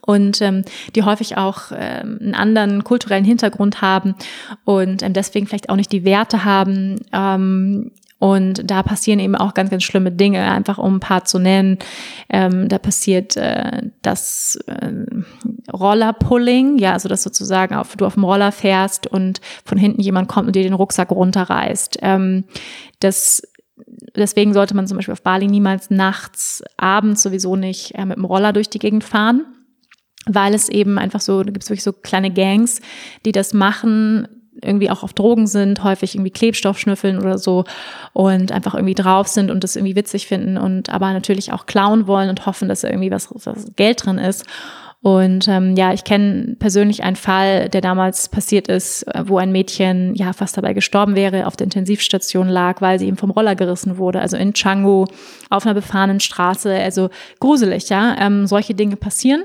und 0.00 0.40
ähm, 0.40 0.62
die 0.94 1.02
häufig 1.02 1.36
auch 1.36 1.72
ähm, 1.72 2.18
einen 2.20 2.34
anderen 2.34 2.84
kulturellen 2.84 3.24
Hintergrund 3.24 3.82
haben 3.82 4.14
und 4.64 5.02
ähm, 5.02 5.12
deswegen 5.12 5.46
vielleicht 5.46 5.70
auch 5.70 5.76
nicht 5.76 5.92
die 5.92 6.04
Werte 6.04 6.44
haben, 6.44 7.00
ähm, 7.12 7.90
und 8.22 8.70
da 8.70 8.84
passieren 8.84 9.18
eben 9.18 9.34
auch 9.34 9.52
ganz, 9.52 9.70
ganz 9.70 9.82
schlimme 9.82 10.12
Dinge, 10.12 10.48
einfach 10.48 10.78
um 10.78 10.94
ein 10.94 11.00
paar 11.00 11.24
zu 11.24 11.40
nennen. 11.40 11.80
Ähm, 12.28 12.68
da 12.68 12.78
passiert 12.78 13.36
äh, 13.36 13.90
das 14.00 14.60
äh, 14.68 14.92
Rollerpulling, 15.72 16.78
ja, 16.78 16.92
also 16.92 17.08
dass 17.08 17.24
sozusagen 17.24 17.74
auf, 17.74 17.96
du 17.96 18.06
auf 18.06 18.14
dem 18.14 18.22
Roller 18.22 18.52
fährst 18.52 19.08
und 19.08 19.40
von 19.64 19.76
hinten 19.76 20.00
jemand 20.00 20.28
kommt 20.28 20.46
und 20.46 20.54
dir 20.54 20.62
den 20.62 20.72
Rucksack 20.72 21.10
runterreißt. 21.10 21.98
Ähm, 22.02 22.44
das 23.00 23.42
deswegen 24.14 24.54
sollte 24.54 24.76
man 24.76 24.86
zum 24.86 24.98
Beispiel 24.98 25.14
auf 25.14 25.22
Bali 25.22 25.48
niemals 25.48 25.90
nachts, 25.90 26.62
abends 26.76 27.22
sowieso 27.22 27.56
nicht 27.56 27.96
äh, 27.96 28.04
mit 28.04 28.18
dem 28.18 28.24
Roller 28.24 28.52
durch 28.52 28.70
die 28.70 28.78
Gegend 28.78 29.02
fahren, 29.02 29.46
weil 30.26 30.54
es 30.54 30.68
eben 30.68 30.96
einfach 30.96 31.20
so, 31.20 31.42
da 31.42 31.50
gibt 31.50 31.64
es 31.64 31.70
wirklich 31.70 31.82
so 31.82 31.92
kleine 31.92 32.32
Gangs, 32.32 32.82
die 33.24 33.32
das 33.32 33.52
machen, 33.52 34.28
irgendwie 34.62 34.90
auch 34.90 35.02
auf 35.02 35.12
Drogen 35.12 35.46
sind, 35.46 35.84
häufig 35.84 36.14
irgendwie 36.14 36.30
Klebstoff 36.30 36.78
schnüffeln 36.78 37.18
oder 37.18 37.38
so 37.38 37.64
und 38.12 38.52
einfach 38.52 38.74
irgendwie 38.74 38.94
drauf 38.94 39.28
sind 39.28 39.50
und 39.50 39.64
das 39.64 39.76
irgendwie 39.76 39.96
witzig 39.96 40.26
finden 40.26 40.56
und 40.56 40.90
aber 40.90 41.12
natürlich 41.12 41.52
auch 41.52 41.66
klauen 41.66 42.06
wollen 42.06 42.28
und 42.28 42.46
hoffen, 42.46 42.68
dass 42.68 42.84
irgendwie 42.84 43.10
was, 43.10 43.28
was 43.32 43.72
Geld 43.76 44.04
drin 44.04 44.18
ist. 44.18 44.46
Und 45.02 45.48
ähm, 45.48 45.74
ja, 45.74 45.92
ich 45.92 46.04
kenne 46.04 46.54
persönlich 46.60 47.02
einen 47.02 47.16
Fall, 47.16 47.68
der 47.68 47.80
damals 47.80 48.28
passiert 48.28 48.68
ist, 48.68 49.04
wo 49.24 49.36
ein 49.36 49.50
Mädchen 49.50 50.14
ja 50.14 50.32
fast 50.32 50.56
dabei 50.56 50.74
gestorben 50.74 51.16
wäre, 51.16 51.48
auf 51.48 51.56
der 51.56 51.64
Intensivstation 51.64 52.48
lag, 52.48 52.80
weil 52.80 53.00
sie 53.00 53.08
ihm 53.08 53.16
vom 53.16 53.32
Roller 53.32 53.56
gerissen 53.56 53.98
wurde. 53.98 54.20
Also 54.20 54.36
in 54.36 54.54
Changu 54.54 55.06
auf 55.50 55.66
einer 55.66 55.74
befahrenen 55.74 56.20
Straße. 56.20 56.72
Also 56.72 57.10
gruselig, 57.40 57.88
ja. 57.88 58.16
Ähm, 58.20 58.46
solche 58.46 58.74
Dinge 58.74 58.94
passieren. 58.94 59.42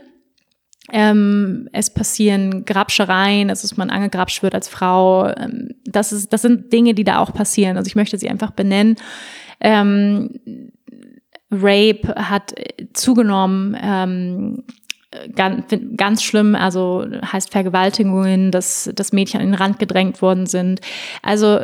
Ähm, 0.91 1.67
es 1.73 1.89
passieren 1.89 2.65
Grabschereien, 2.65 3.49
also 3.49 3.67
dass 3.67 3.77
man 3.77 3.89
angegrapscht 3.89 4.41
wird 4.41 4.55
als 4.55 4.69
Frau. 4.69 5.27
Ähm, 5.27 5.71
das, 5.85 6.11
ist, 6.11 6.31
das 6.31 6.41
sind 6.41 6.71
Dinge, 6.71 6.93
die 6.93 7.03
da 7.03 7.19
auch 7.19 7.33
passieren. 7.33 7.77
Also 7.77 7.87
ich 7.87 7.95
möchte 7.95 8.17
sie 8.17 8.29
einfach 8.29 8.51
benennen. 8.51 8.95
Ähm, 9.59 10.39
Rape 11.51 12.15
hat 12.15 12.55
zugenommen. 12.93 13.77
Ähm, 13.81 14.63
ganz, 15.35 15.65
ganz 15.95 16.23
schlimm, 16.23 16.55
also 16.55 17.05
heißt 17.31 17.51
Vergewaltigungen, 17.51 18.51
dass, 18.51 18.89
dass 18.93 19.13
Mädchen 19.13 19.41
in 19.41 19.47
den 19.47 19.55
Rand 19.55 19.79
gedrängt 19.79 20.21
worden 20.21 20.45
sind. 20.45 20.81
Also 21.21 21.59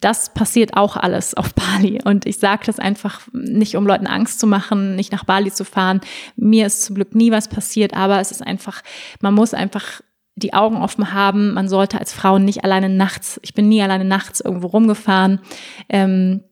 das 0.00 0.32
passiert 0.32 0.76
auch 0.76 0.96
alles 0.96 1.34
auf 1.34 1.54
Bali. 1.54 2.00
Und 2.04 2.26
ich 2.26 2.38
sage 2.38 2.66
das 2.66 2.78
einfach 2.78 3.20
nicht, 3.32 3.76
um 3.76 3.86
Leuten 3.86 4.06
Angst 4.06 4.40
zu 4.40 4.46
machen, 4.46 4.96
nicht 4.96 5.12
nach 5.12 5.24
Bali 5.24 5.52
zu 5.52 5.64
fahren. 5.64 6.00
Mir 6.36 6.66
ist 6.66 6.84
zum 6.84 6.96
Glück 6.96 7.14
nie 7.14 7.30
was 7.30 7.48
passiert, 7.48 7.94
aber 7.94 8.20
es 8.20 8.30
ist 8.30 8.46
einfach, 8.46 8.82
man 9.20 9.34
muss 9.34 9.54
einfach 9.54 10.00
die 10.34 10.52
Augen 10.52 10.76
offen 10.76 11.12
haben. 11.12 11.54
Man 11.54 11.68
sollte 11.68 11.98
als 11.98 12.12
Frau 12.12 12.38
nicht 12.38 12.64
alleine 12.64 12.88
nachts, 12.88 13.40
ich 13.42 13.54
bin 13.54 13.68
nie 13.68 13.82
alleine 13.82 14.04
nachts 14.04 14.40
irgendwo 14.40 14.68
rumgefahren. 14.68 15.40
Ähm, 15.88 16.42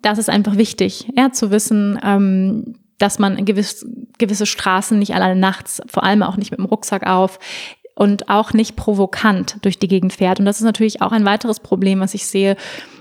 das 0.00 0.18
ist 0.18 0.30
einfach 0.30 0.56
wichtig, 0.56 1.08
ja, 1.16 1.32
zu 1.32 1.50
wissen, 1.50 1.98
ähm, 2.04 2.74
dass 2.98 3.18
man 3.18 3.44
gewiss, 3.44 3.84
gewisse 4.18 4.46
Straßen 4.46 4.98
nicht 4.98 5.14
alleine 5.14 5.38
nachts, 5.38 5.82
vor 5.86 6.04
allem 6.04 6.22
auch 6.22 6.36
nicht 6.36 6.50
mit 6.52 6.58
dem 6.58 6.66
Rucksack 6.66 7.06
auf, 7.06 7.38
und 7.94 8.28
auch 8.28 8.52
nicht 8.52 8.76
provokant 8.76 9.56
durch 9.62 9.78
die 9.78 9.88
Gegend 9.88 10.12
fährt. 10.12 10.40
Und 10.40 10.46
das 10.46 10.58
ist 10.58 10.64
natürlich 10.64 11.02
auch 11.02 11.12
ein 11.12 11.24
weiteres 11.24 11.60
Problem, 11.60 12.00
was 12.00 12.14
ich 12.14 12.26
sehe, 12.26 12.56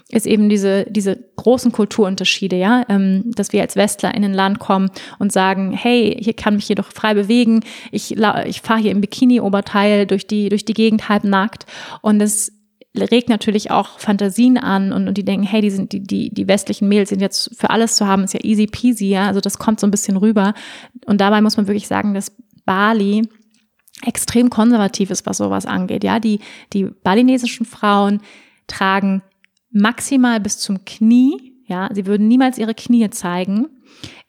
ist 0.10 0.28
eben 0.28 0.50
diese, 0.50 0.86
diese 0.90 1.18
großen 1.38 1.72
Kulturunterschiede, 1.72 2.58
ja, 2.58 2.84
ähm, 2.90 3.24
dass 3.36 3.54
wir 3.54 3.62
als 3.62 3.76
Westler 3.76 4.14
in 4.14 4.26
ein 4.26 4.34
Land 4.34 4.60
kommen 4.60 4.92
und 5.20 5.32
sagen, 5.32 5.72
hey, 5.72 6.18
hier 6.20 6.34
kann 6.34 6.56
mich 6.56 6.68
jedoch 6.68 6.92
frei 6.92 7.14
bewegen, 7.14 7.62
ich, 7.92 8.18
ich 8.46 8.62
fahre 8.62 8.82
hier 8.82 8.92
im 8.92 9.02
Bikini-Oberteil 9.02 10.06
durch 10.06 10.28
die, 10.28 10.50
durch 10.50 10.66
die 10.66 10.74
Gegend 10.74 11.08
halb 11.08 11.24
nackt 11.24 11.66
und 12.02 12.22
es 12.22 12.52
regt 12.98 13.30
natürlich 13.30 13.72
auch 13.72 14.00
Fantasien 14.00 14.58
an 14.58 14.92
und, 14.92 15.08
und 15.08 15.18
die 15.18 15.24
denken, 15.24 15.46
hey, 15.46 15.62
die 15.62 15.70
sind 15.70 15.94
die, 15.94 16.02
die, 16.02 16.30
die 16.34 16.48
westlichen 16.48 16.90
Mädels 16.90 17.10
sind 17.10 17.22
jetzt 17.22 17.52
für 17.58 17.70
alles 17.70 17.96
zu 17.96 18.06
haben, 18.06 18.24
ist 18.26 18.34
ja 18.34 18.44
easy 18.44 18.68
peasy, 18.68 19.08
ja. 19.08 19.28
Also 19.28 19.40
das 19.40 19.58
kommt 19.58 19.80
so 19.80 19.88
ein 19.88 19.92
bisschen 19.92 20.18
rüber. 20.18 20.54
Und 21.06 21.22
dabei 21.22 21.42
muss 21.42 21.56
man 21.56 21.68
wirklich 21.68 21.88
sagen, 21.88 22.14
dass 22.14 22.36
Bali 22.66 23.30
extrem 24.06 24.50
konservativ 24.50 25.10
ist, 25.10 25.26
was 25.26 25.38
sowas 25.38 25.66
angeht. 25.66 26.04
Ja, 26.04 26.20
die, 26.20 26.40
die 26.74 26.86
balinesischen 26.86 27.66
Frauen 27.66 28.22
tragen 28.68 29.22
maximal 29.72 30.40
bis 30.40 30.60
zum 30.60 30.86
Knie. 30.86 31.54
Ja, 31.66 31.90
sie 31.94 32.06
würden 32.06 32.28
niemals 32.28 32.58
ihre 32.58 32.76
Knie 32.76 33.10
zeigen. 33.10 33.68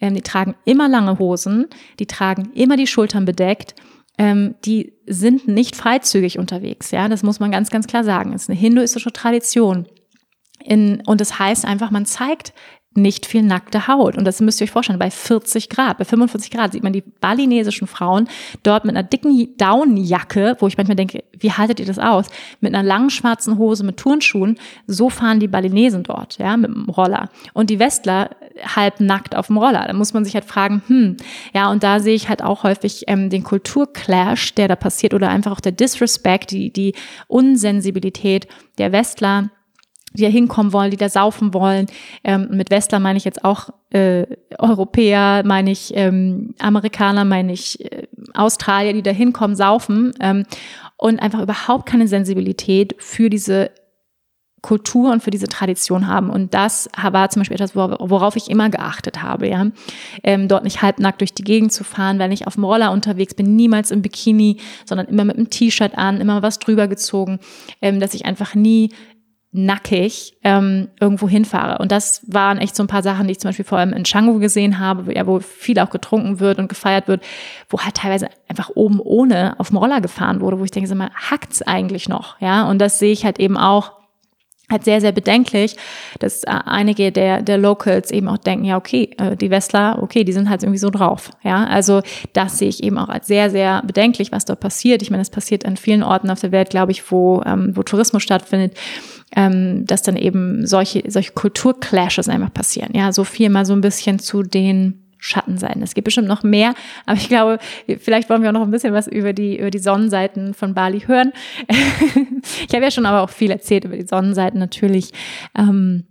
ähm, 0.00 0.14
die 0.14 0.22
tragen 0.22 0.54
immer 0.64 0.88
lange 0.88 1.18
Hosen, 1.18 1.66
die 1.98 2.06
tragen 2.06 2.50
immer 2.54 2.76
die 2.76 2.86
Schultern 2.86 3.24
bedeckt, 3.24 3.74
ähm, 4.18 4.54
die 4.64 4.92
sind 5.06 5.48
nicht 5.48 5.74
freizügig 5.74 6.38
unterwegs. 6.38 6.90
Ja, 6.90 7.08
das 7.08 7.22
muss 7.22 7.40
man 7.40 7.50
ganz, 7.50 7.70
ganz 7.70 7.86
klar 7.86 8.04
sagen. 8.04 8.32
Es 8.32 8.42
ist 8.42 8.50
eine 8.50 8.58
hinduistische 8.58 9.12
Tradition. 9.12 9.86
In, 10.62 11.02
und 11.06 11.20
das 11.20 11.38
heißt 11.38 11.64
einfach, 11.64 11.90
man 11.90 12.06
zeigt 12.06 12.52
nicht 12.94 13.26
viel 13.26 13.42
nackte 13.42 13.88
Haut. 13.88 14.16
Und 14.16 14.24
das 14.24 14.40
müsst 14.40 14.60
ihr 14.60 14.64
euch 14.64 14.70
vorstellen, 14.70 14.98
bei 14.98 15.10
40 15.10 15.68
Grad, 15.68 15.98
bei 15.98 16.04
45 16.04 16.50
Grad 16.50 16.72
sieht 16.72 16.82
man 16.82 16.92
die 16.92 17.02
balinesischen 17.20 17.86
Frauen 17.86 18.28
dort 18.62 18.84
mit 18.84 18.96
einer 18.96 19.02
dicken 19.02 19.56
Downjacke, 19.56 20.56
wo 20.60 20.66
ich 20.66 20.76
manchmal 20.76 20.96
denke, 20.96 21.24
wie 21.38 21.52
haltet 21.52 21.80
ihr 21.80 21.86
das 21.86 21.98
aus? 21.98 22.26
Mit 22.60 22.74
einer 22.74 22.86
langen 22.86 23.10
schwarzen 23.10 23.58
Hose, 23.58 23.84
mit 23.84 23.96
Turnschuhen. 23.96 24.58
So 24.86 25.10
fahren 25.10 25.40
die 25.40 25.48
Balinesen 25.48 26.02
dort, 26.02 26.38
ja, 26.38 26.56
mit 26.56 26.70
dem 26.70 26.88
Roller. 26.88 27.28
Und 27.52 27.70
die 27.70 27.78
Westler 27.78 28.30
halb 28.76 29.00
nackt 29.00 29.34
auf 29.34 29.46
dem 29.46 29.56
Roller. 29.56 29.84
Da 29.86 29.92
muss 29.92 30.12
man 30.12 30.24
sich 30.24 30.34
halt 30.34 30.44
fragen, 30.44 30.82
hm, 30.86 31.16
ja, 31.54 31.70
und 31.70 31.82
da 31.82 32.00
sehe 32.00 32.14
ich 32.14 32.28
halt 32.28 32.42
auch 32.42 32.62
häufig 32.62 33.04
ähm, 33.06 33.30
den 33.30 33.42
Kulturclash, 33.42 34.54
der 34.54 34.68
da 34.68 34.76
passiert 34.76 35.14
oder 35.14 35.30
einfach 35.30 35.52
auch 35.52 35.60
der 35.60 35.72
Disrespect, 35.72 36.50
die, 36.50 36.72
die 36.72 36.94
Unsensibilität 37.28 38.46
der 38.78 38.92
Westler 38.92 39.50
die 40.14 40.22
da 40.22 40.28
hinkommen 40.28 40.72
wollen, 40.72 40.90
die 40.90 40.96
da 40.96 41.08
saufen 41.08 41.54
wollen. 41.54 41.86
Ähm, 42.24 42.48
mit 42.50 42.70
Westler 42.70 43.00
meine 43.00 43.18
ich 43.18 43.24
jetzt 43.24 43.44
auch 43.44 43.70
äh, 43.90 44.26
Europäer, 44.58 45.42
meine 45.44 45.70
ich 45.70 45.92
ähm, 45.94 46.54
Amerikaner, 46.58 47.24
meine 47.24 47.52
ich 47.52 47.84
äh, 47.84 48.06
Australier, 48.34 48.92
die 48.92 49.02
da 49.02 49.10
hinkommen, 49.10 49.56
saufen 49.56 50.12
ähm, 50.20 50.44
und 50.96 51.20
einfach 51.20 51.40
überhaupt 51.40 51.86
keine 51.86 52.08
Sensibilität 52.08 52.94
für 52.98 53.30
diese 53.30 53.70
Kultur 54.62 55.10
und 55.10 55.22
für 55.22 55.32
diese 55.32 55.48
Tradition 55.48 56.06
haben. 56.06 56.30
Und 56.30 56.54
das 56.54 56.88
war 56.96 57.28
zum 57.28 57.40
Beispiel 57.40 57.56
etwas, 57.56 57.74
worauf 57.74 58.36
ich 58.36 58.48
immer 58.48 58.70
geachtet 58.70 59.20
habe, 59.20 59.48
ja. 59.48 59.66
Ähm, 60.22 60.46
dort 60.46 60.62
nicht 60.62 60.82
halbnackt 60.82 61.20
durch 61.20 61.34
die 61.34 61.42
Gegend 61.42 61.72
zu 61.72 61.82
fahren, 61.82 62.20
wenn 62.20 62.30
ich 62.30 62.46
auf 62.46 62.54
dem 62.54 62.64
Roller 62.64 62.92
unterwegs 62.92 63.34
bin, 63.34 63.56
niemals 63.56 63.90
im 63.90 64.02
Bikini, 64.02 64.58
sondern 64.84 65.08
immer 65.08 65.24
mit 65.24 65.36
einem 65.36 65.50
T-Shirt 65.50 65.98
an, 65.98 66.20
immer 66.20 66.42
was 66.42 66.60
drüber 66.60 66.86
gezogen, 66.86 67.40
ähm, 67.82 67.98
dass 67.98 68.14
ich 68.14 68.24
einfach 68.24 68.54
nie 68.54 68.90
nackig 69.52 70.34
ähm, 70.42 70.88
irgendwo 70.98 71.28
hinfahre. 71.28 71.78
Und 71.78 71.92
das 71.92 72.22
waren 72.26 72.58
echt 72.58 72.74
so 72.74 72.82
ein 72.82 72.86
paar 72.86 73.02
Sachen, 73.02 73.26
die 73.26 73.32
ich 73.32 73.40
zum 73.40 73.50
Beispiel 73.50 73.66
vor 73.66 73.78
allem 73.78 73.92
in 73.92 74.02
Canggu 74.02 74.38
gesehen 74.38 74.78
habe, 74.78 75.14
ja, 75.14 75.26
wo 75.26 75.40
viel 75.40 75.78
auch 75.78 75.90
getrunken 75.90 76.40
wird 76.40 76.58
und 76.58 76.68
gefeiert 76.68 77.06
wird, 77.06 77.22
wo 77.68 77.78
halt 77.78 77.94
teilweise 77.94 78.28
einfach 78.48 78.70
oben 78.74 78.98
ohne 78.98 79.60
auf 79.60 79.68
dem 79.68 79.76
Roller 79.76 80.00
gefahren 80.00 80.40
wurde, 80.40 80.58
wo 80.58 80.64
ich 80.64 80.70
denke, 80.70 80.88
sag 80.88 80.96
mal, 80.96 81.10
hackt's 81.14 81.60
eigentlich 81.60 82.08
noch? 82.08 82.40
Ja, 82.40 82.68
und 82.68 82.78
das 82.78 82.98
sehe 82.98 83.12
ich 83.12 83.26
halt 83.26 83.38
eben 83.38 83.58
auch 83.58 83.92
halt 84.70 84.84
sehr, 84.84 85.02
sehr 85.02 85.12
bedenklich, 85.12 85.76
dass 86.18 86.44
äh, 86.44 86.50
einige 86.64 87.12
der, 87.12 87.42
der 87.42 87.58
Locals 87.58 88.10
eben 88.10 88.28
auch 88.28 88.38
denken, 88.38 88.64
ja, 88.64 88.78
okay, 88.78 89.10
äh, 89.18 89.36
die 89.36 89.50
Westler, 89.50 89.98
okay, 90.02 90.24
die 90.24 90.32
sind 90.32 90.48
halt 90.48 90.62
irgendwie 90.62 90.78
so 90.78 90.88
drauf. 90.88 91.30
Ja, 91.42 91.64
also 91.64 92.00
das 92.32 92.58
sehe 92.58 92.70
ich 92.70 92.82
eben 92.82 92.96
auch 92.96 93.10
als 93.10 93.26
sehr, 93.26 93.50
sehr 93.50 93.82
bedenklich, 93.82 94.32
was 94.32 94.46
dort 94.46 94.60
passiert. 94.60 95.02
Ich 95.02 95.10
meine, 95.10 95.20
es 95.20 95.30
passiert 95.30 95.66
an 95.66 95.76
vielen 95.76 96.02
Orten 96.02 96.30
auf 96.30 96.40
der 96.40 96.52
Welt, 96.52 96.70
glaube 96.70 96.92
ich, 96.92 97.10
wo, 97.12 97.42
ähm, 97.44 97.72
wo 97.76 97.82
Tourismus 97.82 98.22
stattfindet 98.22 98.74
ähm, 99.36 99.86
dass 99.86 100.02
dann 100.02 100.16
eben 100.16 100.66
solche, 100.66 101.02
solche 101.10 101.32
Kulturclashes 101.32 102.28
einfach 102.28 102.52
passieren. 102.52 102.90
Ja, 102.94 103.12
so 103.12 103.24
viel 103.24 103.48
mal 103.50 103.64
so 103.64 103.72
ein 103.72 103.80
bisschen 103.80 104.18
zu 104.18 104.42
den 104.42 105.02
Schattenseiten. 105.18 105.82
Es 105.82 105.94
gibt 105.94 106.04
bestimmt 106.06 106.26
noch 106.26 106.42
mehr, 106.42 106.74
aber 107.06 107.16
ich 107.16 107.28
glaube, 107.28 107.58
vielleicht 108.00 108.28
wollen 108.28 108.42
wir 108.42 108.50
auch 108.50 108.54
noch 108.54 108.62
ein 108.62 108.72
bisschen 108.72 108.92
was 108.92 109.06
über 109.06 109.32
die, 109.32 109.58
über 109.58 109.70
die 109.70 109.78
Sonnenseiten 109.78 110.52
von 110.52 110.74
Bali 110.74 111.00
hören. 111.00 111.32
ich 111.68 112.74
habe 112.74 112.82
ja 112.82 112.90
schon 112.90 113.06
aber 113.06 113.22
auch 113.22 113.30
viel 113.30 113.52
erzählt 113.52 113.84
über 113.84 113.96
die 113.96 114.06
Sonnenseiten 114.06 114.58
natürlich. 114.58 115.12
Ähm, 115.56 116.08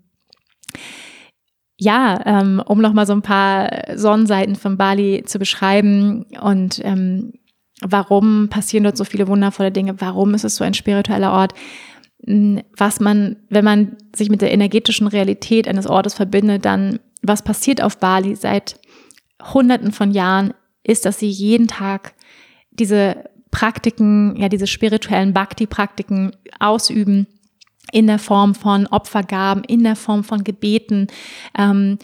ja, 1.77 2.21
ähm, 2.25 2.61
um 2.65 2.79
noch 2.79 2.93
mal 2.93 3.05
so 3.05 3.13
ein 3.13 3.21
paar 3.21 3.97
Sonnenseiten 3.97 4.55
von 4.55 4.77
Bali 4.77 5.23
zu 5.25 5.39
beschreiben 5.39 6.25
und 6.39 6.79
ähm, 6.85 7.33
warum 7.81 8.47
passieren 8.49 8.83
dort 8.83 8.97
so 8.97 9.03
viele 9.03 9.27
wundervolle 9.27 9.71
Dinge, 9.71 9.99
warum 9.99 10.33
ist 10.35 10.45
es 10.45 10.55
so 10.55 10.63
ein 10.63 10.73
spiritueller 10.73 11.33
Ort 11.33 11.53
was 12.23 12.99
man, 12.99 13.37
wenn 13.49 13.65
man 13.65 13.97
sich 14.15 14.29
mit 14.29 14.41
der 14.41 14.51
energetischen 14.51 15.07
Realität 15.07 15.67
eines 15.67 15.87
Ortes 15.87 16.13
verbindet, 16.13 16.65
dann 16.65 16.99
was 17.23 17.43
passiert 17.43 17.81
auf 17.81 17.97
Bali 17.97 18.35
seit 18.35 18.79
Hunderten 19.53 19.91
von 19.91 20.11
Jahren, 20.11 20.53
ist, 20.83 21.05
dass 21.05 21.19
sie 21.19 21.29
jeden 21.29 21.67
Tag 21.67 22.13
diese 22.71 23.29
Praktiken, 23.51 24.35
ja, 24.37 24.49
diese 24.49 24.67
spirituellen 24.67 25.33
Bhakti-Praktiken 25.33 26.35
ausüben 26.59 27.27
in 27.91 28.07
der 28.07 28.19
Form 28.19 28.55
von 28.55 28.87
Opfergaben, 28.87 29.63
in 29.63 29.83
der 29.83 29.95
Form 29.95 30.23
von 30.23 30.43
Gebeten, 30.43 31.07
ähm, 31.57 31.97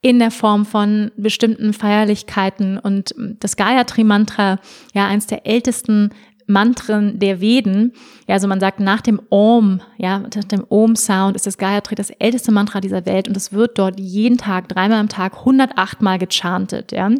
in 0.00 0.18
der 0.18 0.30
Form 0.30 0.64
von 0.64 1.10
bestimmten 1.16 1.72
Feierlichkeiten. 1.72 2.78
Und 2.78 3.14
das 3.16 3.56
Gayatri-Mantra, 3.56 4.58
ja, 4.94 5.06
eins 5.06 5.26
der 5.26 5.46
ältesten 5.46 6.10
Mantren 6.48 7.18
der 7.18 7.40
Veden. 7.40 7.92
Ja, 8.26 8.34
also 8.34 8.48
man 8.48 8.58
sagt 8.58 8.80
nach 8.80 9.00
dem 9.00 9.20
Om, 9.28 9.80
ja, 9.98 10.20
nach 10.20 10.44
dem 10.44 10.64
Om-Sound 10.68 11.36
ist 11.36 11.46
das 11.46 11.58
Gayatri 11.58 11.94
das 11.94 12.10
älteste 12.10 12.50
Mantra 12.50 12.80
dieser 12.80 13.06
Welt 13.06 13.28
und 13.28 13.36
es 13.36 13.52
wird 13.52 13.78
dort 13.78 14.00
jeden 14.00 14.38
Tag, 14.38 14.68
dreimal 14.68 14.98
am 14.98 15.08
Tag, 15.08 15.38
108 15.38 16.02
Mal 16.02 16.18
gechantet, 16.18 16.92
ja. 16.92 17.10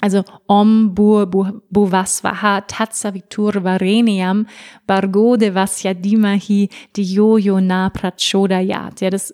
Also 0.00 0.24
Om 0.48 0.94
Bur 0.94 1.26
Bhuvasvaha 1.70 2.62
Tatsavitur 2.62 3.62
Vareniam 3.62 4.46
Bargo 4.84 5.36
Devasya 5.36 5.94
Dimahi 5.94 6.68
Diyo 6.96 7.60
Na 7.60 7.88
Prachodayat. 7.88 9.00
Ja, 9.00 9.10
das 9.10 9.32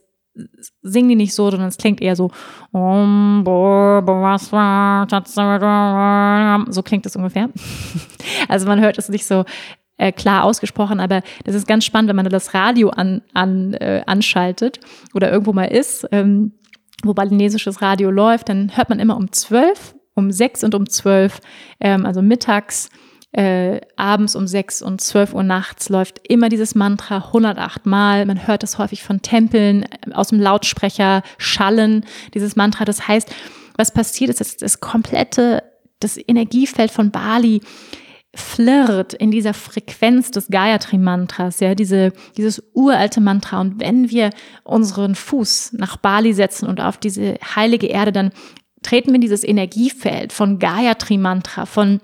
singen 0.83 1.09
die 1.09 1.17
nicht 1.17 1.35
so, 1.35 1.51
sondern 1.51 1.69
es 1.69 1.77
klingt 1.77 2.01
eher 2.01 2.17
so, 2.17 2.31
so 6.73 6.83
klingt 6.83 7.07
es 7.07 7.17
ungefähr. 7.17 7.49
Also 8.47 8.67
man 8.67 8.81
hört 8.81 8.99
es 8.99 9.09
nicht 9.09 9.25
so 9.25 9.45
äh, 9.97 10.13
klar 10.13 10.45
ausgesprochen, 10.45 11.01
aber 11.01 11.23
das 11.45 11.55
ist 11.55 11.67
ganz 11.67 11.85
spannend, 11.85 12.09
wenn 12.09 12.17
man 12.17 12.29
das 12.29 12.53
Radio 12.53 12.91
an, 12.91 13.23
an, 13.33 13.73
äh, 13.75 14.03
anschaltet 14.07 14.81
oder 15.15 15.31
irgendwo 15.31 15.53
mal 15.53 15.65
ist, 15.65 16.07
ähm, 16.13 16.53
wo 17.03 17.15
balinesisches 17.15 17.81
Radio 17.81 18.11
läuft, 18.11 18.49
dann 18.49 18.77
hört 18.77 18.89
man 18.89 19.01
immer 19.01 19.17
um 19.17 19.33
zwölf, 19.33 19.95
um 20.15 20.31
sechs 20.31 20.63
und 20.63 20.75
um 20.75 20.89
zwölf, 20.89 21.41
ähm, 21.81 22.05
also 22.07 22.23
mittags 22.23 22.91
äh, 23.33 23.81
abends 23.97 24.35
um 24.35 24.47
sechs 24.47 24.81
und 24.81 25.01
zwölf 25.01 25.35
Uhr 25.35 25.43
nachts 25.43 25.91
läuft 25.91 26.21
immer 26.27 26.49
dieses 26.49 26.75
Mantra 26.75 27.19
108 27.27 27.85
Mal. 27.85 28.25
Man 28.25 28.47
hört 28.47 28.63
es 28.63 28.79
häufig 28.79 29.03
von 29.03 29.21
Tempeln, 29.21 29.83
äh, 29.83 30.13
aus 30.15 30.29
dem 30.29 30.41
Lautsprecher 30.41 31.23
schallen, 31.37 32.05
dieses 32.35 32.57
Mantra. 32.57 32.85
Das 32.85 33.07
heißt, 33.07 33.31
was 33.77 33.93
passiert 33.93 34.31
ist, 34.31 34.41
dass 34.41 34.57
das 34.57 34.81
komplette, 34.81 35.63
das 36.01 36.17
Energiefeld 36.17 36.91
von 36.91 37.11
Bali 37.11 37.61
flirt 38.35 39.15
in 39.15 39.31
dieser 39.31 39.55
Frequenz 39.55 40.31
des 40.31 40.49
Gayatri-Mantras, 40.49 41.61
ja, 41.61 41.75
diese, 41.75 42.13
dieses 42.37 42.63
uralte 42.73 43.21
Mantra. 43.21 43.61
Und 43.61 43.81
wenn 43.81 44.11
wir 44.11 44.31
unseren 44.65 45.15
Fuß 45.15 45.75
nach 45.75 45.97
Bali 45.97 46.33
setzen 46.33 46.67
und 46.67 46.81
auf 46.81 46.99
diese 46.99 47.37
heilige 47.57 47.89
Erde, 47.89 48.13
dann 48.13 48.31
treten 48.83 49.09
wir 49.09 49.17
in 49.17 49.21
dieses 49.21 49.45
Energiefeld 49.45 50.33
von 50.33 50.59
Gayatri-Mantra, 50.59 51.67
von 51.67 52.01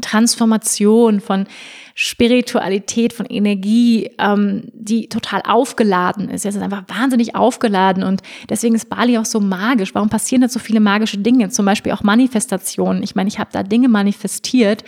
Transformation, 0.00 1.20
von 1.20 1.46
Spiritualität, 1.94 3.12
von 3.12 3.26
Energie, 3.26 4.10
ähm, 4.18 4.64
die 4.72 5.08
total 5.08 5.42
aufgeladen 5.46 6.28
ist. 6.28 6.44
Es 6.44 6.56
ist 6.56 6.62
einfach 6.62 6.84
wahnsinnig 6.88 7.36
aufgeladen 7.36 8.02
und 8.02 8.22
deswegen 8.48 8.74
ist 8.74 8.88
Bali 8.88 9.16
auch 9.16 9.24
so 9.24 9.38
magisch. 9.38 9.94
Warum 9.94 10.08
passieren 10.08 10.42
da 10.42 10.48
so 10.48 10.58
viele 10.58 10.80
magische 10.80 11.18
Dinge? 11.18 11.50
Zum 11.50 11.64
Beispiel 11.64 11.92
auch 11.92 12.02
Manifestationen. 12.02 13.02
Ich 13.04 13.14
meine, 13.14 13.28
ich 13.28 13.38
habe 13.38 13.50
da 13.52 13.62
Dinge 13.62 13.88
manifestiert 13.88 14.82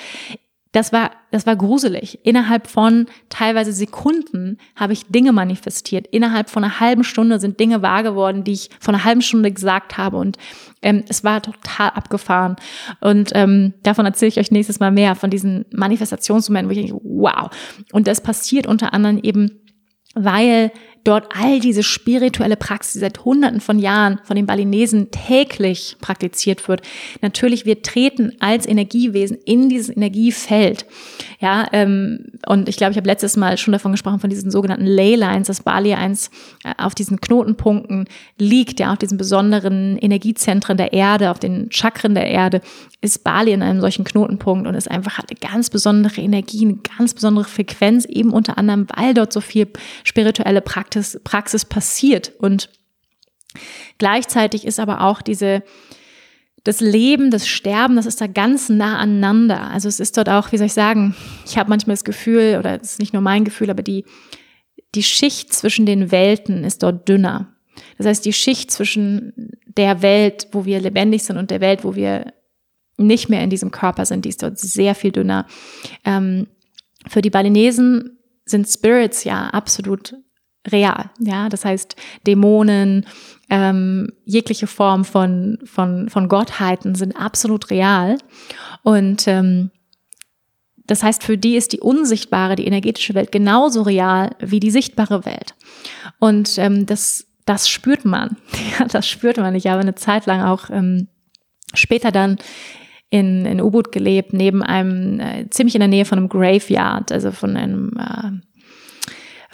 das 0.77 0.93
war, 0.93 1.13
das 1.31 1.47
war 1.47 1.57
gruselig. 1.57 2.21
Innerhalb 2.23 2.67
von 2.67 3.07
teilweise 3.31 3.73
Sekunden 3.73 4.59
habe 4.75 4.93
ich 4.93 5.07
Dinge 5.07 5.33
manifestiert. 5.33 6.07
Innerhalb 6.09 6.51
von 6.51 6.63
einer 6.63 6.81
halben 6.81 7.03
Stunde 7.03 7.41
sind 7.41 7.59
Dinge 7.59 7.81
wahr 7.81 8.03
geworden, 8.03 8.45
die 8.45 8.53
ich 8.53 8.69
vor 8.79 8.93
einer 8.93 9.03
halben 9.03 9.23
Stunde 9.23 9.51
gesagt 9.51 9.97
habe. 9.97 10.19
Und 10.19 10.37
ähm, 10.83 11.03
es 11.09 11.25
war 11.25 11.41
total 11.41 11.89
abgefahren. 11.93 12.57
Und 13.01 13.31
ähm, 13.35 13.73
davon 13.85 14.05
erzähle 14.05 14.29
ich 14.29 14.39
euch 14.39 14.51
nächstes 14.51 14.79
Mal 14.79 14.91
mehr, 14.91 15.15
von 15.15 15.31
diesen 15.31 15.65
Manifestationsmomenten, 15.73 16.69
wo 16.69 16.79
ich 16.79 16.87
denke, 16.87 17.01
wow. 17.03 17.49
Und 17.93 18.07
das 18.07 18.21
passiert 18.21 18.67
unter 18.67 18.93
anderem 18.93 19.19
eben, 19.23 19.63
weil 20.15 20.73
dort 21.07 21.29
all 21.37 21.61
diese 21.61 21.83
spirituelle 21.83 22.57
Praxis, 22.57 22.95
die 22.95 22.99
seit 23.01 23.25
Hunderten 23.25 23.61
von 23.61 23.79
Jahren 23.79 24.19
von 24.25 24.37
den 24.37 24.47
Balinesen 24.47 25.11
täglich 25.11 25.97
praktiziert 26.01 26.69
wird. 26.69 26.83
Natürlich, 27.23 27.65
wir 27.65 27.83
treten 27.83 28.33
als 28.41 28.67
Energiewesen 28.67 29.39
in 29.45 29.69
dieses 29.69 29.95
Energiefeld. 29.95 30.87
Ja, 31.41 31.67
ähm, 31.73 32.27
und 32.47 32.69
ich 32.69 32.77
glaube, 32.77 32.93
ich 32.93 32.97
habe 32.97 33.09
letztes 33.09 33.37
Mal 33.37 33.59
schon 33.59 33.73
davon 33.73 33.93
gesprochen, 33.93 34.21
von 34.21 34.31
diesen 34.31 34.51
sogenannten 34.51 34.87
Leylines, 34.87 35.49
dass 35.49 35.63
Bali 35.63 35.95
eins 35.95 36.31
äh, 36.65 36.73
auf 36.79 36.95
diesen 36.95 37.21
Knotenpunkten 37.21 38.09
liegt, 38.39 38.81
ja, 38.81 38.93
auf 38.93 38.99
diesen 38.99 39.19
besonderen 39.19 39.99
Energiezentren 39.99 40.77
der 40.77 40.93
Erde, 40.93 41.31
auf 41.31 41.39
den 41.39 41.71
Chakren 41.71 42.15
der 42.15 42.27
Erde, 42.27 42.61
ist 43.01 43.23
Bali 43.23 43.53
in 43.53 43.63
einem 43.63 43.81
solchen 43.81 44.05
Knotenpunkt 44.05 44.67
und 44.67 44.75
ist 44.75 44.91
einfach 44.91 45.19
hat 45.19 45.27
eine 45.31 45.39
ganz 45.39 45.71
besondere 45.71 46.21
Energie, 46.21 46.65
eine 46.65 46.79
ganz 46.99 47.15
besondere 47.15 47.45
Frequenz, 47.45 48.05
eben 48.07 48.31
unter 48.33 48.59
anderem, 48.59 48.87
weil 48.97 49.15
dort 49.15 49.33
so 49.33 49.41
viel 49.41 49.69
spirituelle 50.05 50.61
Praxis, 50.61 50.96
Praxis 51.25 51.65
passiert. 51.65 52.33
Und 52.39 52.71
gleichzeitig 53.99 54.67
ist 54.67 54.81
aber 54.81 55.03
auch 55.03 55.23
diese 55.23 55.63
das 56.67 56.81
Leben, 56.81 57.31
das 57.31 57.47
Sterben, 57.47 57.95
das 57.95 58.07
ist 58.07 58.21
da 58.21 58.27
ganz 58.27 58.69
nah 58.69 58.99
aneinander. 58.99 59.71
Also 59.71 59.89
es 59.89 60.01
ist 60.01 60.17
dort 60.17 60.29
auch, 60.29 60.51
wie 60.51 60.59
soll 60.59 60.67
ich 60.67 60.73
sagen, 60.73 61.15
ich 61.47 61.57
habe 61.57 61.71
manchmal 61.71 61.95
das 61.95 62.05
Gefühl, 62.05 62.57
oder 62.59 62.81
es 62.81 62.93
ist 62.93 62.99
nicht 62.99 63.13
nur 63.13 63.23
mein 63.23 63.45
Gefühl, 63.45 63.71
aber 63.71 63.85
die, 63.85 64.05
die 64.97 65.05
Schicht 65.05 65.53
zwischen 65.53 65.87
den 65.87 66.11
Welten 66.11 66.65
ist 66.65 66.83
dort 66.83 67.09
dünner. 67.09 67.55
Das 67.99 68.07
heißt, 68.09 68.25
die 68.25 68.33
Schicht 68.33 68.73
zwischen 68.73 69.53
der 69.67 70.03
Welt, 70.03 70.49
wo 70.51 70.65
wir 70.65 70.81
lebendig 70.81 71.23
sind 71.23 71.37
und 71.37 71.53
der 71.53 71.61
Welt, 71.61 71.85
wo 71.85 71.95
wir 71.95 72.33
nicht 72.97 73.29
mehr 73.29 73.45
in 73.45 73.51
diesem 73.51 73.71
Körper 73.71 74.05
sind, 74.05 74.25
die 74.25 74.31
ist 74.31 74.43
dort 74.43 74.59
sehr 74.59 74.97
viel 74.97 75.13
dünner. 75.13 75.47
Ähm, 76.05 76.49
für 77.07 77.23
die 77.23 77.31
Balinesen 77.31 78.19
sind 78.45 78.67
Spirits 78.67 79.23
ja 79.23 79.51
absolut 79.51 80.17
real. 80.73 81.11
Ja, 81.19 81.49
das 81.49 81.65
heißt 81.65 81.97
Dämonen, 82.27 83.07
ähm, 83.49 84.13
jegliche 84.25 84.67
Form 84.67 85.05
von, 85.05 85.59
von, 85.65 86.09
von 86.09 86.29
Gottheiten 86.29 86.95
sind 86.95 87.17
absolut 87.17 87.71
real. 87.71 88.19
Und 88.83 89.29
ähm, 89.29 89.71
das 90.87 91.03
heißt, 91.03 91.23
für 91.23 91.37
die 91.37 91.57
ist 91.57 91.73
die 91.73 91.81
unsichtbare, 91.81 92.57
die 92.57 92.67
energetische 92.67 93.15
Welt 93.15 93.33
genauso 93.33 93.83
real 93.83 94.31
wie 94.41 94.61
die 94.61 94.71
sichtbare 94.71 95.25
Welt. 95.25 95.55
Und 96.19 96.59
ähm, 96.59 96.87
das, 96.87 97.27
das 97.45 97.69
spürt 97.69 98.05
man. 98.05 98.37
Ja, 98.79 98.87
das 98.87 99.09
spürt 99.09 99.37
man. 99.39 99.55
Ich 99.55 99.67
habe 99.67 99.81
eine 99.81 99.95
Zeit 99.95 100.27
lang 100.27 100.43
auch 100.43 100.71
ähm, 100.71 101.09
später 101.75 102.13
dann 102.13 102.37
in, 103.11 103.47
in 103.47 103.61
Ubud 103.61 103.93
gelebt, 103.93 104.33
neben 104.33 104.63
einem, 104.63 105.21
äh, 105.21 105.49
ziemlich 105.51 105.75
in 105.75 105.81
der 105.81 105.89
Nähe 105.89 106.05
von 106.05 106.19
einem 106.19 106.29
Graveyard, 106.29 107.13
also 107.13 107.31
von 107.31 107.57
einem 107.57 107.93
äh, 107.99 108.47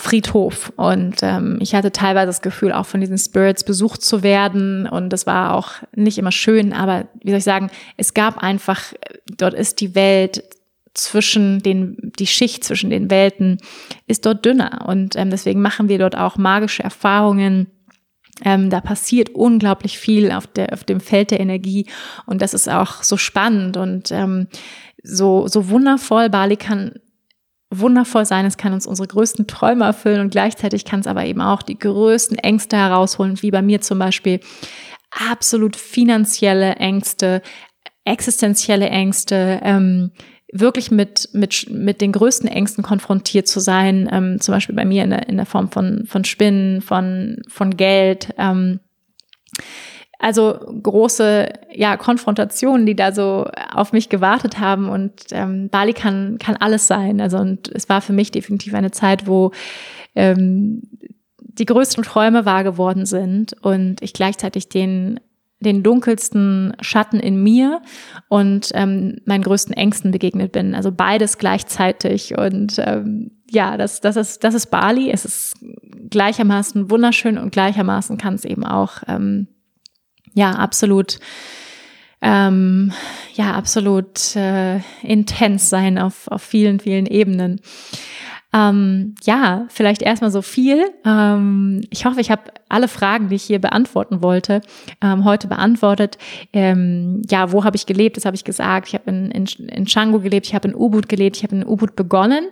Friedhof. 0.02 0.72
Und 0.74 1.22
ähm, 1.22 1.58
ich 1.60 1.76
hatte 1.76 1.92
teilweise 1.92 2.26
das 2.26 2.42
Gefühl, 2.42 2.72
auch 2.72 2.86
von 2.86 3.00
diesen 3.00 3.18
Spirits 3.18 3.62
besucht 3.62 4.02
zu 4.02 4.24
werden. 4.24 4.88
Und 4.88 5.10
das 5.10 5.26
war 5.26 5.54
auch 5.54 5.74
nicht 5.94 6.18
immer 6.18 6.32
schön, 6.32 6.72
aber 6.72 7.06
wie 7.22 7.30
soll 7.30 7.38
ich 7.38 7.44
sagen, 7.44 7.70
es 7.96 8.12
gab 8.12 8.38
einfach, 8.38 8.92
dort 9.36 9.54
ist 9.54 9.80
die 9.80 9.94
Welt 9.94 10.42
zwischen 10.92 11.62
den, 11.62 12.12
die 12.18 12.26
Schicht 12.26 12.64
zwischen 12.64 12.90
den 12.90 13.10
Welten 13.10 13.58
ist 14.08 14.26
dort 14.26 14.44
dünner. 14.44 14.86
Und 14.88 15.14
ähm, 15.14 15.30
deswegen 15.30 15.62
machen 15.62 15.88
wir 15.88 15.98
dort 15.98 16.18
auch 16.18 16.36
magische 16.36 16.82
Erfahrungen. 16.82 17.68
Ähm, 18.44 18.70
da 18.70 18.80
passiert 18.80 19.30
unglaublich 19.30 20.00
viel 20.00 20.32
auf, 20.32 20.48
der, 20.48 20.72
auf 20.72 20.82
dem 20.82 20.98
Feld 20.98 21.30
der 21.30 21.38
Energie 21.38 21.86
und 22.26 22.42
das 22.42 22.54
ist 22.54 22.68
auch 22.68 23.04
so 23.04 23.16
spannend 23.16 23.76
und 23.76 24.10
ähm, 24.10 24.48
so, 25.04 25.46
so 25.46 25.68
wundervoll. 25.68 26.28
Bali 26.28 26.56
kann 26.56 26.94
wundervoll 27.72 28.24
sein, 28.24 28.44
es 28.44 28.56
kann 28.56 28.72
uns 28.72 28.86
unsere 28.86 29.08
größten 29.08 29.46
Träume 29.46 29.84
erfüllen 29.84 30.20
und 30.20 30.30
gleichzeitig 30.30 30.84
kann 30.84 31.00
es 31.00 31.06
aber 31.06 31.24
eben 31.24 31.40
auch 31.40 31.62
die 31.62 31.78
größten 31.78 32.38
Ängste 32.38 32.76
herausholen, 32.76 33.40
wie 33.42 33.50
bei 33.50 33.62
mir 33.62 33.80
zum 33.80 33.98
Beispiel 33.98 34.40
absolut 35.10 35.76
finanzielle 35.76 36.76
Ängste, 36.76 37.42
existenzielle 38.04 38.88
Ängste, 38.88 39.60
ähm, 39.62 40.12
wirklich 40.52 40.90
mit, 40.90 41.30
mit, 41.32 41.68
mit 41.70 42.00
den 42.00 42.12
größten 42.12 42.48
Ängsten 42.48 42.84
konfrontiert 42.84 43.48
zu 43.48 43.58
sein, 43.58 44.08
ähm, 44.12 44.40
zum 44.40 44.54
Beispiel 44.54 44.76
bei 44.76 44.84
mir 44.84 45.04
in 45.04 45.10
der, 45.10 45.28
in 45.28 45.36
der 45.36 45.46
Form 45.46 45.70
von, 45.70 46.04
von 46.06 46.24
Spinnen, 46.24 46.82
von, 46.82 47.42
von 47.48 47.76
Geld. 47.76 48.34
Ähm, 48.36 48.80
also 50.22 50.54
große 50.82 51.48
ja, 51.74 51.96
Konfrontationen, 51.96 52.86
die 52.86 52.94
da 52.94 53.10
so 53.12 53.46
auf 53.74 53.92
mich 53.92 54.08
gewartet 54.08 54.60
haben. 54.60 54.88
Und 54.88 55.12
ähm, 55.32 55.68
Bali 55.68 55.92
kann, 55.92 56.38
kann 56.38 56.56
alles 56.56 56.86
sein. 56.86 57.20
Also 57.20 57.38
und 57.38 57.68
es 57.74 57.88
war 57.88 58.00
für 58.00 58.12
mich 58.12 58.30
definitiv 58.30 58.72
eine 58.74 58.92
Zeit, 58.92 59.26
wo 59.26 59.50
ähm, 60.14 60.82
die 61.40 61.66
größten 61.66 62.04
Träume 62.04 62.46
wahr 62.46 62.62
geworden 62.62 63.04
sind 63.04 63.54
und 63.62 64.00
ich 64.00 64.12
gleichzeitig 64.12 64.68
den 64.68 65.18
den 65.58 65.84
dunkelsten 65.84 66.74
Schatten 66.80 67.20
in 67.20 67.40
mir 67.40 67.82
und 68.28 68.70
ähm, 68.74 69.18
meinen 69.26 69.44
größten 69.44 69.72
Ängsten 69.72 70.10
begegnet 70.10 70.50
bin. 70.50 70.74
Also 70.74 70.90
beides 70.90 71.38
gleichzeitig. 71.38 72.36
Und 72.36 72.74
ähm, 72.78 73.30
ja, 73.48 73.76
das, 73.76 74.00
das, 74.00 74.16
ist, 74.16 74.42
das 74.42 74.54
ist 74.54 74.72
Bali. 74.72 75.12
Es 75.12 75.24
ist 75.24 75.54
gleichermaßen 76.10 76.90
wunderschön 76.90 77.38
und 77.38 77.52
gleichermaßen 77.52 78.18
kann 78.18 78.34
es 78.34 78.44
eben 78.44 78.64
auch 78.64 79.04
ähm, 79.06 79.46
ja, 80.34 80.52
absolut, 80.52 81.18
ähm, 82.20 82.92
ja, 83.34 83.54
absolut 83.54 84.36
äh, 84.36 84.80
intens 85.02 85.70
sein 85.70 85.98
auf, 85.98 86.28
auf 86.28 86.42
vielen, 86.42 86.80
vielen 86.80 87.06
Ebenen. 87.06 87.60
Ähm, 88.54 89.14
ja, 89.24 89.64
vielleicht 89.68 90.02
erstmal 90.02 90.30
so 90.30 90.42
viel. 90.42 90.84
Ähm, 91.06 91.80
ich 91.88 92.04
hoffe, 92.04 92.20
ich 92.20 92.30
habe 92.30 92.52
alle 92.68 92.86
Fragen, 92.86 93.28
die 93.28 93.36
ich 93.36 93.44
hier 93.44 93.58
beantworten 93.58 94.22
wollte, 94.22 94.60
ähm, 95.00 95.24
heute 95.24 95.48
beantwortet. 95.48 96.18
Ähm, 96.52 97.22
ja, 97.30 97.50
wo 97.50 97.64
habe 97.64 97.76
ich 97.76 97.86
gelebt? 97.86 98.18
Das 98.18 98.26
habe 98.26 98.36
ich 98.36 98.44
gesagt. 98.44 98.88
Ich 98.88 98.94
habe 98.94 99.10
in, 99.10 99.30
in, 99.30 99.46
in 99.46 99.86
Chango 99.86 100.20
gelebt, 100.20 100.46
ich 100.46 100.54
habe 100.54 100.68
in 100.68 100.74
Ubud 100.74 101.08
gelebt, 101.08 101.38
ich 101.38 101.44
habe 101.44 101.56
in 101.56 101.66
Ubud 101.66 101.96
begonnen. 101.96 102.44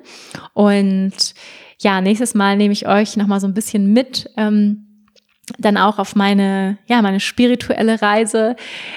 Und 0.54 1.34
ja, 1.78 2.00
nächstes 2.00 2.34
Mal 2.34 2.56
nehme 2.56 2.72
ich 2.72 2.88
euch 2.88 3.18
nochmal 3.18 3.40
so 3.40 3.46
ein 3.46 3.54
bisschen 3.54 3.92
mit. 3.92 4.30
Ähm, 4.38 4.86
dann 5.58 5.76
auch 5.76 5.98
auf 5.98 6.16
meine, 6.16 6.78
ja, 6.86 7.02
meine 7.02 7.20
spirituelle 7.20 8.00
Reise. 8.00 8.56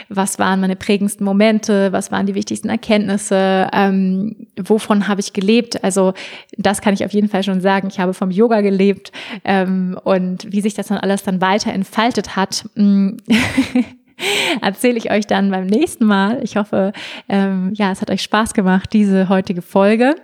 Was 0.09 0.39
waren 0.39 0.61
meine 0.61 0.75
prägendsten 0.75 1.25
Momente? 1.25 1.91
Was 1.91 2.11
waren 2.11 2.25
die 2.25 2.35
wichtigsten 2.35 2.69
Erkenntnisse? 2.69 3.69
Ähm, 3.73 4.47
wovon 4.61 5.07
habe 5.07 5.21
ich 5.21 5.33
gelebt? 5.33 5.83
Also 5.83 6.13
das 6.57 6.81
kann 6.81 6.93
ich 6.93 7.05
auf 7.05 7.13
jeden 7.13 7.29
Fall 7.29 7.43
schon 7.43 7.61
sagen. 7.61 7.87
Ich 7.89 7.99
habe 7.99 8.13
vom 8.13 8.31
Yoga 8.31 8.61
gelebt 8.61 9.11
ähm, 9.43 9.97
und 10.03 10.51
wie 10.51 10.61
sich 10.61 10.73
das 10.73 10.87
dann 10.87 10.97
alles 10.97 11.23
dann 11.23 11.41
weiter 11.41 11.73
entfaltet 11.73 12.35
hat. 12.35 12.65
Mm, 12.75 13.17
erzähle 14.61 14.97
ich 14.97 15.11
euch 15.11 15.27
dann 15.27 15.51
beim 15.51 15.65
nächsten 15.65 16.05
Mal. 16.05 16.39
Ich 16.43 16.55
hoffe, 16.55 16.93
ähm, 17.29 17.71
ja, 17.73 17.91
es 17.91 18.01
hat 18.01 18.09
euch 18.09 18.21
Spaß 18.21 18.53
gemacht, 18.53 18.89
diese 18.93 19.29
heutige 19.29 19.61
Folge. 19.61 20.15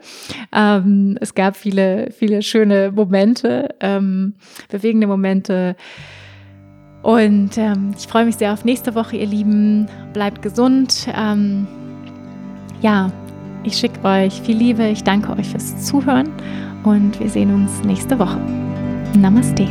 Ähm, 0.54 1.18
es 1.22 1.36
gab 1.36 1.56
viele, 1.56 2.12
viele 2.12 2.42
schöne 2.42 2.92
Momente, 2.92 3.76
ähm, 3.80 4.34
bewegende 4.70 5.08
Momente. 5.08 5.76
Und 7.02 7.58
ähm, 7.58 7.94
ich 7.98 8.08
freue 8.08 8.26
mich 8.26 8.36
sehr 8.36 8.54
auf 8.54 8.66
nächste 8.66 8.96
Woche, 8.96 9.18
ihr 9.18 9.28
Lieben. 9.28 9.88
Bleibt 10.14 10.42
gesund. 10.42 11.08
Ähm, 11.16 11.68
ja, 12.82 13.12
ich 13.64 13.78
schicke 13.78 14.04
euch 14.06 14.42
viel 14.42 14.58
Liebe. 14.58 14.88
Ich 14.88 15.04
danke 15.04 15.32
euch 15.34 15.50
fürs 15.50 15.86
Zuhören 15.86 16.30
und 16.84 17.20
wir 17.20 17.30
sehen 17.30 17.54
uns 17.54 17.84
nächste 17.84 18.18
Woche. 18.20 18.40
Namaste. 19.18 19.68